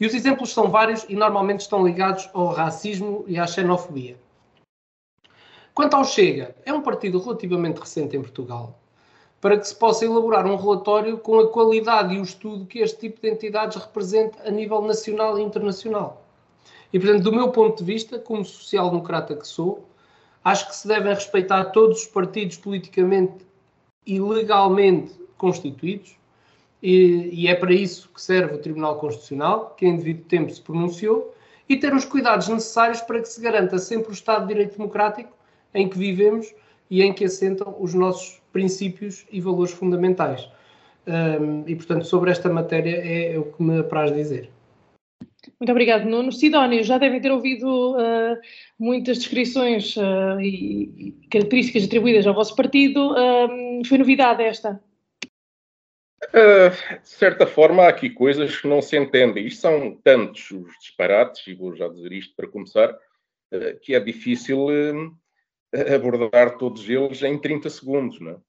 E 0.00 0.06
os 0.06 0.14
exemplos 0.14 0.52
são 0.52 0.68
vários 0.68 1.06
e 1.08 1.14
normalmente 1.14 1.60
estão 1.60 1.86
ligados 1.86 2.28
ao 2.34 2.48
racismo 2.48 3.24
e 3.28 3.38
à 3.38 3.46
xenofobia. 3.46 4.16
Quanto 5.72 5.94
ao 5.94 6.04
Chega, 6.04 6.56
é 6.64 6.72
um 6.72 6.82
partido 6.82 7.18
relativamente 7.18 7.78
recente 7.78 8.16
em 8.16 8.20
Portugal, 8.20 8.78
para 9.40 9.58
que 9.58 9.68
se 9.68 9.74
possa 9.74 10.04
elaborar 10.04 10.46
um 10.46 10.56
relatório 10.56 11.18
com 11.18 11.38
a 11.38 11.48
qualidade 11.48 12.14
e 12.14 12.18
o 12.18 12.24
estudo 12.24 12.66
que 12.66 12.80
este 12.80 12.98
tipo 12.98 13.20
de 13.20 13.30
entidades 13.30 13.76
representa 13.76 14.46
a 14.46 14.50
nível 14.50 14.82
nacional 14.82 15.38
e 15.38 15.42
internacional. 15.42 16.25
E, 16.96 16.98
portanto, 16.98 17.24
do 17.24 17.30
meu 17.30 17.50
ponto 17.50 17.84
de 17.84 17.84
vista, 17.84 18.18
como 18.18 18.42
social-democrata 18.42 19.36
que 19.36 19.46
sou, 19.46 19.86
acho 20.42 20.66
que 20.66 20.74
se 20.74 20.88
devem 20.88 21.12
respeitar 21.12 21.64
todos 21.66 21.98
os 21.98 22.06
partidos 22.06 22.56
politicamente 22.56 23.44
e 24.06 24.18
legalmente 24.18 25.12
constituídos, 25.36 26.16
e, 26.82 27.28
e, 27.30 27.48
é 27.48 27.54
para 27.54 27.74
isso 27.74 28.08
que 28.14 28.22
serve 28.22 28.54
o 28.54 28.58
Tribunal 28.58 28.98
Constitucional, 28.98 29.74
que 29.76 29.84
em 29.84 29.94
devido 29.94 30.24
tempo 30.24 30.50
se 30.50 30.62
pronunciou, 30.62 31.34
e 31.68 31.76
ter 31.76 31.92
os 31.92 32.06
cuidados 32.06 32.48
necessários 32.48 33.02
para 33.02 33.20
que 33.20 33.28
se 33.28 33.42
garanta 33.42 33.76
sempre 33.76 34.08
o 34.08 34.14
Estado 34.14 34.46
de 34.46 34.54
Direito 34.54 34.78
Democrático 34.78 35.36
em 35.74 35.90
que 35.90 35.98
vivemos 35.98 36.54
e 36.88 37.02
em 37.02 37.12
que 37.12 37.26
assentam 37.26 37.76
os 37.78 37.92
nossos 37.92 38.40
princípios 38.54 39.26
e 39.30 39.38
valores 39.38 39.72
fundamentais. 39.72 40.48
Um, 41.06 41.62
e, 41.66 41.76
portanto, 41.76 42.06
sobre 42.06 42.30
esta 42.30 42.48
matéria 42.48 42.96
é, 42.96 43.34
é 43.34 43.38
o 43.38 43.44
que 43.44 43.62
me 43.62 43.80
apraz 43.80 44.14
dizer. 44.14 44.55
Muito 45.60 45.70
obrigado, 45.70 46.04
Nuno. 46.04 46.32
Sidónio, 46.32 46.82
já 46.82 46.98
devem 46.98 47.20
ter 47.20 47.30
ouvido 47.30 47.96
uh, 47.96 48.36
muitas 48.78 49.18
descrições 49.18 49.96
uh, 49.96 50.40
e, 50.40 51.12
características 51.30 51.84
atribuídas 51.84 52.26
ao 52.26 52.34
vosso 52.34 52.54
partido. 52.54 53.12
Uh, 53.12 53.84
foi 53.86 53.98
novidade 53.98 54.42
esta? 54.42 54.80
de 56.32 57.08
certa 57.08 57.46
forma, 57.46 57.84
há 57.84 57.88
aqui 57.88 58.10
coisas 58.10 58.58
que 58.58 58.66
não 58.66 58.82
se 58.82 58.96
entendem. 58.96 59.46
Isto 59.46 59.60
são 59.60 59.96
tantos 60.02 60.50
os 60.50 60.72
disparates, 60.80 61.46
e 61.46 61.54
vou 61.54 61.74
já 61.76 61.88
dizer 61.88 62.12
isto 62.12 62.34
para 62.34 62.48
começar, 62.48 62.96
que 63.82 63.94
é 63.94 64.00
difícil 64.00 64.66
abordar 65.94 66.58
todos 66.58 66.88
eles 66.88 67.22
em 67.22 67.38
30 67.38 67.70
segundos. 67.70 68.18
Não 68.18 68.42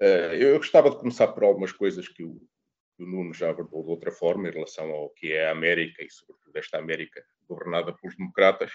é? 0.00 0.36
eu 0.36 0.56
gostava 0.58 0.90
de 0.90 0.96
começar 0.96 1.28
por 1.28 1.42
algumas 1.44 1.72
coisas 1.72 2.06
que 2.06 2.22
o, 2.22 2.40
o 2.98 3.04
Nuno 3.04 3.34
já 3.34 3.50
abordou 3.50 3.82
de 3.82 3.90
outra 3.90 4.12
forma 4.12 4.48
em 4.48 4.52
relação 4.52 4.90
ao 4.90 5.10
que 5.10 5.32
é 5.32 5.48
a 5.48 5.52
América 5.52 6.02
e, 6.02 6.10
sobretudo, 6.10 6.56
esta 6.56 6.78
América 6.78 7.24
governada 7.48 7.92
pelos 7.92 8.16
democratas, 8.16 8.72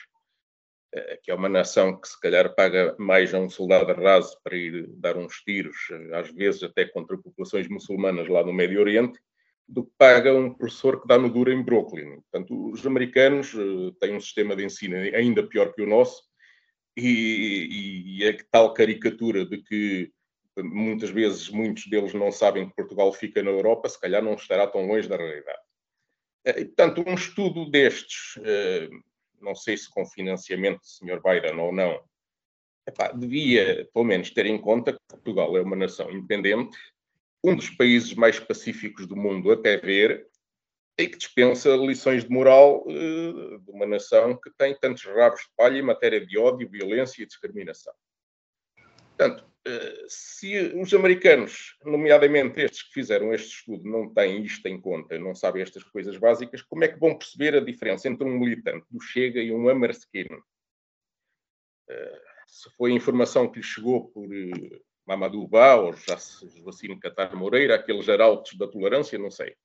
eh, 0.93 1.19
que 1.23 1.31
é 1.31 1.35
uma 1.35 1.49
nação 1.49 1.99
que, 1.99 2.07
se 2.07 2.19
calhar, 2.19 2.53
paga 2.53 2.95
mais 2.99 3.33
a 3.33 3.39
um 3.39 3.49
soldado 3.49 3.93
raso 3.93 4.37
para 4.43 4.55
ir 4.55 4.87
dar 4.97 5.17
uns 5.17 5.35
tiros, 5.43 5.77
eh, 5.91 6.17
às 6.17 6.31
vezes 6.31 6.63
até 6.63 6.85
contra 6.85 7.17
populações 7.17 7.67
muçulmanas 7.67 8.27
lá 8.27 8.43
no 8.43 8.53
Médio 8.53 8.79
Oriente, 8.79 9.19
do 9.67 9.85
que 9.85 9.91
paga 9.97 10.33
um 10.33 10.53
professor 10.53 10.99
que 10.99 11.07
dá 11.07 11.17
no 11.17 11.29
duro 11.29 11.51
em 11.51 11.63
Brooklyn. 11.63 12.21
Portanto, 12.21 12.71
os 12.71 12.85
americanos 12.85 13.53
eh, 13.53 13.93
têm 13.99 14.15
um 14.15 14.19
sistema 14.19 14.55
de 14.55 14.65
ensino 14.65 14.95
ainda 14.95 15.47
pior 15.47 15.73
que 15.73 15.81
o 15.81 15.87
nosso 15.87 16.23
e, 16.97 18.17
e, 18.19 18.23
e 18.23 18.27
a 18.27 18.37
tal 18.51 18.73
caricatura 18.73 19.45
de 19.45 19.61
que 19.61 20.11
muitas 20.63 21.09
vezes 21.09 21.49
muitos 21.49 21.87
deles 21.87 22.13
não 22.13 22.31
sabem 22.31 22.67
que 22.67 22.75
Portugal 22.75 23.11
fica 23.13 23.41
na 23.43 23.51
Europa, 23.51 23.89
se 23.89 23.99
calhar 23.99 24.23
não 24.23 24.33
estará 24.33 24.67
tão 24.67 24.85
longe 24.85 25.07
da 25.07 25.17
realidade. 25.17 25.59
Eh, 26.45 26.61
e, 26.61 26.65
portanto, 26.65 27.03
um 27.05 27.13
estudo 27.13 27.69
destes, 27.69 28.39
eh, 28.43 28.89
não 29.41 29.55
sei 29.55 29.77
se 29.77 29.89
com 29.89 30.05
financiamento 30.05 30.79
do 30.79 30.85
Sr. 30.85 31.21
Biden 31.21 31.59
ou 31.59 31.73
não, 31.73 32.01
epá, 32.87 33.11
devia, 33.11 33.87
pelo 33.93 34.05
menos, 34.05 34.31
ter 34.31 34.45
em 34.45 34.59
conta 34.59 34.93
que 34.93 34.99
Portugal 35.07 35.57
é 35.57 35.61
uma 35.61 35.75
nação 35.75 36.11
independente, 36.11 36.77
um 37.43 37.55
dos 37.55 37.69
países 37.69 38.13
mais 38.13 38.39
pacíficos 38.39 39.07
do 39.07 39.15
mundo 39.15 39.51
até 39.51 39.77
ver, 39.77 40.27
e 40.97 41.07
que 41.07 41.17
dispensa 41.17 41.77
lições 41.77 42.25
de 42.25 42.29
moral 42.29 42.83
uh, 42.85 43.59
de 43.59 43.71
uma 43.71 43.85
nação 43.85 44.35
que 44.35 44.51
tem 44.57 44.75
tantos 44.77 45.05
rabos 45.05 45.39
de 45.39 45.47
palha 45.55 45.79
em 45.79 45.81
matéria 45.81 46.25
de 46.25 46.37
ódio, 46.37 46.69
violência 46.69 47.23
e 47.23 47.25
discriminação. 47.25 47.93
Portanto, 49.17 49.48
se 50.07 50.57
os 50.75 50.93
americanos, 50.93 51.77
nomeadamente 51.83 52.61
estes 52.61 52.83
que 52.83 52.93
fizeram 52.93 53.33
este 53.33 53.57
estudo, 53.57 53.87
não 53.89 54.13
têm 54.13 54.43
isto 54.43 54.65
em 54.67 54.79
conta, 54.79 55.19
não 55.19 55.35
sabem 55.35 55.61
estas 55.61 55.83
coisas 55.83 56.17
básicas, 56.17 56.61
como 56.61 56.83
é 56.83 56.87
que 56.87 56.99
vão 56.99 57.17
perceber 57.17 57.55
a 57.55 57.59
diferença 57.59 58.07
entre 58.07 58.25
um 58.27 58.39
militante 58.39 58.85
do 58.89 59.01
Chega 59.01 59.41
e 59.41 59.51
um 59.51 59.69
Amerskin? 59.69 60.27
Uh, 61.89 62.29
se 62.47 62.69
foi 62.77 62.91
a 62.91 62.95
informação 62.95 63.47
que 63.47 63.59
lhe 63.59 63.65
chegou 63.65 64.09
por 64.09 64.27
Mamadou 65.05 65.47
Ba 65.47 65.75
ou 65.75 65.93
Jacine 65.93 66.99
Catar 66.99 67.35
Moreira, 67.35 67.75
aqueles 67.75 68.07
arautos 68.09 68.55
da 68.57 68.67
tolerância, 68.67 69.17
não 69.17 69.31
sei. 69.31 69.55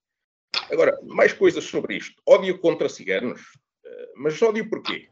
Agora, 0.70 0.98
mais 1.02 1.32
coisas 1.32 1.64
sobre 1.64 1.96
isto. 1.96 2.20
Ódio 2.26 2.58
contra 2.58 2.88
ciganos. 2.88 3.42
Eh, 3.84 4.12
mas 4.16 4.40
ódio 4.40 4.68
porquê? 4.68 5.08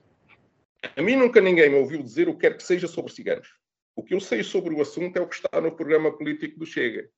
A 0.97 1.03
mim 1.03 1.17
nunca 1.17 1.41
ninguém 1.41 1.69
me 1.69 1.77
ouviu 1.77 2.03
dizer 2.03 2.29
o 2.29 2.35
que 2.35 2.41
quer 2.41 2.57
que 2.57 2.63
seja 2.63 2.89
sobre 2.89 3.13
ciganos. 3.13 3.49
O 3.95 4.03
que 4.03 4.15
eu 4.15 4.21
sei 4.21 4.43
sobre 4.43 4.75
o 4.75 4.81
assunto 4.81 5.17
é 5.17 5.21
o 5.21 5.29
que 5.29 5.35
está 5.35 5.61
no 5.61 5.77
programa 5.77 6.17
político 6.17 6.59
do 6.59 6.67
Chega. 6.67 7.11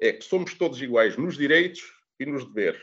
É 0.00 0.12
que 0.12 0.24
somos 0.24 0.54
todos 0.54 0.80
iguais 0.80 1.16
nos 1.16 1.36
direitos 1.36 1.82
e 2.18 2.26
nos 2.26 2.46
deveres. 2.46 2.82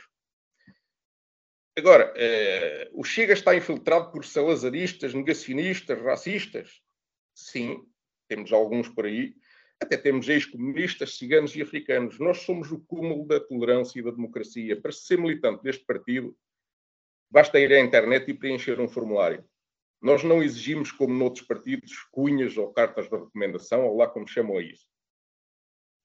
Agora, 1.77 2.13
eh, 2.15 2.89
o 2.93 3.03
Chega 3.03 3.33
está 3.33 3.55
infiltrado 3.55 4.11
por 4.11 4.25
salazaristas, 4.25 5.13
negacionistas, 5.13 6.01
racistas? 6.01 6.81
Sim, 7.33 7.83
temos 8.27 8.51
alguns 8.51 8.89
por 8.89 9.05
aí, 9.05 9.33
até 9.81 9.97
temos 9.97 10.29
ex-comunistas, 10.29 11.17
ciganos 11.17 11.55
e 11.55 11.61
africanos. 11.61 12.19
Nós 12.19 12.39
somos 12.39 12.71
o 12.71 12.79
cúmulo 12.79 13.25
da 13.25 13.39
tolerância 13.39 13.99
e 13.99 14.03
da 14.03 14.11
democracia. 14.11 14.79
Para 14.79 14.91
ser 14.91 15.17
militante 15.17 15.63
deste 15.63 15.83
partido, 15.85 16.37
basta 17.29 17.59
ir 17.59 17.73
à 17.73 17.79
internet 17.79 18.29
e 18.29 18.33
preencher 18.33 18.79
um 18.79 18.87
formulário. 18.87 19.43
Nós 20.01 20.23
não 20.23 20.41
exigimos, 20.41 20.91
como 20.91 21.13
noutros 21.13 21.45
partidos, 21.45 21.93
cunhas 22.11 22.57
ou 22.57 22.73
cartas 22.73 23.09
de 23.09 23.15
recomendação, 23.15 23.85
ou 23.85 23.97
lá 23.97 24.07
como 24.07 24.27
chamam 24.27 24.57
a 24.57 24.61
isso. 24.61 24.87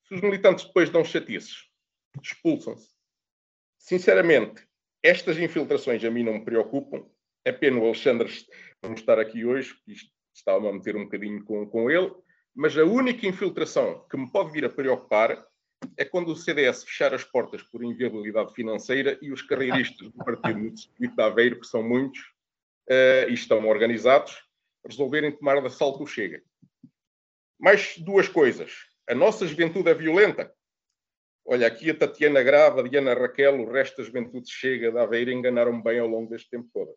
Se 0.07 0.15
os 0.15 0.21
militantes 0.21 0.67
depois 0.67 0.91
dão 0.91 1.05
chatices, 1.05 1.69
expulsam-se. 2.23 2.95
Sinceramente, 3.79 4.67
estas 5.03 5.39
infiltrações 5.39 6.05
a 6.05 6.11
mim 6.11 6.23
não 6.23 6.35
me 6.35 6.45
preocupam. 6.45 7.07
É 7.45 7.53
pena 7.53 7.79
o 7.79 7.85
Alexandre 7.85 8.31
não 8.83 8.93
estar 8.93 9.19
aqui 9.19 9.45
hoje, 9.45 9.75
estava 10.35 10.69
a 10.69 10.73
meter 10.73 10.97
um 10.97 11.05
bocadinho 11.05 11.45
com, 11.45 11.67
com 11.67 11.91
ele 11.91 12.13
mas 12.57 12.77
a 12.79 12.85
única 12.85 13.27
infiltração 13.27 14.07
que 14.11 14.17
me 14.17 14.33
pode 14.33 14.51
vir 14.51 14.65
a 14.65 14.71
preocupar 14.71 15.47
é 15.95 16.07
quando 16.07 16.29
o 16.29 16.37
CDS 16.37 16.85
fechar 16.85 17.13
as 17.13 17.23
portas 17.23 17.63
por 17.63 17.85
inviabilidade 17.85 18.55
financeira 18.55 19.19
e 19.21 19.31
os 19.31 19.43
carreiristas 19.43 20.09
do 20.09 20.25
Partido 20.25 20.59
no 20.59 20.71
Distrito 20.71 21.15
de 21.15 21.23
Aveiro, 21.23 21.61
que 21.61 21.67
são 21.67 21.83
muitos 21.83 22.33
uh, 22.91 23.31
e 23.31 23.35
estão 23.35 23.67
organizados, 23.67 24.43
resolverem 24.85 25.33
tomar 25.33 25.61
de 25.61 25.67
assalto 25.67 26.03
o 26.03 26.07
Chega. 26.07 26.43
Mais 27.59 27.97
duas 27.99 28.29
coisas. 28.29 28.73
A 29.09 29.15
nossa 29.15 29.47
juventude 29.47 29.89
é 29.89 29.95
violenta. 29.95 30.53
Olha, 31.45 31.67
aqui 31.67 31.91
a 31.91 31.95
Tatiana 31.95 32.43
Grava, 32.43 32.81
a 32.81 32.89
Diana 32.89 33.15
Raquel, 33.15 33.61
o 33.61 33.71
resto 33.71 33.99
da 33.99 34.05
juventude 34.05 34.51
Chega 34.51 34.91
de 34.91 34.99
Aveiro 34.99 35.31
enganaram-me 35.31 35.83
bem 35.83 35.99
ao 35.99 36.09
longo 36.09 36.29
deste 36.29 36.51
tempo 36.51 36.69
todo. 36.73 36.95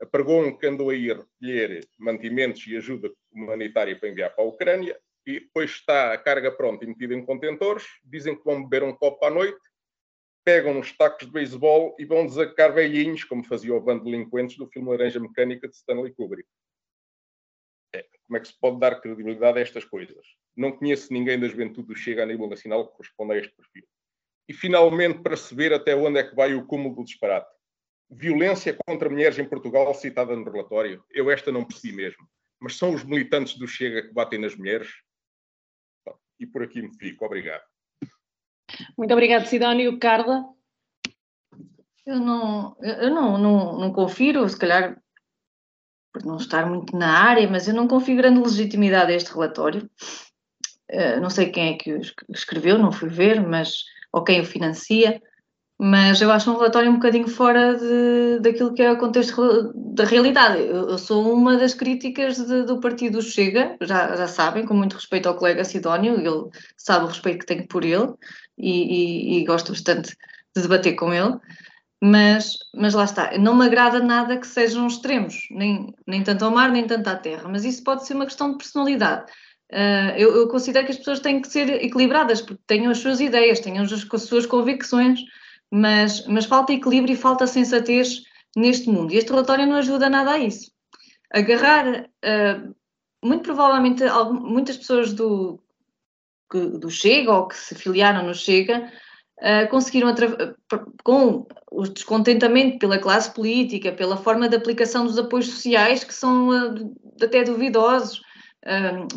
A 0.00 0.06
Pergon 0.06 0.56
que 0.56 0.66
andou 0.66 0.88
a 0.88 0.94
recolher 0.94 1.86
mantimentos 1.98 2.66
e 2.66 2.76
ajuda 2.76 3.12
humanitária 3.30 3.98
para 3.98 4.08
enviar 4.08 4.34
para 4.34 4.42
a 4.42 4.46
Ucrânia, 4.46 4.98
e 5.26 5.40
depois 5.40 5.70
está 5.70 6.14
a 6.14 6.18
carga 6.18 6.50
pronta 6.50 6.84
e 6.84 6.88
metida 6.88 7.14
em 7.14 7.24
contentores, 7.24 7.84
dizem 8.02 8.34
que 8.34 8.44
vão 8.44 8.62
beber 8.62 8.82
um 8.82 8.94
copo 8.94 9.24
à 9.26 9.30
noite, 9.30 9.60
pegam 10.50 10.76
uns 10.76 10.92
tacos 10.96 11.28
de 11.28 11.32
beisebol 11.32 11.94
e 11.96 12.04
vão 12.04 12.26
desacar 12.26 12.74
velhinhos, 12.74 13.22
como 13.22 13.44
fazia 13.44 13.72
o 13.72 13.80
bando 13.80 14.04
de 14.04 14.10
delinquentes 14.10 14.56
do 14.56 14.66
filme 14.66 14.90
Laranja 14.90 15.20
Mecânica 15.20 15.68
de 15.68 15.76
Stanley 15.76 16.12
Kubrick. 16.12 16.48
É, 17.94 18.04
como 18.26 18.36
é 18.36 18.40
que 18.40 18.48
se 18.48 18.58
pode 18.58 18.80
dar 18.80 19.00
credibilidade 19.00 19.58
a 19.58 19.62
estas 19.62 19.84
coisas? 19.84 20.26
Não 20.56 20.72
conheço 20.72 21.12
ninguém 21.12 21.38
da 21.38 21.46
juventude 21.46 21.86
do 21.86 21.94
Chega 21.94 22.24
a 22.24 22.26
nível 22.26 22.48
nacional 22.48 22.88
que 22.88 22.96
corresponda 22.96 23.34
a 23.34 23.38
este 23.38 23.54
perfil. 23.54 23.84
E, 24.48 24.52
finalmente, 24.52 25.20
para 25.20 25.36
se 25.36 25.54
ver 25.54 25.72
até 25.72 25.94
onde 25.94 26.18
é 26.18 26.24
que 26.24 26.34
vai 26.34 26.52
o 26.54 26.66
cúmulo 26.66 26.96
do 26.96 27.04
disparate. 27.04 27.48
Violência 28.10 28.76
contra 28.84 29.08
mulheres 29.08 29.38
em 29.38 29.48
Portugal, 29.48 29.94
citada 29.94 30.34
no 30.34 30.44
relatório. 30.44 31.04
Eu 31.10 31.30
esta 31.30 31.52
não 31.52 31.64
percebi 31.64 31.94
mesmo 31.94 32.28
mas 32.60 32.76
são 32.76 32.94
os 32.94 33.02
militantes 33.02 33.56
do 33.56 33.66
Chega 33.66 34.02
que 34.02 34.12
batem 34.12 34.38
nas 34.38 34.54
mulheres. 34.54 34.92
E 36.38 36.46
por 36.46 36.62
aqui 36.62 36.82
me 36.82 36.94
fico. 36.94 37.24
Obrigado. 37.24 37.64
Muito 38.96 39.12
obrigado, 39.12 39.46
Sidónio. 39.46 39.98
Carla? 39.98 40.44
Eu 42.06 42.18
não, 42.18 42.76
eu 42.80 43.10
não, 43.10 43.38
não, 43.38 43.78
não 43.78 43.92
confiro, 43.92 44.48
se 44.48 44.58
calhar 44.58 45.00
por 46.12 46.24
não 46.24 46.36
estar 46.36 46.66
muito 46.66 46.96
na 46.96 47.12
área, 47.12 47.48
mas 47.48 47.68
eu 47.68 47.74
não 47.74 47.86
confio 47.86 48.16
grande 48.16 48.40
legitimidade 48.40 49.12
a 49.12 49.14
este 49.14 49.32
relatório. 49.32 49.88
Uh, 50.90 51.20
não 51.20 51.30
sei 51.30 51.50
quem 51.50 51.74
é 51.74 51.76
que 51.76 51.92
o 51.92 52.00
escreveu, 52.30 52.78
não 52.78 52.90
fui 52.90 53.08
ver, 53.08 53.40
mas 53.40 53.84
ou 54.12 54.24
quem 54.24 54.40
o 54.40 54.44
financia 54.44 55.20
mas 55.82 56.20
eu 56.20 56.30
acho 56.30 56.50
um 56.50 56.56
relatório 56.56 56.90
um 56.90 56.96
bocadinho 56.96 57.26
fora 57.26 57.74
de, 57.74 58.40
daquilo 58.40 58.74
que 58.74 58.82
é 58.82 58.92
o 58.92 58.98
contexto 58.98 59.72
da 59.74 60.04
realidade. 60.04 60.60
Eu, 60.60 60.90
eu 60.90 60.98
sou 60.98 61.32
uma 61.32 61.56
das 61.56 61.72
críticas 61.72 62.36
de, 62.36 62.64
do 62.64 62.80
partido 62.80 63.22
Chega, 63.22 63.78
já, 63.80 64.14
já 64.14 64.28
sabem, 64.28 64.66
com 64.66 64.74
muito 64.74 64.92
respeito 64.92 65.26
ao 65.26 65.36
colega 65.36 65.64
Sidónio, 65.64 66.20
ele 66.20 66.50
sabe 66.76 67.06
o 67.06 67.08
respeito 67.08 67.38
que 67.38 67.46
tenho 67.46 67.66
por 67.66 67.82
ele 67.82 68.12
e, 68.60 69.38
e, 69.38 69.38
e 69.38 69.44
gosto 69.44 69.72
bastante 69.72 70.16
de 70.54 70.62
debater 70.62 70.94
com 70.94 71.12
ele. 71.12 71.38
Mas, 72.02 72.56
mas 72.74 72.94
lá 72.94 73.04
está, 73.04 73.36
não 73.36 73.54
me 73.54 73.66
agrada 73.66 74.00
nada 74.00 74.38
que 74.38 74.46
sejam 74.46 74.86
extremos, 74.86 75.46
nem, 75.50 75.94
nem 76.06 76.22
tanto 76.22 76.46
ao 76.46 76.50
mar, 76.50 76.70
nem 76.70 76.86
tanto 76.86 77.08
à 77.08 77.14
terra, 77.14 77.46
mas 77.46 77.62
isso 77.62 77.84
pode 77.84 78.06
ser 78.06 78.14
uma 78.14 78.24
questão 78.24 78.52
de 78.52 78.56
personalidade. 78.56 79.30
Uh, 79.70 80.16
eu, 80.16 80.34
eu, 80.34 80.48
considero 80.48 80.86
que 80.86 80.92
as 80.92 80.98
pessoas 80.98 81.20
têm 81.20 81.42
que 81.42 81.48
ser 81.48 81.68
equilibradas, 81.84 82.40
porque 82.40 82.62
tenham 82.66 82.90
as 82.90 82.98
suas 82.98 83.20
ideias, 83.20 83.60
tenham 83.60 83.84
as, 83.84 83.92
as 83.92 84.22
suas 84.22 84.46
convicções, 84.46 85.20
mas, 85.70 86.26
mas 86.26 86.46
falta 86.46 86.72
equilíbrio 86.72 87.12
e 87.12 87.16
falta 87.16 87.46
sensatez 87.46 88.22
neste 88.56 88.88
mundo. 88.88 89.12
E 89.12 89.18
este 89.18 89.30
relatório 89.30 89.66
não 89.66 89.76
ajuda 89.76 90.08
nada 90.08 90.32
a 90.32 90.38
isso. 90.38 90.72
Agarrar, 91.32 91.86
uh, 91.86 92.74
muito 93.22 93.42
provavelmente, 93.42 94.02
muitas 94.32 94.78
pessoas 94.78 95.12
do, 95.12 95.62
do 96.58 96.90
Chega 96.90 97.32
ou 97.32 97.48
que 97.48 97.56
se 97.56 97.74
filiaram 97.74 98.26
no 98.26 98.34
Chega 98.34 98.90
uh, 99.40 99.68
conseguiram, 99.70 100.14
com 101.02 101.46
o 101.70 101.82
descontentamento 101.84 102.78
pela 102.78 102.98
classe 102.98 103.32
política, 103.32 103.92
pela 103.92 104.16
forma 104.16 104.48
de 104.48 104.56
aplicação 104.56 105.06
dos 105.06 105.18
apoios 105.18 105.48
sociais, 105.48 106.04
que 106.04 106.14
são 106.14 106.48
uh, 106.48 106.94
até 107.22 107.44
duvidosos, 107.44 108.22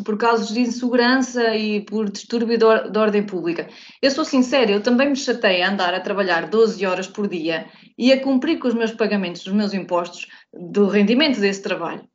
por 0.04 0.16
casos 0.16 0.54
de 0.54 0.60
insegurança 0.60 1.54
e 1.54 1.82
por 1.82 2.10
distúrbio 2.10 2.56
de, 2.56 2.90
de, 2.90 2.98
ordem 2.98 3.24
pública. 3.24 3.68
Eu 4.00 4.10
sou 4.10 4.24
sincera, 4.24 4.70
eu 4.70 4.82
também 4.82 5.10
me 5.10 5.16
chatei 5.16 5.60
a 5.60 5.70
andar 5.70 5.92
a 5.92 6.00
trabalhar 6.00 6.48
12 6.48 6.84
horas 6.86 7.06
por 7.06 7.28
dia 7.28 7.66
e 7.98 8.10
a 8.10 8.22
cumprir 8.22 8.58
com 8.58 8.68
os 8.68 8.74
meus 8.74 8.92
pagamentos 8.92 9.44
dos 9.44 9.52
meus 9.52 9.74
impostos 9.74 10.26
do 10.50 10.86
rendimento 10.86 11.40
desse 11.40 11.62
trabalho. 11.62 12.08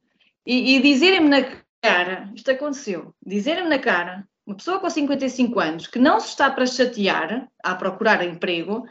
E, 0.43 0.75
e 0.75 0.81
dizerem-me 0.81 1.29
na 1.29 1.45
cara, 1.81 2.31
isto 2.35 2.49
aconteceu, 2.49 3.13
dizerem-me 3.23 3.69
na 3.69 3.79
cara, 3.79 4.27
uma 4.49 4.55
pessoa 4.55 4.79
com 4.79 4.89
55 4.89 5.59
anos 5.59 5.85
que 5.85 5.99
não 5.99 6.19
se 6.19 6.29
está 6.29 6.49
para 6.49 6.65
chatear 6.65 7.47
a 7.63 7.75
procurar 7.75 8.25
emprego 8.25 8.83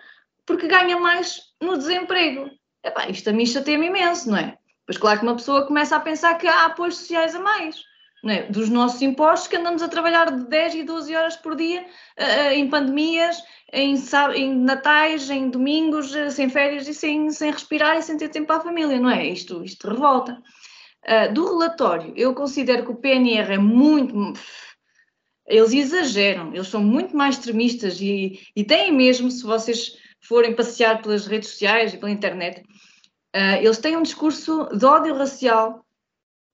porque 0.47 0.69
ganha 0.69 0.97
mais 1.01 1.41
no 1.61 1.77
desemprego. 1.77 2.49
Epá, 2.83 3.09
isto 3.09 3.29
a 3.29 3.33
mim 3.33 3.45
chateia-me 3.45 3.89
imenso, 3.89 4.31
não 4.31 4.39
é? 4.39 4.57
Pois 4.87 4.97
claro 4.97 5.19
que 5.19 5.27
uma 5.27 5.35
pessoa 5.35 5.67
começa 5.67 5.97
a 5.97 6.01
pensar 6.01 6.35
que 6.39 6.47
há 6.47 6.67
apoios 6.67 6.99
sociais 6.99 7.35
a 7.35 7.41
mais 7.41 7.83
é? 8.25 8.45
dos 8.45 8.71
nossos 8.71 9.03
impostos, 9.03 9.49
que 9.49 9.57
andamos 9.57 9.83
a 9.83 9.89
trabalhar 9.89 10.31
de 10.31 10.49
10 10.49 10.75
e 10.77 10.83
12 10.85 11.17
horas 11.17 11.37
por 11.37 11.57
dia 11.57 11.85
uh, 12.17 12.53
em 12.53 12.69
pandemias, 12.69 13.43
em, 13.73 13.97
em, 14.37 14.55
natais, 14.61 15.29
em 15.29 15.51
domingos, 15.51 16.15
uh, 16.15 16.31
sem 16.31 16.49
férias 16.49 16.87
e 16.87 16.95
sem, 16.95 17.31
sem 17.33 17.51
respirar 17.51 17.97
e 17.97 18.03
sem 18.03 18.17
ter 18.17 18.29
tempo 18.29 18.47
para 18.47 18.59
a 18.59 18.65
família, 18.65 19.01
não 19.01 19.11
é? 19.11 19.27
Isto, 19.27 19.65
isto 19.65 19.89
revolta. 19.89 20.41
Do 21.33 21.59
relatório, 21.59 22.13
eu 22.17 22.35
considero 22.35 22.85
que 22.85 22.91
o 22.91 22.97
PNR 22.97 23.55
é 23.55 23.59
muito. 23.59 24.35
Eles 25.49 25.73
exageram, 25.73 26.55
eles 26.55 26.69
são 26.69 26.83
muito 26.83 27.17
mais 27.17 27.37
extremistas 27.37 28.01
e, 28.01 28.41
e 28.55 28.65
têm 28.65 28.93
mesmo, 28.93 29.31
se 29.31 29.43
vocês 29.43 29.97
forem 30.21 30.55
passear 30.55 31.01
pelas 31.01 31.27
redes 31.27 31.49
sociais 31.51 31.95
e 31.95 31.97
pela 31.97 32.11
internet, 32.11 32.63
eles 33.63 33.79
têm 33.79 33.97
um 33.97 34.03
discurso 34.03 34.69
de 34.77 34.85
ódio 34.85 35.15
racial 35.15 35.85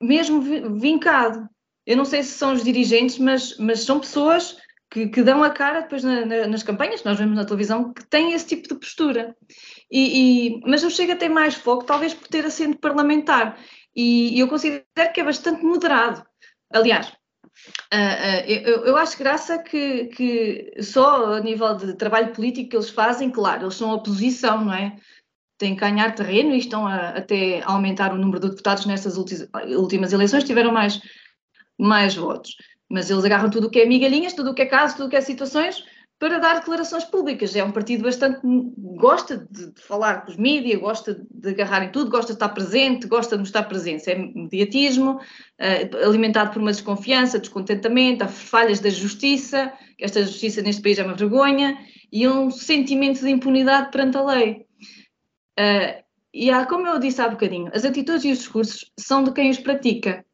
mesmo 0.00 0.40
vincado. 0.78 1.48
Eu 1.86 1.96
não 1.96 2.04
sei 2.04 2.22
se 2.22 2.32
são 2.32 2.52
os 2.52 2.64
dirigentes, 2.64 3.18
mas, 3.18 3.56
mas 3.58 3.80
são 3.80 4.00
pessoas 4.00 4.56
que, 4.90 5.08
que 5.08 5.22
dão 5.22 5.42
a 5.42 5.50
cara 5.50 5.80
depois 5.80 6.04
na, 6.04 6.24
na, 6.24 6.46
nas 6.46 6.62
campanhas 6.62 7.00
que 7.00 7.06
nós 7.06 7.18
vemos 7.18 7.36
na 7.36 7.44
televisão 7.44 7.92
que 7.92 8.06
têm 8.06 8.32
esse 8.32 8.46
tipo 8.46 8.68
de 8.68 8.74
postura. 8.74 9.36
E, 9.90 10.56
e, 10.56 10.60
mas 10.66 10.82
eu 10.82 10.90
chego 10.90 11.12
a 11.12 11.16
ter 11.16 11.28
mais 11.28 11.54
foco, 11.54 11.84
talvez 11.84 12.14
por 12.14 12.28
ter 12.28 12.44
assento 12.44 12.78
parlamentar. 12.78 13.58
E, 13.94 14.36
e 14.36 14.40
eu 14.40 14.48
considero 14.48 14.84
que 15.12 15.20
é 15.20 15.24
bastante 15.24 15.64
moderado. 15.64 16.24
Aliás, 16.72 17.12
Uh, 17.12 17.16
uh, 17.16 17.23
eu, 18.46 18.84
eu, 18.86 18.96
acho 18.96 19.18
graça 19.18 19.58
que, 19.58 20.06
que, 20.06 20.72
só 20.82 21.34
a 21.34 21.40
nível 21.40 21.74
de 21.76 21.94
trabalho 21.94 22.32
político 22.32 22.70
que 22.70 22.76
eles 22.76 22.90
fazem, 22.90 23.30
claro, 23.30 23.64
eles 23.64 23.74
são 23.74 23.92
oposição, 23.92 24.64
não 24.64 24.74
é? 24.74 24.96
Têm 25.58 25.74
que 25.74 25.80
ganhar 25.80 26.14
terreno 26.14 26.54
e 26.54 26.58
estão 26.58 26.86
a, 26.86 27.10
até 27.10 27.62
a 27.62 27.72
aumentar 27.72 28.12
o 28.12 28.18
número 28.18 28.40
de 28.40 28.50
deputados 28.50 28.86
nestas 28.86 29.16
últimas 29.16 30.12
eleições, 30.12 30.44
tiveram 30.44 30.72
mais 30.72 31.00
mais 31.78 32.14
votos. 32.14 32.56
Mas 32.88 33.10
eles 33.10 33.24
agarram 33.24 33.50
tudo 33.50 33.66
o 33.66 33.70
que 33.70 33.80
é 33.80 33.86
migalhinhas, 33.86 34.34
tudo 34.34 34.50
o 34.50 34.54
que 34.54 34.62
é 34.62 34.66
caso, 34.66 34.96
tudo 34.96 35.06
o 35.06 35.10
que 35.10 35.16
é 35.16 35.20
situações, 35.20 35.84
para 36.24 36.38
dar 36.38 36.60
declarações 36.60 37.04
públicas. 37.04 37.54
É 37.54 37.62
um 37.62 37.70
partido 37.70 38.04
bastante. 38.04 38.40
gosta 38.96 39.46
de, 39.50 39.72
de 39.72 39.82
falar 39.82 40.24
com 40.24 40.30
os 40.30 40.38
mídias, 40.38 40.80
gosta 40.80 41.20
de 41.30 41.50
agarrar 41.50 41.84
em 41.84 41.92
tudo, 41.92 42.10
gosta 42.10 42.32
de 42.32 42.36
estar 42.36 42.48
presente, 42.48 43.06
gosta 43.06 43.36
de 43.36 43.40
mostrar 43.40 43.64
presença. 43.64 44.10
É 44.10 44.14
mediatismo, 44.14 45.16
uh, 45.16 45.96
alimentado 46.02 46.50
por 46.50 46.62
uma 46.62 46.70
desconfiança, 46.70 47.38
descontentamento, 47.38 48.24
há 48.24 48.28
falhas 48.28 48.80
da 48.80 48.88
justiça, 48.88 49.70
que 49.98 50.04
esta 50.06 50.22
justiça 50.22 50.62
neste 50.62 50.80
país 50.80 50.98
é 50.98 51.04
uma 51.04 51.12
vergonha, 51.12 51.76
e 52.10 52.26
um 52.26 52.50
sentimento 52.50 53.20
de 53.20 53.28
impunidade 53.28 53.90
perante 53.90 54.16
a 54.16 54.24
lei. 54.24 54.64
Uh, 55.60 56.02
e 56.32 56.50
há, 56.50 56.64
como 56.64 56.86
eu 56.86 56.98
disse 56.98 57.20
há 57.20 57.28
bocadinho, 57.28 57.70
as 57.74 57.84
atitudes 57.84 58.24
e 58.24 58.32
os 58.32 58.38
discursos 58.38 58.90
são 58.98 59.24
de 59.24 59.30
quem 59.30 59.50
os 59.50 59.58
pratica. 59.58 60.24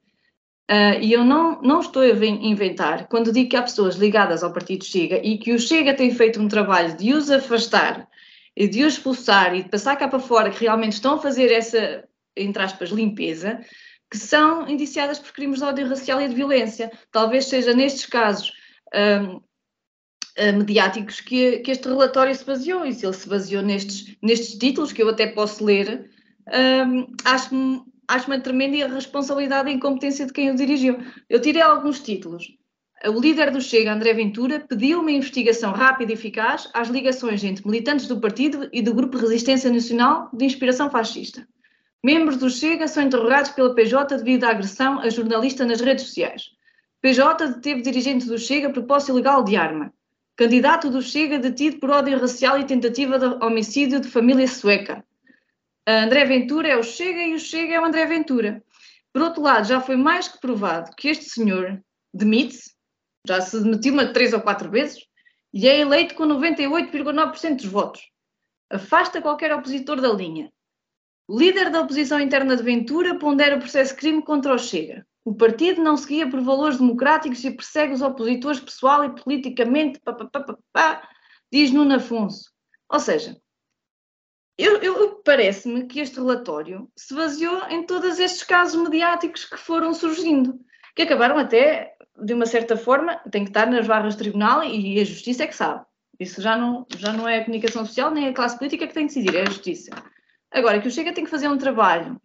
Uh, 0.70 1.02
e 1.02 1.12
eu 1.12 1.24
não, 1.24 1.60
não 1.62 1.80
estou 1.80 2.00
a 2.00 2.26
inventar 2.26 3.08
quando 3.08 3.32
digo 3.32 3.50
que 3.50 3.56
há 3.56 3.62
pessoas 3.62 3.96
ligadas 3.96 4.44
ao 4.44 4.52
Partido 4.52 4.84
Chega 4.84 5.20
e 5.20 5.36
que 5.36 5.52
o 5.52 5.58
Chega 5.58 5.92
tem 5.92 6.14
feito 6.14 6.40
um 6.40 6.46
trabalho 6.46 6.96
de 6.96 7.12
os 7.12 7.28
afastar 7.28 8.08
e 8.56 8.68
de 8.68 8.84
os 8.84 8.92
expulsar 8.92 9.52
e 9.56 9.64
de 9.64 9.68
passar 9.68 9.96
cá 9.96 10.06
para 10.06 10.20
fora 10.20 10.48
que 10.48 10.60
realmente 10.60 10.92
estão 10.92 11.14
a 11.14 11.18
fazer 11.18 11.50
essa, 11.50 12.04
entre 12.36 12.62
aspas, 12.62 12.90
limpeza, 12.90 13.60
que 14.08 14.16
são 14.16 14.68
indiciadas 14.68 15.18
por 15.18 15.32
crimes 15.32 15.58
de 15.58 15.64
ódio 15.64 15.88
racial 15.88 16.20
e 16.20 16.28
de 16.28 16.36
violência. 16.36 16.92
Talvez 17.10 17.46
seja 17.46 17.74
nestes 17.74 18.06
casos 18.06 18.52
um, 18.94 19.40
ah, 20.38 20.52
mediáticos 20.52 21.20
que, 21.20 21.58
que, 21.58 21.70
este 21.72 21.88
relatório 21.88 22.34
se 22.34 22.44
baseou, 22.44 22.86
e 22.86 22.92
se 22.92 23.04
ele 23.04 23.14
se 23.14 23.28
baseou 23.28 23.62
nestes, 23.62 24.16
nestes 24.22 24.56
títulos, 24.56 24.92
que 24.92 25.02
eu 25.02 25.08
até 25.08 25.26
posso 25.26 25.64
ler, 25.64 26.10
um, 26.86 27.06
acho-me 27.24 27.82
acho 28.10 28.26
uma 28.26 28.40
tremenda 28.40 28.76
irresponsabilidade 28.76 29.70
e 29.70 29.74
incompetência 29.74 30.26
de 30.26 30.32
quem 30.32 30.50
o 30.50 30.56
dirigiu. 30.56 30.98
Eu 31.28 31.40
tirei 31.40 31.62
alguns 31.62 32.00
títulos. 32.00 32.44
O 33.06 33.18
líder 33.18 33.50
do 33.50 33.60
Chega, 33.60 33.92
André 33.92 34.12
Ventura, 34.12 34.60
pediu 34.60 35.00
uma 35.00 35.10
investigação 35.10 35.72
rápida 35.72 36.12
e 36.12 36.14
eficaz 36.14 36.68
às 36.74 36.88
ligações 36.88 37.42
entre 37.42 37.66
militantes 37.66 38.06
do 38.06 38.20
partido 38.20 38.68
e 38.72 38.82
do 38.82 38.92
Grupo 38.92 39.16
Resistência 39.16 39.70
Nacional 39.70 40.28
de 40.34 40.44
inspiração 40.44 40.90
fascista. 40.90 41.46
Membros 42.04 42.36
do 42.36 42.50
Chega 42.50 42.88
são 42.88 43.02
interrogados 43.02 43.52
pela 43.52 43.74
PJ 43.74 44.16
devido 44.18 44.44
à 44.44 44.50
agressão 44.50 45.00
a 45.00 45.08
jornalista 45.08 45.64
nas 45.64 45.80
redes 45.80 46.06
sociais. 46.06 46.50
PJ 47.00 47.46
deteve 47.46 47.80
dirigente 47.80 48.26
do 48.26 48.36
Chega 48.36 48.70
por 48.70 48.82
posse 48.82 49.10
ilegal 49.10 49.44
de 49.44 49.56
arma. 49.56 49.92
Candidato 50.36 50.90
do 50.90 51.00
Chega 51.00 51.38
detido 51.38 51.78
por 51.78 51.90
ódio 51.90 52.18
racial 52.18 52.58
e 52.58 52.64
tentativa 52.64 53.18
de 53.18 53.26
homicídio 53.42 54.00
de 54.00 54.08
família 54.08 54.46
sueca. 54.46 55.02
André 55.90 56.24
Ventura 56.24 56.68
é 56.68 56.76
o 56.76 56.82
Chega 56.82 57.22
e 57.22 57.34
o 57.34 57.38
Chega 57.38 57.74
é 57.74 57.80
o 57.80 57.84
André 57.84 58.06
Ventura. 58.06 58.62
Por 59.12 59.22
outro 59.22 59.42
lado, 59.42 59.66
já 59.66 59.80
foi 59.80 59.96
mais 59.96 60.28
que 60.28 60.40
provado 60.40 60.94
que 60.96 61.08
este 61.08 61.24
senhor 61.24 61.82
demite-se, 62.12 62.72
já 63.26 63.40
se 63.40 63.60
demitiu 63.60 63.92
uma 63.92 64.12
três 64.12 64.32
ou 64.32 64.40
quatro 64.40 64.70
vezes, 64.70 65.04
e 65.52 65.68
é 65.68 65.80
eleito 65.80 66.14
com 66.14 66.24
98,9% 66.24 67.56
dos 67.56 67.66
votos. 67.66 68.02
Afasta 68.70 69.20
qualquer 69.20 69.52
opositor 69.52 70.00
da 70.00 70.12
linha. 70.12 70.52
O 71.26 71.38
líder 71.38 71.70
da 71.70 71.80
oposição 71.80 72.20
interna 72.20 72.56
de 72.56 72.62
Ventura 72.62 73.18
pondera 73.18 73.56
o 73.56 73.60
processo 73.60 73.94
de 73.94 74.00
crime 74.00 74.22
contra 74.22 74.54
o 74.54 74.58
Chega. 74.58 75.06
O 75.24 75.34
partido 75.34 75.82
não 75.82 75.96
seguia 75.96 76.28
por 76.28 76.40
valores 76.40 76.78
democráticos 76.78 77.44
e 77.44 77.50
persegue 77.50 77.92
os 77.92 78.02
opositores 78.02 78.60
pessoal 78.60 79.04
e 79.04 79.14
politicamente, 79.14 80.00
pá, 80.00 80.12
pá, 80.12 80.56
pá, 80.72 81.08
diz 81.52 81.70
Nuno 81.70 81.96
Afonso. 81.96 82.50
Ou 82.88 82.98
seja, 82.98 83.36
eu, 84.62 84.76
eu 84.78 85.14
parece-me 85.24 85.86
que 85.86 86.00
este 86.00 86.16
relatório 86.16 86.90
se 86.96 87.14
baseou 87.14 87.68
em 87.68 87.84
todos 87.84 88.18
estes 88.18 88.42
casos 88.42 88.82
mediáticos 88.82 89.44
que 89.44 89.56
foram 89.56 89.94
surgindo, 89.94 90.58
que 90.94 91.02
acabaram 91.02 91.38
até, 91.38 91.94
de 92.22 92.34
uma 92.34 92.46
certa 92.46 92.76
forma, 92.76 93.16
tem 93.30 93.44
que 93.44 93.50
estar 93.50 93.66
nas 93.66 93.86
barras 93.86 94.14
do 94.14 94.18
tribunal 94.18 94.62
e 94.64 95.00
a 95.00 95.04
justiça 95.04 95.44
é 95.44 95.46
que 95.46 95.54
sabe. 95.54 95.84
Isso 96.18 96.42
já 96.42 96.56
não, 96.56 96.86
já 96.98 97.12
não 97.12 97.26
é 97.26 97.38
a 97.38 97.44
comunicação 97.44 97.86
social 97.86 98.10
nem 98.10 98.28
a 98.28 98.32
classe 98.34 98.58
política 98.58 98.86
que 98.86 98.92
tem 98.92 99.06
que 99.06 99.14
decidir, 99.14 99.36
é 99.36 99.42
a 99.42 99.46
justiça. 99.46 99.90
Agora, 100.50 100.80
que 100.80 100.88
o 100.88 100.90
Chega 100.90 101.12
tem 101.12 101.24
que 101.24 101.30
fazer 101.30 101.48
um 101.48 101.56
trabalho 101.56 102.20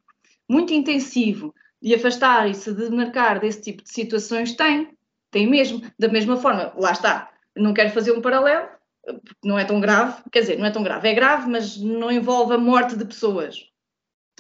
muito 0.50 0.74
intensivo 0.74 1.54
de 1.82 1.94
afastar 1.94 2.50
e 2.50 2.56
se 2.56 2.74
demarcar 2.74 3.40
desse 3.40 3.62
tipo 3.62 3.84
de 3.84 3.92
situações, 3.92 4.54
tem. 4.54 4.98
Tem 5.32 5.48
mesmo. 5.48 5.82
Da 5.98 6.08
mesma 6.08 6.36
forma, 6.38 6.74
lá 6.76 6.92
está. 6.92 7.32
Não 7.56 7.74
quero 7.74 7.92
fazer 7.92 8.12
um 8.12 8.22
paralelo, 8.22 8.68
não 9.44 9.58
é 9.58 9.66
tão 9.66 9.80
grave, 9.80 10.22
quer 10.32 10.42
dizer, 10.42 10.58
não 10.58 10.66
é 10.66 10.72
tão 10.72 10.84
grave, 10.84 11.08
é 11.08 11.14
grave, 11.14 11.50
mas 11.50 11.78
não 11.78 12.12
envolve 12.12 12.54
a 12.54 12.58
morte 12.58 12.96
de 12.96 13.06
pessoas, 13.06 13.66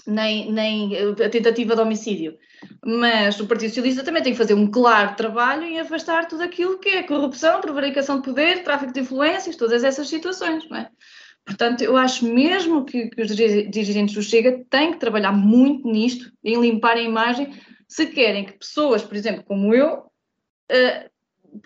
nem, 0.06 0.52
nem 0.52 0.92
a 0.98 1.30
tentativa 1.30 1.76
de 1.76 1.82
homicídio. 1.82 2.38
Mas 2.84 3.40
o 3.40 3.48
Partido 3.48 3.70
Socialista 3.70 4.04
também 4.04 4.24
tem 4.24 4.34
que 4.34 4.38
fazer 4.38 4.54
um 4.54 4.70
claro 4.70 5.16
trabalho 5.16 5.64
em 5.64 5.80
afastar 5.80 6.28
tudo 6.28 6.44
aquilo 6.44 6.80
que 6.80 6.90
é 6.90 7.04
corrupção, 7.04 7.62
prevaricação 7.62 8.18
de 8.18 8.24
poder, 8.24 8.64
tráfico 8.64 8.94
de 8.94 9.02
influências, 9.02 9.56
todas 9.56 9.84
essas 9.84 10.08
situações, 10.08 10.68
não 10.70 10.78
é? 10.78 10.90
Portanto, 11.46 11.82
eu 11.82 11.96
acho 11.96 12.26
mesmo 12.26 12.84
que, 12.86 13.08
que 13.10 13.22
os 13.22 13.36
dirigentes 13.36 14.16
do 14.16 14.24
Chega 14.24 14.66
têm 14.68 14.94
que 14.94 15.00
trabalhar 15.00 15.32
muito 15.32 15.88
nisto, 15.88 16.32
em 16.44 16.60
limpar 16.60 16.98
a 16.98 17.02
imagem, 17.02 17.54
se 17.88 18.08
querem 18.08 18.46
que 18.46 18.58
pessoas, 18.58 19.04
por 19.04 19.16
exemplo, 19.16 19.44
como 19.44 19.74
eu, 19.74 20.00
uh, 20.72 21.10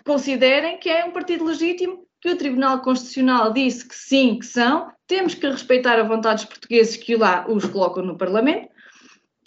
considerem 0.04 0.78
que 0.78 0.90
é 0.90 1.02
um 1.04 1.12
partido 1.12 1.44
legítimo 1.44 2.06
que 2.20 2.30
o 2.30 2.36
Tribunal 2.36 2.82
Constitucional 2.82 3.52
disse 3.52 3.88
que 3.88 3.94
sim, 3.94 4.38
que 4.38 4.46
são, 4.46 4.92
temos 5.06 5.34
que 5.34 5.48
respeitar 5.48 5.98
a 5.98 6.04
vontade 6.04 6.42
dos 6.42 6.50
portugueses 6.50 6.96
que 6.96 7.16
lá 7.16 7.50
os 7.50 7.64
colocam 7.64 8.04
no 8.04 8.18
Parlamento 8.18 8.68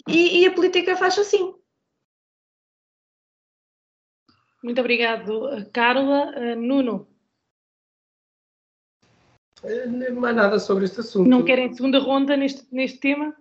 e, 0.08 0.40
e 0.40 0.46
a 0.46 0.52
política 0.52 0.96
faz 0.96 1.18
assim. 1.18 1.54
Muito 4.62 4.80
obrigado, 4.80 5.70
Carla. 5.72 6.32
Uh, 6.36 6.56
Nuno. 6.56 7.06
Eh, 9.62 9.86
não 9.86 10.24
há 10.24 10.32
nada 10.32 10.58
sobre 10.58 10.84
este 10.84 11.00
assunto. 11.00 11.28
Não 11.28 11.44
querem 11.44 11.72
segunda 11.74 11.98
ronda 11.98 12.36
neste, 12.36 12.66
neste 12.72 12.98
tema? 12.98 13.36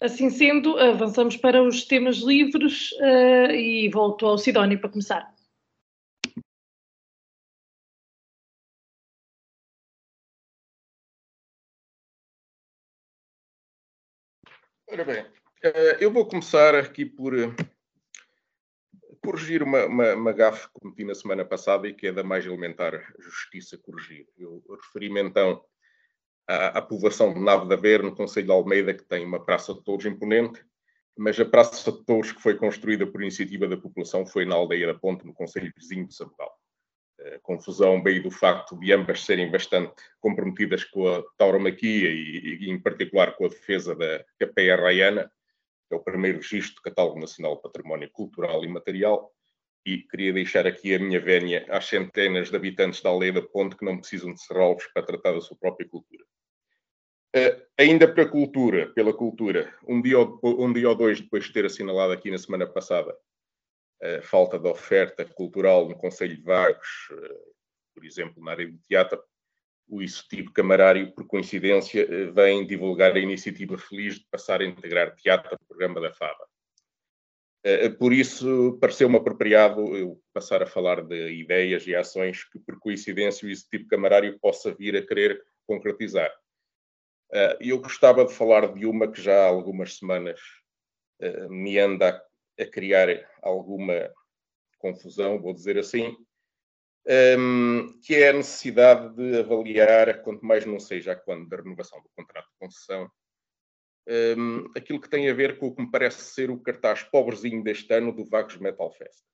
Assim 0.00 0.28
sendo, 0.28 0.76
avançamos 0.78 1.36
para 1.36 1.62
os 1.62 1.84
temas 1.84 2.16
livres 2.16 2.90
uh, 2.92 3.52
e 3.52 3.88
volto 3.88 4.26
ao 4.26 4.36
Sidónio 4.36 4.78
para 4.80 4.90
começar. 4.90 5.35
Ora 14.88 15.04
bem, 15.04 15.26
eh, 15.64 15.96
eu 16.00 16.12
vou 16.12 16.26
começar 16.26 16.74
aqui 16.76 17.04
por 17.04 17.32
corrigir 19.20 19.60
uma, 19.60 19.84
uma, 19.86 20.14
uma 20.14 20.32
gafe 20.32 20.68
que 20.68 20.74
cometi 20.80 21.04
na 21.04 21.14
semana 21.14 21.44
passada 21.44 21.88
e 21.88 21.92
que 21.92 22.06
é 22.06 22.12
da 22.12 22.22
mais 22.22 22.46
elementar 22.46 23.12
justiça 23.18 23.76
corrigir. 23.76 24.28
Eu 24.38 24.62
referi-me 24.80 25.20
então 25.20 25.64
à, 26.46 26.78
à 26.78 26.82
povoação 26.82 27.34
de 27.34 27.40
Nave 27.40 27.68
da 27.68 27.74
Ver, 27.74 28.00
no 28.00 28.14
Conselho 28.14 28.46
de 28.46 28.52
Almeida, 28.52 28.94
que 28.94 29.02
tem 29.02 29.26
uma 29.26 29.44
praça 29.44 29.74
de 29.74 29.82
touros 29.82 30.06
imponente, 30.06 30.64
mas 31.18 31.38
a 31.40 31.44
praça 31.44 31.90
de 31.90 32.04
touros 32.04 32.30
que 32.30 32.40
foi 32.40 32.56
construída 32.56 33.04
por 33.06 33.20
iniciativa 33.20 33.66
da 33.66 33.76
população 33.76 34.24
foi 34.24 34.44
na 34.46 34.54
aldeia 34.54 34.86
da 34.86 34.94
Ponte, 34.94 35.26
no 35.26 35.34
Conselho 35.34 35.72
vizinho 35.76 36.06
de 36.06 36.14
Sabugal. 36.14 36.48
A 36.48 36.65
confusão 37.42 38.02
veio 38.02 38.22
do 38.22 38.30
facto 38.30 38.78
de 38.78 38.92
ambas 38.92 39.24
serem 39.24 39.50
bastante 39.50 39.94
comprometidas 40.20 40.84
com 40.84 41.08
a 41.08 41.22
tauromaquia 41.36 42.10
e, 42.10 42.58
e 42.64 42.70
em 42.70 42.80
particular 42.80 43.36
com 43.36 43.46
a 43.46 43.48
defesa 43.48 43.94
da 43.94 44.24
Capeia 44.38 44.76
Raiana, 44.76 45.30
que 45.88 45.94
é 45.94 45.96
o 45.96 46.02
primeiro 46.02 46.38
registro 46.38 46.76
do 46.76 46.82
Catálogo 46.82 47.20
Nacional 47.20 47.56
de 47.56 47.62
Património 47.62 48.10
Cultural 48.10 48.64
e 48.64 48.68
Material, 48.68 49.32
e 49.84 49.98
queria 49.98 50.32
deixar 50.32 50.66
aqui 50.66 50.94
a 50.94 50.98
minha 50.98 51.20
vénia 51.20 51.64
às 51.68 51.86
centenas 51.86 52.50
de 52.50 52.56
habitantes 52.56 53.00
da 53.00 53.08
aldeia 53.08 53.34
da 53.34 53.42
Ponte 53.42 53.76
que 53.76 53.84
não 53.84 53.98
precisam 53.98 54.34
de 54.34 54.42
serralvos 54.42 54.84
para 54.92 55.06
tratar 55.06 55.32
da 55.32 55.40
sua 55.40 55.56
própria 55.56 55.88
cultura. 55.88 56.24
Uh, 57.36 57.62
ainda 57.78 58.12
para 58.12 58.24
a 58.24 58.28
cultura, 58.28 58.92
pela 58.94 59.12
cultura, 59.12 59.72
um 59.86 60.02
dia, 60.02 60.18
ou, 60.18 60.40
um 60.42 60.72
dia 60.72 60.88
ou 60.88 60.94
dois 60.94 61.20
depois 61.20 61.44
de 61.44 61.52
ter 61.52 61.64
assinalado 61.66 62.12
aqui 62.12 62.30
na 62.30 62.38
semana 62.38 62.66
passada 62.66 63.14
falta 64.22 64.58
de 64.58 64.68
oferta 64.68 65.24
cultural 65.24 65.88
no 65.88 65.96
Conselho 65.96 66.36
de 66.36 66.42
Vagos, 66.42 67.08
por 67.94 68.04
exemplo, 68.04 68.44
na 68.44 68.52
área 68.52 68.68
do 68.68 68.78
teatro, 68.86 69.22
o 69.88 70.02
executivo 70.02 70.52
camarário, 70.52 71.14
por 71.14 71.26
coincidência, 71.26 72.32
vem 72.32 72.66
divulgar 72.66 73.14
a 73.14 73.20
iniciativa 73.20 73.78
feliz 73.78 74.16
de 74.16 74.26
passar 74.30 74.60
a 74.60 74.64
integrar 74.64 75.14
teatro 75.14 75.52
ao 75.52 75.58
programa 75.66 76.00
da 76.00 76.12
FABA. 76.12 76.46
Por 77.98 78.12
isso, 78.12 78.78
pareceu-me 78.80 79.16
apropriado 79.16 79.96
eu 79.96 80.20
passar 80.32 80.62
a 80.62 80.66
falar 80.66 81.02
de 81.02 81.32
ideias 81.32 81.86
e 81.86 81.94
ações 81.94 82.44
que, 82.44 82.58
por 82.58 82.78
coincidência, 82.78 83.46
o 83.46 83.50
executivo 83.50 83.88
camarário 83.88 84.38
possa 84.38 84.74
vir 84.74 84.96
a 84.96 85.06
querer 85.06 85.42
concretizar. 85.66 86.32
Eu 87.58 87.80
gostava 87.80 88.24
de 88.24 88.32
falar 88.32 88.72
de 88.72 88.86
uma 88.86 89.10
que 89.10 89.20
já 89.20 89.44
há 89.44 89.46
algumas 89.46 89.96
semanas 89.96 90.40
me 91.48 91.78
anda 91.78 92.08
a 92.10 92.22
criar 92.64 93.08
alguma 93.42 94.10
confusão, 94.78 95.40
vou 95.40 95.52
dizer 95.52 95.78
assim, 95.78 96.16
um, 97.38 98.00
que 98.02 98.14
é 98.14 98.30
a 98.30 98.32
necessidade 98.32 99.14
de 99.14 99.38
avaliar, 99.38 100.22
quanto 100.22 100.44
mais 100.44 100.64
não 100.64 100.80
seja 100.80 101.12
a 101.12 101.16
quando 101.16 101.48
da 101.48 101.56
renovação 101.56 102.00
do 102.02 102.10
contrato 102.16 102.46
de 102.46 102.58
concessão, 102.58 103.10
um, 104.08 104.70
aquilo 104.76 105.00
que 105.00 105.08
tem 105.08 105.28
a 105.28 105.34
ver 105.34 105.58
com 105.58 105.66
o 105.66 105.74
que 105.74 105.82
me 105.82 105.90
parece 105.90 106.22
ser 106.32 106.50
o 106.50 106.60
cartaz 106.60 107.02
pobrezinho 107.02 107.62
deste 107.62 107.92
ano 107.92 108.12
do 108.12 108.24
Vagos 108.24 108.56
Metal 108.56 108.90
Fest, 108.92 109.24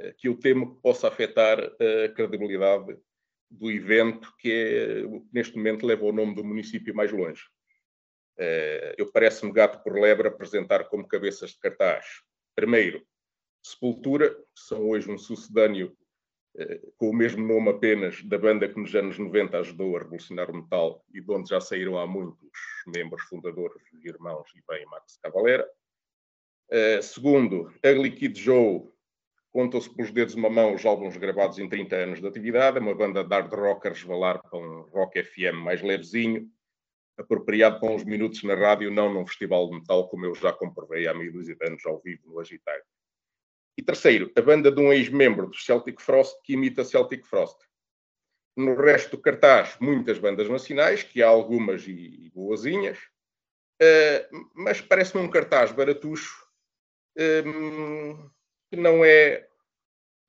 uh, 0.00 0.14
que 0.16 0.28
eu 0.28 0.38
temo 0.38 0.74
que 0.74 0.82
possa 0.82 1.08
afetar 1.08 1.58
a 1.60 2.08
credibilidade 2.14 2.96
do 3.50 3.70
evento 3.70 4.34
que 4.38 4.52
é, 4.52 5.02
neste 5.32 5.56
momento 5.56 5.86
leva 5.86 6.04
o 6.04 6.12
nome 6.12 6.34
do 6.34 6.44
município 6.44 6.94
mais 6.94 7.10
longe. 7.10 7.42
Uh, 8.38 8.92
eu 8.98 9.10
parece-me 9.10 9.52
gato 9.52 9.82
por 9.82 9.98
lebre 9.98 10.28
apresentar 10.28 10.84
como 10.84 11.08
cabeças 11.08 11.52
de 11.52 11.58
cartaz 11.58 12.06
Primeiro, 12.58 13.06
Sepultura, 13.62 14.36
são 14.52 14.88
hoje 14.88 15.08
um 15.08 15.16
sucedâneo 15.16 15.96
eh, 16.56 16.80
com 16.96 17.10
o 17.10 17.14
mesmo 17.14 17.46
nome 17.46 17.68
apenas 17.70 18.20
da 18.24 18.36
banda 18.36 18.68
que 18.68 18.80
nos 18.80 18.92
anos 18.96 19.16
90 19.16 19.60
ajudou 19.60 19.96
a 19.96 20.00
revolucionar 20.00 20.50
o 20.50 20.56
metal 20.56 21.04
e 21.14 21.20
de 21.20 21.30
onde 21.30 21.50
já 21.50 21.60
saíram 21.60 21.96
há 21.96 22.04
muitos 22.04 22.50
membros 22.88 23.22
fundadores, 23.28 23.80
irmãos 24.02 24.50
e 24.56 24.62
bem 24.68 24.84
Max 24.86 25.16
Cavalera. 25.22 25.70
Uh, 26.68 27.00
segundo, 27.00 27.72
Ugly 27.76 28.10
Kid 28.10 28.40
Joe, 28.40 28.88
contam-se 29.52 29.94
pelos 29.94 30.10
dedos 30.10 30.34
de 30.34 30.40
uma 30.40 30.50
mão 30.50 30.74
os 30.74 30.84
álbuns 30.84 31.16
gravados 31.16 31.60
em 31.60 31.68
30 31.68 31.94
anos 31.94 32.20
de 32.20 32.26
atividade, 32.26 32.78
é 32.78 32.80
uma 32.80 32.92
banda 32.96 33.22
de 33.22 33.32
hard 33.32 33.54
a 33.54 33.88
resvalar 33.88 34.42
para 34.42 34.58
um 34.58 34.80
rock 34.90 35.22
FM 35.22 35.62
mais 35.62 35.80
levezinho, 35.80 36.50
apropriado 37.18 37.80
para 37.80 37.90
uns 37.90 38.04
minutos 38.04 38.42
na 38.44 38.54
rádio, 38.54 38.90
não 38.90 39.12
num 39.12 39.26
festival 39.26 39.68
de 39.68 39.76
metal, 39.76 40.08
como 40.08 40.24
eu 40.24 40.34
já 40.34 40.52
comprovei 40.52 41.06
há 41.06 41.14
meio 41.14 41.32
dúzia 41.32 41.56
de 41.56 41.66
anos 41.66 41.84
ao 41.84 42.00
vivo 42.00 42.22
no 42.26 42.38
Agitar. 42.38 42.80
E 43.76 43.82
terceiro, 43.82 44.30
a 44.36 44.40
banda 44.40 44.72
de 44.72 44.80
um 44.80 44.92
ex-membro 44.92 45.48
do 45.48 45.56
Celtic 45.56 46.00
Frost 46.00 46.36
que 46.42 46.54
imita 46.54 46.84
Celtic 46.84 47.24
Frost. 47.26 47.58
No 48.56 48.74
resto 48.74 49.16
do 49.16 49.22
cartaz, 49.22 49.76
muitas 49.80 50.18
bandas 50.18 50.48
nacionais, 50.48 51.02
que 51.02 51.22
há 51.22 51.28
algumas 51.28 51.86
e, 51.86 52.30
boazinhas, 52.34 52.98
uh, 53.80 54.48
mas 54.54 54.80
parece-me 54.80 55.22
um 55.22 55.30
cartaz 55.30 55.70
baratucho 55.70 56.44
um, 57.44 58.28
que 58.70 58.76
não 58.76 59.04
é 59.04 59.48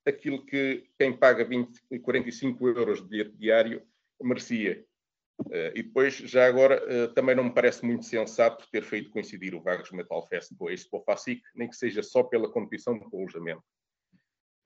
aquilo 0.06 0.46
que 0.46 0.88
quem 0.98 1.16
paga 1.16 1.44
20 1.44 1.82
e 1.92 2.00
45 2.00 2.68
euros 2.68 3.02
de 3.02 3.08
bilhete 3.08 3.38
diário 3.38 3.82
merecia. 4.22 4.86
Uh, 5.40 5.72
e 5.74 5.84
depois, 5.84 6.16
já 6.16 6.46
agora, 6.46 6.84
uh, 6.84 7.14
também 7.14 7.36
não 7.36 7.46
me 7.46 7.54
parece 7.54 7.86
muito 7.86 8.06
sensato 8.06 8.68
ter 8.72 8.84
feito 8.84 9.10
coincidir 9.10 9.56
o 9.56 9.62
Vagos 9.62 9.92
Metal 9.92 10.28
Fest 10.28 10.52
com 10.58 10.68
a 10.68 10.74
Expo 10.74 11.02
FACIC, 11.02 11.42
nem 11.56 11.70
que 11.70 11.76
seja 11.76 12.04
só 12.04 12.24
pela 12.24 12.52
competição 12.52 12.98
de 12.98 13.06
alojamento. 13.06 13.64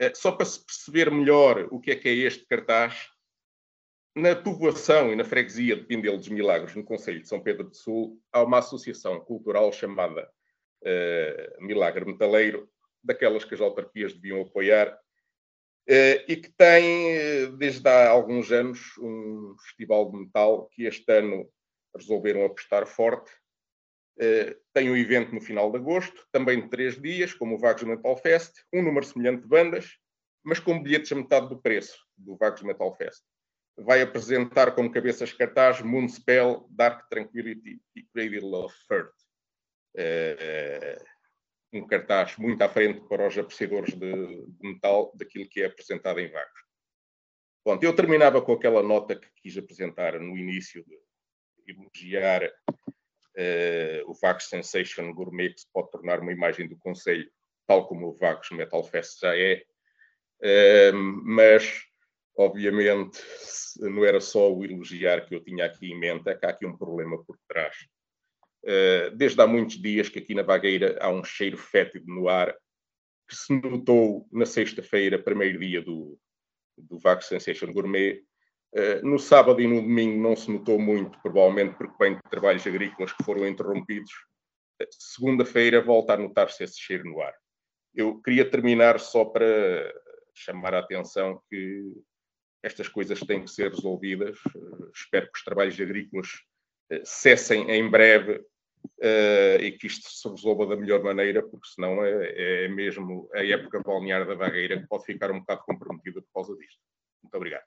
Uh, 0.02 0.16
só 0.16 0.32
para 0.32 0.46
se 0.46 0.66
perceber 0.66 1.12
melhor 1.12 1.68
o 1.72 1.80
que 1.80 1.92
é 1.92 1.96
que 1.96 2.10
é 2.10 2.14
este 2.14 2.46
cartaz, 2.48 3.10
na 4.16 4.36
povoação 4.36 5.12
e 5.12 5.16
na 5.16 5.24
freguesia 5.24 5.76
de 5.76 5.84
Pindelo 5.84 6.18
dos 6.18 6.30
Milagres, 6.30 6.76
no 6.76 6.84
Conselho 6.84 7.22
de 7.22 7.28
São 7.28 7.42
Pedro 7.42 7.70
do 7.70 7.76
Sul, 7.76 8.20
há 8.32 8.44
uma 8.44 8.60
associação 8.60 9.20
cultural 9.20 9.72
chamada 9.72 10.30
Milagre 11.60 12.06
Metaleiro, 12.06 12.70
daquelas 13.04 13.44
que 13.44 13.56
as 13.56 13.62
autarquias 13.62 14.14
deviam 14.14 14.42
apoiar, 14.42 14.96
Uh, 14.96 15.03
e 16.28 16.38
que 16.38 16.50
tem, 16.52 17.12
eh, 17.12 17.48
desde 17.58 17.88
há 17.88 18.10
alguns 18.10 18.52
anos, 18.52 18.98
um 19.00 19.56
festival 19.60 20.10
de 20.12 20.18
metal 20.18 20.68
que 20.72 20.86
este 20.86 21.12
ano 21.12 21.50
resolveram 21.96 22.46
apostar 22.46 22.88
forte. 22.88 23.32
Uh, 24.16 24.56
tem 24.72 24.92
um 24.92 24.96
evento 24.96 25.34
no 25.34 25.42
final 25.42 25.72
de 25.72 25.78
agosto, 25.78 26.28
também 26.32 26.62
de 26.62 26.70
três 26.70 27.02
dias, 27.02 27.34
como 27.34 27.56
o 27.56 27.58
Vagos 27.58 27.82
Metal 27.82 28.16
Fest, 28.18 28.54
um 28.72 28.84
número 28.84 29.04
semelhante 29.04 29.42
de 29.42 29.48
bandas, 29.48 29.98
mas 30.44 30.60
com 30.60 30.82
bilhetes 30.82 31.12
a 31.12 31.16
metade 31.16 31.50
do 31.50 31.60
preço 31.60 31.98
do 32.16 32.38
Vagos 32.38 32.62
Metal 32.62 32.96
Fest. 32.96 33.24
Vai 33.76 34.04
apresentar 34.04 34.76
como 34.76 34.92
cabeças 34.92 35.34
cartaz 35.34 35.82
Moonspell, 35.82 36.68
Dark 36.70 37.10
Tranquility 37.10 37.82
e 37.96 38.40
Love 38.40 38.76
Third. 38.88 39.10
Uh, 39.96 41.13
um 41.74 41.88
cartaz 41.88 42.38
muito 42.38 42.62
à 42.62 42.70
frente 42.70 43.02
para 43.08 43.28
os 43.28 43.38
apreciadores 43.38 43.94
de, 43.96 44.46
metal 44.62 45.12
daquilo 45.16 45.50
que 45.50 45.62
é 45.62 45.66
apresentado 45.66 46.20
em 46.20 46.30
Vagos. 46.32 46.62
Bom, 47.66 47.80
eu 47.82 47.96
terminava 47.96 48.42
com 48.42 48.54
aquela 48.54 48.84
nota 48.84 49.16
que 49.16 49.28
quis 49.42 49.58
apresentar 49.58 50.20
no 50.20 50.38
início 50.38 50.84
de 50.86 51.00
elogiar 51.68 52.44
uh, 52.44 54.12
o 54.12 54.14
Vagos 54.14 54.50
Sensation 54.50 55.14
Gourmet, 55.14 55.54
que 55.54 55.62
se 55.62 55.68
pode 55.72 55.90
tornar 55.90 56.20
uma 56.20 56.32
imagem 56.32 56.68
do 56.68 56.78
Conselho, 56.78 57.32
tal 57.66 57.88
como 57.88 58.10
o 58.10 58.18
Vagos 58.18 58.52
Metal 58.52 58.84
Fest 58.84 59.20
já 59.22 59.36
é, 59.36 59.64
uh, 60.42 60.94
mas 60.94 61.84
obviamente 62.36 63.20
não 63.80 64.04
era 64.04 64.20
só 64.20 64.52
o 64.52 64.66
elogiar 64.66 65.26
que 65.26 65.36
eu 65.36 65.44
tinha 65.44 65.66
aqui 65.66 65.92
em 65.92 66.00
mente, 66.00 66.28
é 66.30 66.36
que 66.36 66.46
há 66.46 66.50
aqui 66.50 66.66
um 66.66 66.78
problema 66.78 67.24
por 67.24 67.38
trás. 67.48 67.76
Eh, 68.66 69.10
desde 69.12 69.42
há 69.42 69.48
muitos 69.48 69.82
dias 69.82 70.08
que 70.08 70.20
aqui 70.20 70.34
na 70.34 70.42
Vagueira 70.42 70.98
há 71.02 71.10
um 71.10 71.24
cheiro 71.24 71.58
fétido 71.58 72.06
no 72.08 72.30
ar, 72.30 72.56
que 73.28 73.36
se 73.36 73.54
notou 73.54 74.28
na 74.32 74.46
sexta-feira, 74.46 75.22
primeiro 75.22 75.60
dia 75.60 75.82
do, 75.82 76.18
do 76.78 76.98
Vago 77.00 77.22
Sensation 77.22 77.72
Gourmet. 77.74 78.24
Uh, 78.76 79.06
no 79.06 79.20
sábado 79.20 79.62
e 79.62 79.68
no 79.68 79.84
domingo 79.84 80.20
não 80.20 80.36
se 80.36 80.50
notou 80.50 80.80
muito, 80.80 81.22
provavelmente 81.22 81.78
porque 81.78 81.96
vem 82.00 82.16
de 82.16 82.22
trabalhos 82.28 82.66
agrícolas 82.66 83.14
que 83.14 83.24
foram 83.24 83.48
interrompidos. 83.48 84.12
Uh, 84.82 84.88
Segunda-feira 84.90 85.80
volta 85.80 86.14
a 86.14 86.18
notar-se 86.18 86.64
esse 86.64 86.80
cheiro 86.80 87.04
no 87.04 87.22
ar. 87.22 87.36
Eu 87.94 88.20
queria 88.22 88.50
terminar 88.50 89.00
só 89.00 89.26
para 89.26 89.94
chamar 90.34 90.74
a 90.74 90.80
atenção 90.80 91.40
que 91.50 91.84
estas 92.64 92.88
coisas 92.88 93.20
têm 93.20 93.44
que 93.44 93.52
ser 93.52 93.70
resolvidas. 93.70 94.40
espero 94.96 95.28
que 95.32 95.38
os 95.38 95.44
trabalhos 95.44 95.80
agrícolas 95.80 96.30
cessem 97.04 97.70
em 97.70 97.88
breve 97.88 98.44
e 99.02 99.72
que 99.72 99.88
isto 99.88 100.10
se 100.10 100.28
resolva 100.30 100.66
da 100.66 100.76
melhor 100.76 101.04
maneira, 101.04 101.42
porque 101.44 101.68
senão 101.68 102.04
é, 102.04 102.66
é 102.66 102.68
mesmo 102.68 103.30
a 103.34 103.44
época 103.46 103.82
balnear 103.84 104.26
da 104.26 104.36
vagueira 104.36 104.80
que 104.80 104.88
pode 104.88 105.06
ficar 105.06 105.32
um 105.32 105.40
bocado 105.40 105.64
comprometida 105.66 106.22
por 106.22 106.34
causa 106.34 106.56
disto. 106.56 106.80
Muito 107.22 107.36
obrigado. 107.36 107.66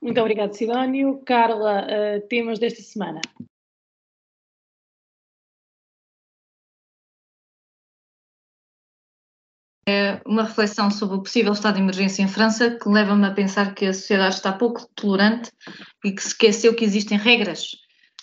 Muito 0.00 0.20
obrigado, 0.20 0.54
Sidónio. 0.54 1.22
Carla, 1.24 1.84
uh, 1.84 2.28
temas 2.28 2.58
desta 2.58 2.82
semana. 2.82 3.20
É 9.88 10.20
uma 10.26 10.44
reflexão 10.44 10.90
sobre 10.90 11.16
o 11.16 11.22
possível 11.22 11.52
estado 11.52 11.76
de 11.76 11.80
emergência 11.80 12.22
em 12.22 12.28
França 12.28 12.78
que 12.78 12.88
leva-me 12.88 13.26
a 13.26 13.32
pensar 13.32 13.74
que 13.74 13.86
a 13.86 13.94
sociedade 13.94 14.34
está 14.34 14.52
pouco 14.52 14.86
tolerante 14.94 15.50
e 16.04 16.12
que 16.12 16.20
se 16.20 16.28
esqueceu 16.28 16.76
que 16.76 16.84
existem 16.84 17.16
regras. 17.16 17.70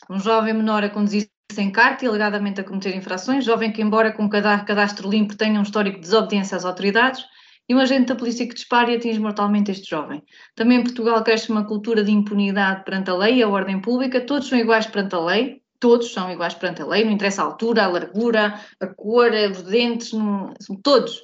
Um 0.10 0.20
jovem 0.20 0.53
menor 0.53 0.84
a 0.84 0.89
conduzir 0.89 1.30
sem 1.51 1.72
carta 1.72 2.06
e 2.06 2.08
alegadamente 2.08 2.60
a 2.60 2.64
cometer 2.64 2.95
infrações, 2.95 3.45
jovem 3.45 3.72
que, 3.72 3.82
embora 3.82 4.12
com 4.12 4.30
cadastro 4.30 5.10
limpo, 5.10 5.36
tenha 5.36 5.60
um 5.60 5.64
histórico 5.64 5.97
de 5.97 6.03
desobediência 6.03 6.58
às 6.58 6.66
autoridades, 6.66 7.26
e 7.68 7.74
um 7.74 7.80
agente 7.80 8.08
da 8.08 8.16
polícia 8.16 8.47
que 8.47 8.53
dispara 8.53 8.91
e 8.91 8.95
atinge 8.95 9.20
mortalmente 9.20 9.72
este 9.72 9.89
jovem. 9.89 10.22
Também 10.56 10.80
em 10.80 10.84
Portugal 10.84 11.24
cresce 11.24 11.49
uma 11.49 11.66
cultura 11.66 12.03
de 12.03 12.12
impunidade 12.12 12.84
perante 12.84 13.10
a 13.10 13.16
lei 13.16 13.36
e 13.36 13.43
a 13.43 13.49
ordem 13.49 13.82
pública, 13.82 14.22
todos 14.22 14.47
são 14.47 14.58
iguais 14.58 14.86
perante 14.86 15.16
a 15.16 15.20
lei, 15.20 15.62
todos 15.80 16.14
são 16.14 16.32
iguais 16.32 16.53
perante 16.53 16.82
a 16.82 16.86
lei, 16.86 17.03
não 17.03 17.12
interessa 17.12 17.41
a 17.41 17.45
altura, 17.45 17.84
a 17.84 17.88
largura, 17.88 18.60
a 18.80 18.88
cor, 18.88 19.32
os 19.51 19.64
dentes, 19.64 20.14
não, 20.14 20.53
todos. 20.84 21.24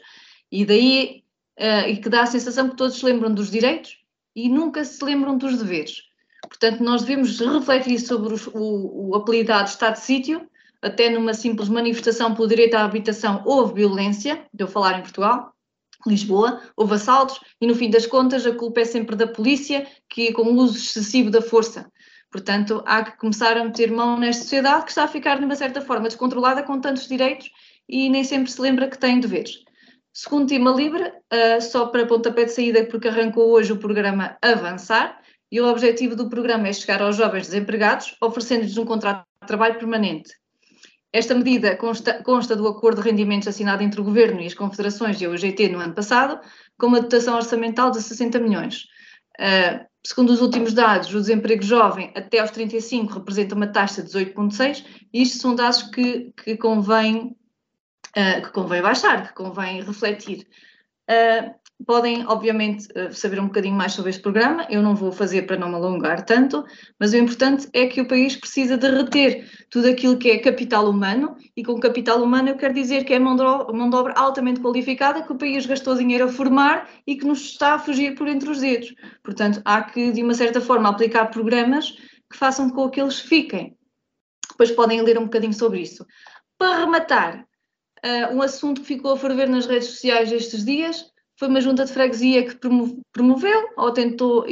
E 0.52 0.66
daí, 0.66 1.24
uh, 1.60 1.88
e 1.88 1.98
que 1.98 2.10
dá 2.10 2.24
a 2.24 2.26
sensação 2.26 2.70
que 2.70 2.76
todos 2.76 2.98
se 2.98 3.06
lembram 3.06 3.34
dos 3.34 3.52
direitos 3.52 3.98
e 4.36 4.50
nunca 4.50 4.84
se 4.84 5.04
lembram 5.04 5.38
dos 5.38 5.58
deveres. 5.58 6.11
Portanto, 6.48 6.84
nós 6.84 7.04
devemos 7.04 7.40
refletir 7.40 8.00
sobre 8.00 8.34
o, 8.34 8.40
o, 8.54 9.10
o 9.10 9.16
apelidado 9.16 9.70
Estado 9.70 9.94
de 9.94 10.02
Sítio, 10.02 10.50
até 10.82 11.10
numa 11.10 11.34
simples 11.34 11.70
manifestação 11.70 12.34
pelo 12.34 12.48
direito 12.48 12.76
à 12.76 12.84
habitação 12.84 13.44
houve 13.46 13.76
violência, 13.76 14.46
de 14.54 14.64
eu 14.64 14.68
falar 14.68 14.98
em 14.98 15.04
Portugal, 15.04 15.54
Lisboa, 16.08 16.60
houve 16.76 16.96
assaltos 16.96 17.40
e, 17.60 17.68
no 17.68 17.76
fim 17.76 17.90
das 17.90 18.08
contas, 18.08 18.46
a 18.46 18.56
culpa 18.56 18.82
é 18.82 18.86
sempre 18.86 19.16
da 19.16 19.28
polícia, 19.28 19.86
que 20.10 20.32
com 20.34 20.42
o 20.42 20.56
uso 20.56 20.78
excessivo 20.78 21.30
da 21.30 21.42
força. 21.42 21.92
Portanto, 22.32 22.82
há 22.86 23.04
que 23.04 23.18
começar 23.18 23.58
a 23.58 23.64
meter 23.64 23.92
mão 23.92 24.18
nesta 24.18 24.44
sociedade 24.44 24.86
que 24.86 24.92
está 24.92 25.04
a 25.04 25.08
ficar, 25.08 25.38
de 25.38 25.46
uma 25.46 25.56
certa 25.56 25.82
forma, 25.82 26.08
descontrolada 26.08 26.64
com 26.64 26.80
tantos 26.80 27.08
direitos 27.08 27.50
e 27.88 28.10
nem 28.10 28.24
sempre 28.24 28.50
se 28.50 28.60
lembra 28.60 28.88
que 28.88 28.98
tem 28.98 29.20
deveres. 29.20 29.64
Segundo 30.14 30.48
tema 30.48 30.72
livre, 30.72 31.04
uh, 31.04 31.62
só 31.62 31.88
para 31.88 32.06
pontapé 32.06 32.46
de 32.46 32.52
saída, 32.52 32.86
porque 32.86 33.08
arrancou 33.08 33.50
hoje 33.52 33.74
o 33.74 33.78
programa 33.78 34.38
Avançar, 34.42 35.21
e 35.52 35.60
o 35.60 35.68
objetivo 35.68 36.16
do 36.16 36.30
programa 36.30 36.68
é 36.68 36.74
chegar 36.74 37.02
aos 37.02 37.18
jovens 37.18 37.48
desempregados, 37.48 38.16
oferecendo-lhes 38.22 38.78
um 38.78 38.86
contrato 38.86 39.26
de 39.42 39.48
trabalho 39.48 39.78
permanente. 39.78 40.32
Esta 41.14 41.36
medida 41.36 41.76
consta, 41.76 42.24
consta, 42.24 42.56
do 42.56 42.66
acordo 42.68 43.02
de 43.02 43.10
rendimentos 43.10 43.48
assinado 43.48 43.84
entre 43.84 44.00
o 44.00 44.04
Governo 44.04 44.40
e 44.40 44.46
as 44.46 44.54
Confederações 44.54 45.20
e 45.20 45.26
a 45.26 45.30
UGT 45.30 45.68
no 45.68 45.80
ano 45.80 45.94
passado, 45.94 46.40
com 46.78 46.88
uma 46.88 47.02
dotação 47.02 47.36
orçamental 47.36 47.92
de 47.92 48.02
60 48.02 48.40
milhões. 48.40 48.86
Uh, 49.38 49.86
segundo 50.06 50.30
os 50.30 50.42
últimos 50.42 50.74
dados, 50.74 51.14
o 51.14 51.20
desemprego 51.20 51.64
jovem 51.64 52.14
até 52.16 52.40
aos 52.40 52.52
35 52.52 53.14
representa 53.14 53.56
uma 53.56 53.68
taxa 53.68 54.02
de 54.02 54.10
18,6 54.10 54.86
e 55.14 55.22
isto 55.22 55.40
são 55.40 55.54
dados 55.54 55.84
que, 55.84 56.32
que, 56.44 56.56
convém, 56.56 57.36
uh, 58.16 58.42
que 58.42 58.52
convém 58.54 58.82
baixar, 58.82 59.28
que 59.28 59.34
convém 59.34 59.84
refletir. 59.84 60.48
Uh, 61.10 61.54
podem, 61.86 62.26
obviamente, 62.28 62.88
eh, 62.96 63.12
saber 63.12 63.40
um 63.40 63.48
bocadinho 63.48 63.76
mais 63.76 63.94
sobre 63.94 64.10
este 64.10 64.22
programa. 64.22 64.66
Eu 64.70 64.82
não 64.82 64.96
vou 64.96 65.12
fazer 65.12 65.44
para 65.44 65.58
não 65.58 65.70
me 65.70 65.76
alongar 65.76 66.26
tanto, 66.26 66.64
mas 67.00 67.14
o 67.14 67.18
importante 67.18 67.68
é 67.74 67.88
que 67.88 68.02
o 68.02 68.08
país 68.08 68.36
precisa 68.36 68.78
de 68.78 68.88
reter 68.90 69.50
tudo 69.70 69.88
aquilo 69.88 70.18
que 70.18 70.30
é 70.30 70.40
capital 70.40 70.90
humano, 70.90 71.36
e 71.56 71.64
com 71.64 71.80
capital 71.80 72.22
humano 72.22 72.50
eu 72.50 72.58
quero 72.58 72.74
dizer 72.74 73.04
que 73.04 73.14
é 73.14 73.20
mão 73.20 73.36
de 73.36 73.96
obra 73.96 74.14
altamente 74.14 74.60
qualificada, 74.60 75.24
que 75.24 75.32
o 75.32 75.38
país 75.38 75.66
gastou 75.66 75.96
dinheiro 75.96 76.26
a 76.26 76.30
formar 76.30 76.90
e 77.06 77.16
que 77.16 77.26
nos 77.26 77.42
está 77.42 77.74
a 77.76 77.80
fugir 77.80 78.16
por 78.16 78.28
entre 78.28 78.50
os 78.50 78.60
dedos. 78.60 78.94
Portanto, 79.24 79.62
há 79.66 79.82
que, 79.82 80.12
de 80.12 80.24
uma 80.24 80.34
certa 80.34 80.62
forma, 80.62 80.90
aplicar 80.90 81.28
programas 81.28 81.92
que 82.32 82.38
façam 82.38 82.70
com 82.70 82.90
que 82.90 83.02
eles 83.02 83.20
fiquem. 83.20 83.76
Depois 84.50 84.72
podem 84.72 85.02
ler 85.02 85.18
um 85.18 85.24
bocadinho 85.24 85.54
sobre 85.54 85.82
isso. 85.82 86.06
Para 86.58 86.80
rematar, 86.80 87.46
uh, 88.06 88.36
um 88.36 88.42
assunto 88.42 88.82
que 88.82 88.88
ficou 88.88 89.14
a 89.14 89.18
ferver 89.18 89.50
nas 89.50 89.66
redes 89.66 89.90
sociais 89.90 90.32
estes 90.32 90.64
dias 90.64 91.11
foi 91.42 91.48
uma 91.48 91.60
junta 91.60 91.86
de 91.86 91.92
freguesia 91.92 92.48
que 92.48 92.56
promoveu 93.12 93.70
ou 93.76 93.92
tentou, 93.92 94.46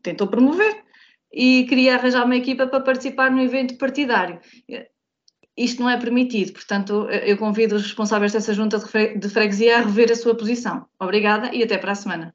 tentou 0.00 0.28
promover 0.28 0.84
e 1.32 1.64
queria 1.64 1.96
arranjar 1.96 2.24
uma 2.24 2.36
equipa 2.36 2.68
para 2.68 2.78
participar 2.78 3.32
no 3.32 3.42
evento 3.42 3.76
partidário. 3.76 4.38
Isto 5.56 5.82
não 5.82 5.90
é 5.90 5.98
permitido, 5.98 6.52
portanto, 6.52 7.08
eu 7.10 7.36
convido 7.36 7.74
os 7.74 7.82
responsáveis 7.82 8.32
dessa 8.32 8.54
junta 8.54 8.78
de 8.78 9.28
freguesia 9.28 9.78
a 9.78 9.80
rever 9.80 10.12
a 10.12 10.14
sua 10.14 10.36
posição. 10.36 10.86
Obrigada 11.00 11.52
e 11.52 11.64
até 11.64 11.76
para 11.78 11.90
a 11.90 11.96
semana. 11.96 12.32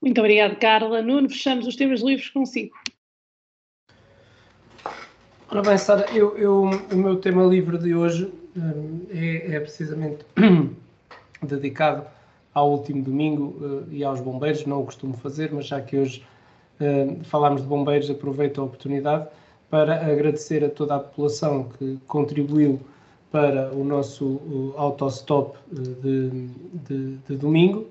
Muito 0.00 0.18
obrigada, 0.18 0.54
Carla. 0.54 1.02
Nuno, 1.02 1.28
fechamos 1.28 1.66
os 1.66 1.76
temas 1.76 2.00
livres 2.00 2.30
consigo. 2.30 2.74
Ora 5.50 5.60
bem, 5.60 5.76
Sara, 5.76 6.10
eu, 6.12 6.34
eu, 6.38 6.62
o 6.90 6.96
meu 6.96 7.16
tema 7.16 7.44
livre 7.44 7.76
de 7.76 7.94
hoje 7.94 8.32
hum, 8.56 9.06
é, 9.10 9.56
é 9.56 9.60
precisamente 9.60 10.24
dedicado 11.44 12.15
ao 12.56 12.70
último 12.70 13.02
domingo 13.02 13.54
uh, 13.60 13.86
e 13.92 14.02
aos 14.02 14.18
bombeiros, 14.18 14.64
não 14.64 14.80
o 14.80 14.84
costumo 14.86 15.14
fazer, 15.18 15.52
mas 15.52 15.66
já 15.66 15.78
que 15.78 15.94
hoje 15.98 16.24
uh, 16.80 17.22
falámos 17.24 17.60
de 17.60 17.68
bombeiros, 17.68 18.08
aproveito 18.08 18.62
a 18.62 18.64
oportunidade 18.64 19.28
para 19.68 20.10
agradecer 20.10 20.64
a 20.64 20.70
toda 20.70 20.94
a 20.94 21.00
população 21.00 21.68
que 21.78 21.98
contribuiu 22.06 22.80
para 23.30 23.70
o 23.74 23.84
nosso 23.84 24.72
autostop 24.78 25.58
de, 25.70 26.48
de, 26.88 27.16
de 27.28 27.36
domingo. 27.36 27.84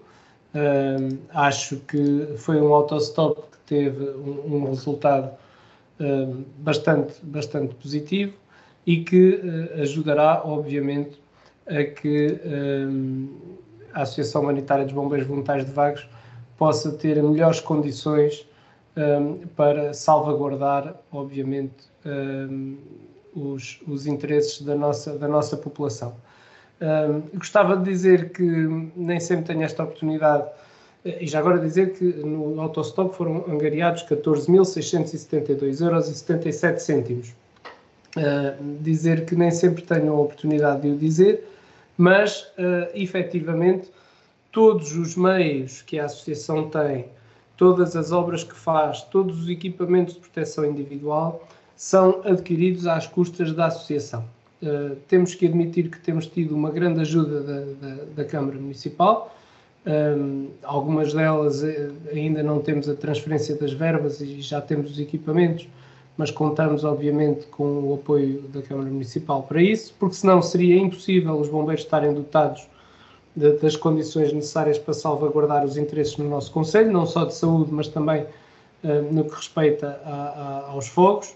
Acho 1.32 1.76
que 1.82 2.30
foi 2.38 2.62
um 2.62 2.74
autostop 2.74 3.42
que 3.52 3.58
teve 3.68 4.04
um, 4.12 4.56
um 4.56 4.70
resultado 4.70 5.32
bastante, 6.60 7.14
bastante 7.22 7.76
positivo 7.76 8.34
e 8.88 9.04
que 9.04 9.36
uh, 9.36 9.82
ajudará, 9.82 10.42
obviamente, 10.46 11.20
a 11.68 11.84
que 11.84 12.40
a 13.96 14.02
Associação 14.02 14.42
Humanitária 14.42 14.84
dos 14.84 14.94
Bombeiros 14.94 15.26
Voluntários 15.26 15.66
de 15.66 15.72
Vagos 15.72 16.08
possa 16.58 16.92
ter 16.92 17.22
melhores 17.24 17.62
condições 17.62 18.46
um, 18.96 19.48
para 19.56 19.94
salvaguardar, 19.94 20.96
obviamente, 21.12 21.90
um, 22.06 22.78
os, 23.34 23.82
os, 23.88 24.06
interesses 24.06 24.62
da 24.62 24.76
nossa, 24.76 25.18
da 25.18 25.28
nossa 25.28 25.58
população. 25.58 26.14
Um, 26.82 27.38
gostava 27.38 27.76
de 27.78 27.84
dizer 27.84 28.32
que 28.32 28.44
nem 28.96 29.20
sempre 29.20 29.46
tenho 29.46 29.64
esta 29.64 29.84
oportunidade, 29.84 30.50
eh, 31.04 31.24
e 31.24 31.28
já 31.28 31.40
agora 31.40 31.58
dizer 31.60 31.94
que 31.94 32.04
no 32.04 32.60
autostop 32.62 33.16
foram 33.16 33.46
angariados 33.48 34.04
14.672 34.04 35.82
euros 35.82 36.06
77 36.06 36.82
cêntimos. 36.82 37.36
Uh, 38.18 38.82
dizer 38.82 39.26
que 39.26 39.36
nem 39.36 39.52
sempre 39.52 39.84
tenho 39.84 40.14
a 40.14 40.20
oportunidade 40.22 40.84
de 40.84 40.90
o 40.90 40.98
dizer, 40.98 41.46
mas 41.98 42.42
uh, 42.58 42.90
efetivamente 42.94 43.90
todos 44.52 44.96
os 44.96 45.16
meios 45.16 45.82
que 45.82 46.00
a 46.00 46.06
associação 46.06 46.70
tem, 46.70 47.06
todas 47.58 47.96
as 47.96 48.12
obras 48.12 48.44
que 48.44 48.56
faz, 48.56 49.02
todos 49.04 49.44
os 49.44 49.50
equipamentos 49.50 50.16
de 50.16 50.20
proteção 50.22 50.66
individual 50.66 51.46
são 51.76 52.22
adquiridos 52.24 52.88
às 52.88 53.06
custas 53.08 53.52
da 53.54 53.68
associação. 53.68 54.24
Uh, 54.62 54.96
temos 55.08 55.36
que 55.36 55.46
admitir 55.46 55.90
que 55.90 56.00
temos 56.00 56.28
tido 56.28 56.56
uma 56.56 56.72
grande 56.72 57.02
ajuda 57.02 57.42
da, 57.42 57.60
da, 57.60 58.04
da 58.16 58.26
Câmara 58.26 58.58
Municipal. 58.58 59.36
Um, 59.86 60.48
algumas 60.64 61.14
delas 61.14 61.64
eh, 61.64 61.92
ainda 62.12 62.42
não 62.42 62.60
temos 62.60 62.90
a 62.90 62.96
transferência 62.96 63.56
das 63.56 63.72
verbas 63.72 64.20
e 64.20 64.42
já 64.42 64.60
temos 64.60 64.94
os 64.94 65.00
equipamentos, 65.00 65.68
mas 66.18 66.32
contamos, 66.32 66.84
obviamente, 66.84 67.46
com 67.48 67.64
o 67.64 67.96
apoio 67.96 68.42
da 68.54 68.62
Câmara 68.62 68.90
Municipal 68.90 69.44
para 69.44 69.62
isso, 69.62 69.94
porque 70.00 70.16
senão 70.16 70.42
seria 70.42 70.78
impossível 70.78 71.36
os 71.36 71.50
bombeiros 71.50 71.84
estarem 71.84 72.14
dotados 72.14 72.68
de, 73.36 73.52
das 73.54 73.76
condições 73.76 74.32
necessárias 74.32 74.78
para 74.78 74.94
salvaguardar 74.94 75.66
os 75.66 75.78
interesses 75.78 76.16
no 76.18 76.30
nosso 76.30 76.52
Conselho, 76.52 76.92
não 76.92 77.06
só 77.06 77.26
de 77.26 77.36
saúde, 77.36 77.72
mas 77.74 77.88
também 77.88 78.24
uh, 78.84 79.14
no 79.14 79.26
que 79.26 79.36
respeita 79.36 80.00
a, 80.06 80.12
a, 80.12 80.72
aos 80.72 80.88
fogos. 80.88 81.36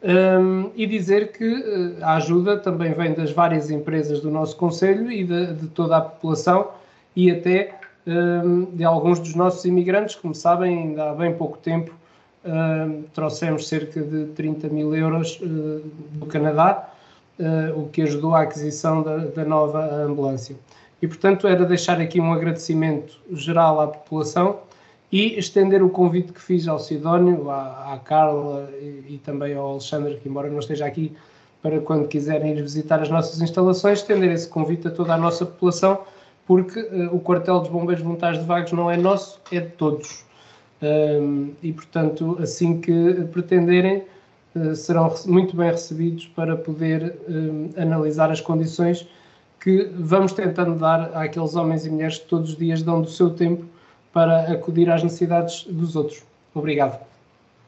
Um, 0.00 0.70
e 0.76 0.86
dizer 0.86 1.32
que 1.32 1.44
uh, 1.44 1.96
a 2.02 2.16
ajuda 2.16 2.56
também 2.56 2.92
vem 2.92 3.14
das 3.14 3.32
várias 3.32 3.70
empresas 3.70 4.20
do 4.20 4.30
nosso 4.30 4.56
Conselho 4.56 5.10
e 5.10 5.24
de, 5.24 5.54
de 5.54 5.66
toda 5.68 5.96
a 5.96 6.00
população 6.00 6.68
e 7.16 7.30
até 7.32 7.74
um, 8.06 8.66
de 8.66 8.84
alguns 8.84 9.18
dos 9.18 9.34
nossos 9.34 9.64
imigrantes, 9.64 10.14
como 10.14 10.34
sabem, 10.34 10.78
ainda 10.78 11.10
há 11.10 11.14
bem 11.14 11.34
pouco 11.34 11.58
tempo 11.58 11.97
trouxemos 13.12 13.68
cerca 13.68 14.00
de 14.00 14.26
30 14.26 14.68
mil 14.68 14.94
euros 14.94 15.40
uh, 15.40 15.82
do 16.12 16.26
Canadá, 16.26 16.88
uh, 17.38 17.78
o 17.78 17.88
que 17.88 18.02
ajudou 18.02 18.34
à 18.34 18.42
aquisição 18.42 19.02
da, 19.02 19.16
da, 19.18 19.44
nova 19.44 19.84
ambulância. 20.04 20.56
E, 21.00 21.06
portanto, 21.06 21.46
era 21.46 21.64
deixar 21.64 22.00
aqui 22.00 22.20
um 22.20 22.32
agradecimento 22.32 23.18
geral 23.32 23.80
à 23.80 23.86
população 23.88 24.60
e 25.10 25.38
estender 25.38 25.82
o 25.82 25.88
convite 25.88 26.32
que 26.32 26.40
fiz 26.40 26.68
ao 26.68 26.78
Sidónio, 26.78 27.50
à, 27.50 27.94
à 27.94 27.98
Carla 27.98 28.68
e, 28.80 29.14
e, 29.14 29.20
também 29.24 29.54
ao 29.54 29.72
Alexandre, 29.72 30.16
que 30.16 30.28
embora 30.28 30.50
não 30.50 30.58
esteja 30.58 30.86
aqui, 30.86 31.16
para 31.62 31.80
quando 31.80 32.06
quiserem 32.06 32.52
ir 32.56 32.62
visitar 32.62 33.00
as 33.00 33.08
nossas 33.08 33.40
instalações, 33.40 34.00
estender 34.00 34.30
esse 34.30 34.48
convite 34.48 34.86
a 34.88 34.90
toda 34.90 35.14
a 35.14 35.16
nossa 35.16 35.44
população, 35.44 36.00
porque 36.46 36.80
uh, 36.80 37.14
o 37.14 37.20
quartel 37.20 37.60
dos 37.60 37.68
bombeiros 37.68 38.02
voluntários 38.02 38.40
de 38.40 38.46
Vagos 38.46 38.72
não 38.72 38.90
é 38.90 38.96
nosso, 38.96 39.40
é 39.50 39.60
de 39.60 39.70
todos. 39.70 40.27
Um, 40.80 41.52
e, 41.62 41.72
portanto, 41.72 42.38
assim 42.40 42.80
que 42.80 43.14
pretenderem, 43.32 44.04
uh, 44.54 44.76
serão 44.76 45.12
muito 45.26 45.56
bem 45.56 45.70
recebidos 45.70 46.26
para 46.28 46.56
poder 46.56 47.16
um, 47.28 47.70
analisar 47.76 48.30
as 48.30 48.40
condições 48.40 49.06
que 49.60 49.90
vamos 49.94 50.32
tentando 50.32 50.78
dar 50.78 51.16
àqueles 51.16 51.56
homens 51.56 51.84
e 51.84 51.90
mulheres 51.90 52.18
que 52.18 52.26
todos 52.26 52.50
os 52.50 52.56
dias 52.56 52.82
dão 52.82 53.02
do 53.02 53.10
seu 53.10 53.30
tempo 53.30 53.64
para 54.12 54.52
acudir 54.52 54.88
às 54.88 55.02
necessidades 55.02 55.64
dos 55.64 55.96
outros. 55.96 56.22
Obrigado. 56.54 57.07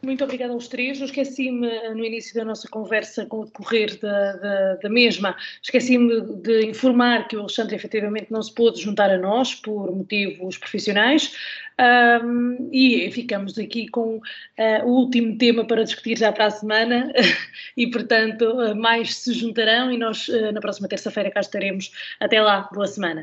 Muito 0.02 0.24
obrigada 0.24 0.52
aos 0.52 0.66
três. 0.66 0.98
Eu 0.98 1.06
esqueci-me 1.06 1.68
no 1.90 2.04
início 2.04 2.34
da 2.34 2.44
nossa 2.44 2.68
conversa 2.68 3.26
com 3.26 3.40
o 3.40 3.44
decorrer 3.44 3.98
da, 4.00 4.32
da, 4.32 4.74
da 4.76 4.88
mesma, 4.88 5.36
esqueci-me 5.62 6.22
de 6.36 6.66
informar 6.66 7.28
que 7.28 7.36
o 7.36 7.40
Alexandre 7.40 7.76
efetivamente 7.76 8.30
não 8.30 8.42
se 8.42 8.54
pôde 8.54 8.80
juntar 8.80 9.10
a 9.10 9.18
nós 9.18 9.54
por 9.54 9.94
motivos 9.94 10.56
profissionais 10.56 11.34
um, 11.80 12.68
e 12.72 13.10
ficamos 13.10 13.58
aqui 13.58 13.88
com 13.88 14.16
uh, 14.16 14.84
o 14.84 14.88
último 14.88 15.36
tema 15.38 15.64
para 15.64 15.84
discutir 15.84 16.18
já 16.18 16.30
para 16.30 16.46
a 16.46 16.50
semana 16.50 17.10
e, 17.76 17.86
portanto, 17.86 18.42
uh, 18.42 18.76
mais 18.76 19.14
se 19.14 19.32
juntarão 19.32 19.90
e 19.90 19.96
nós 19.96 20.28
uh, 20.28 20.52
na 20.52 20.60
próxima 20.60 20.88
terça-feira 20.88 21.30
cá 21.30 21.40
estaremos. 21.40 21.90
Até 22.20 22.40
lá, 22.40 22.68
boa 22.72 22.86
semana. 22.86 23.22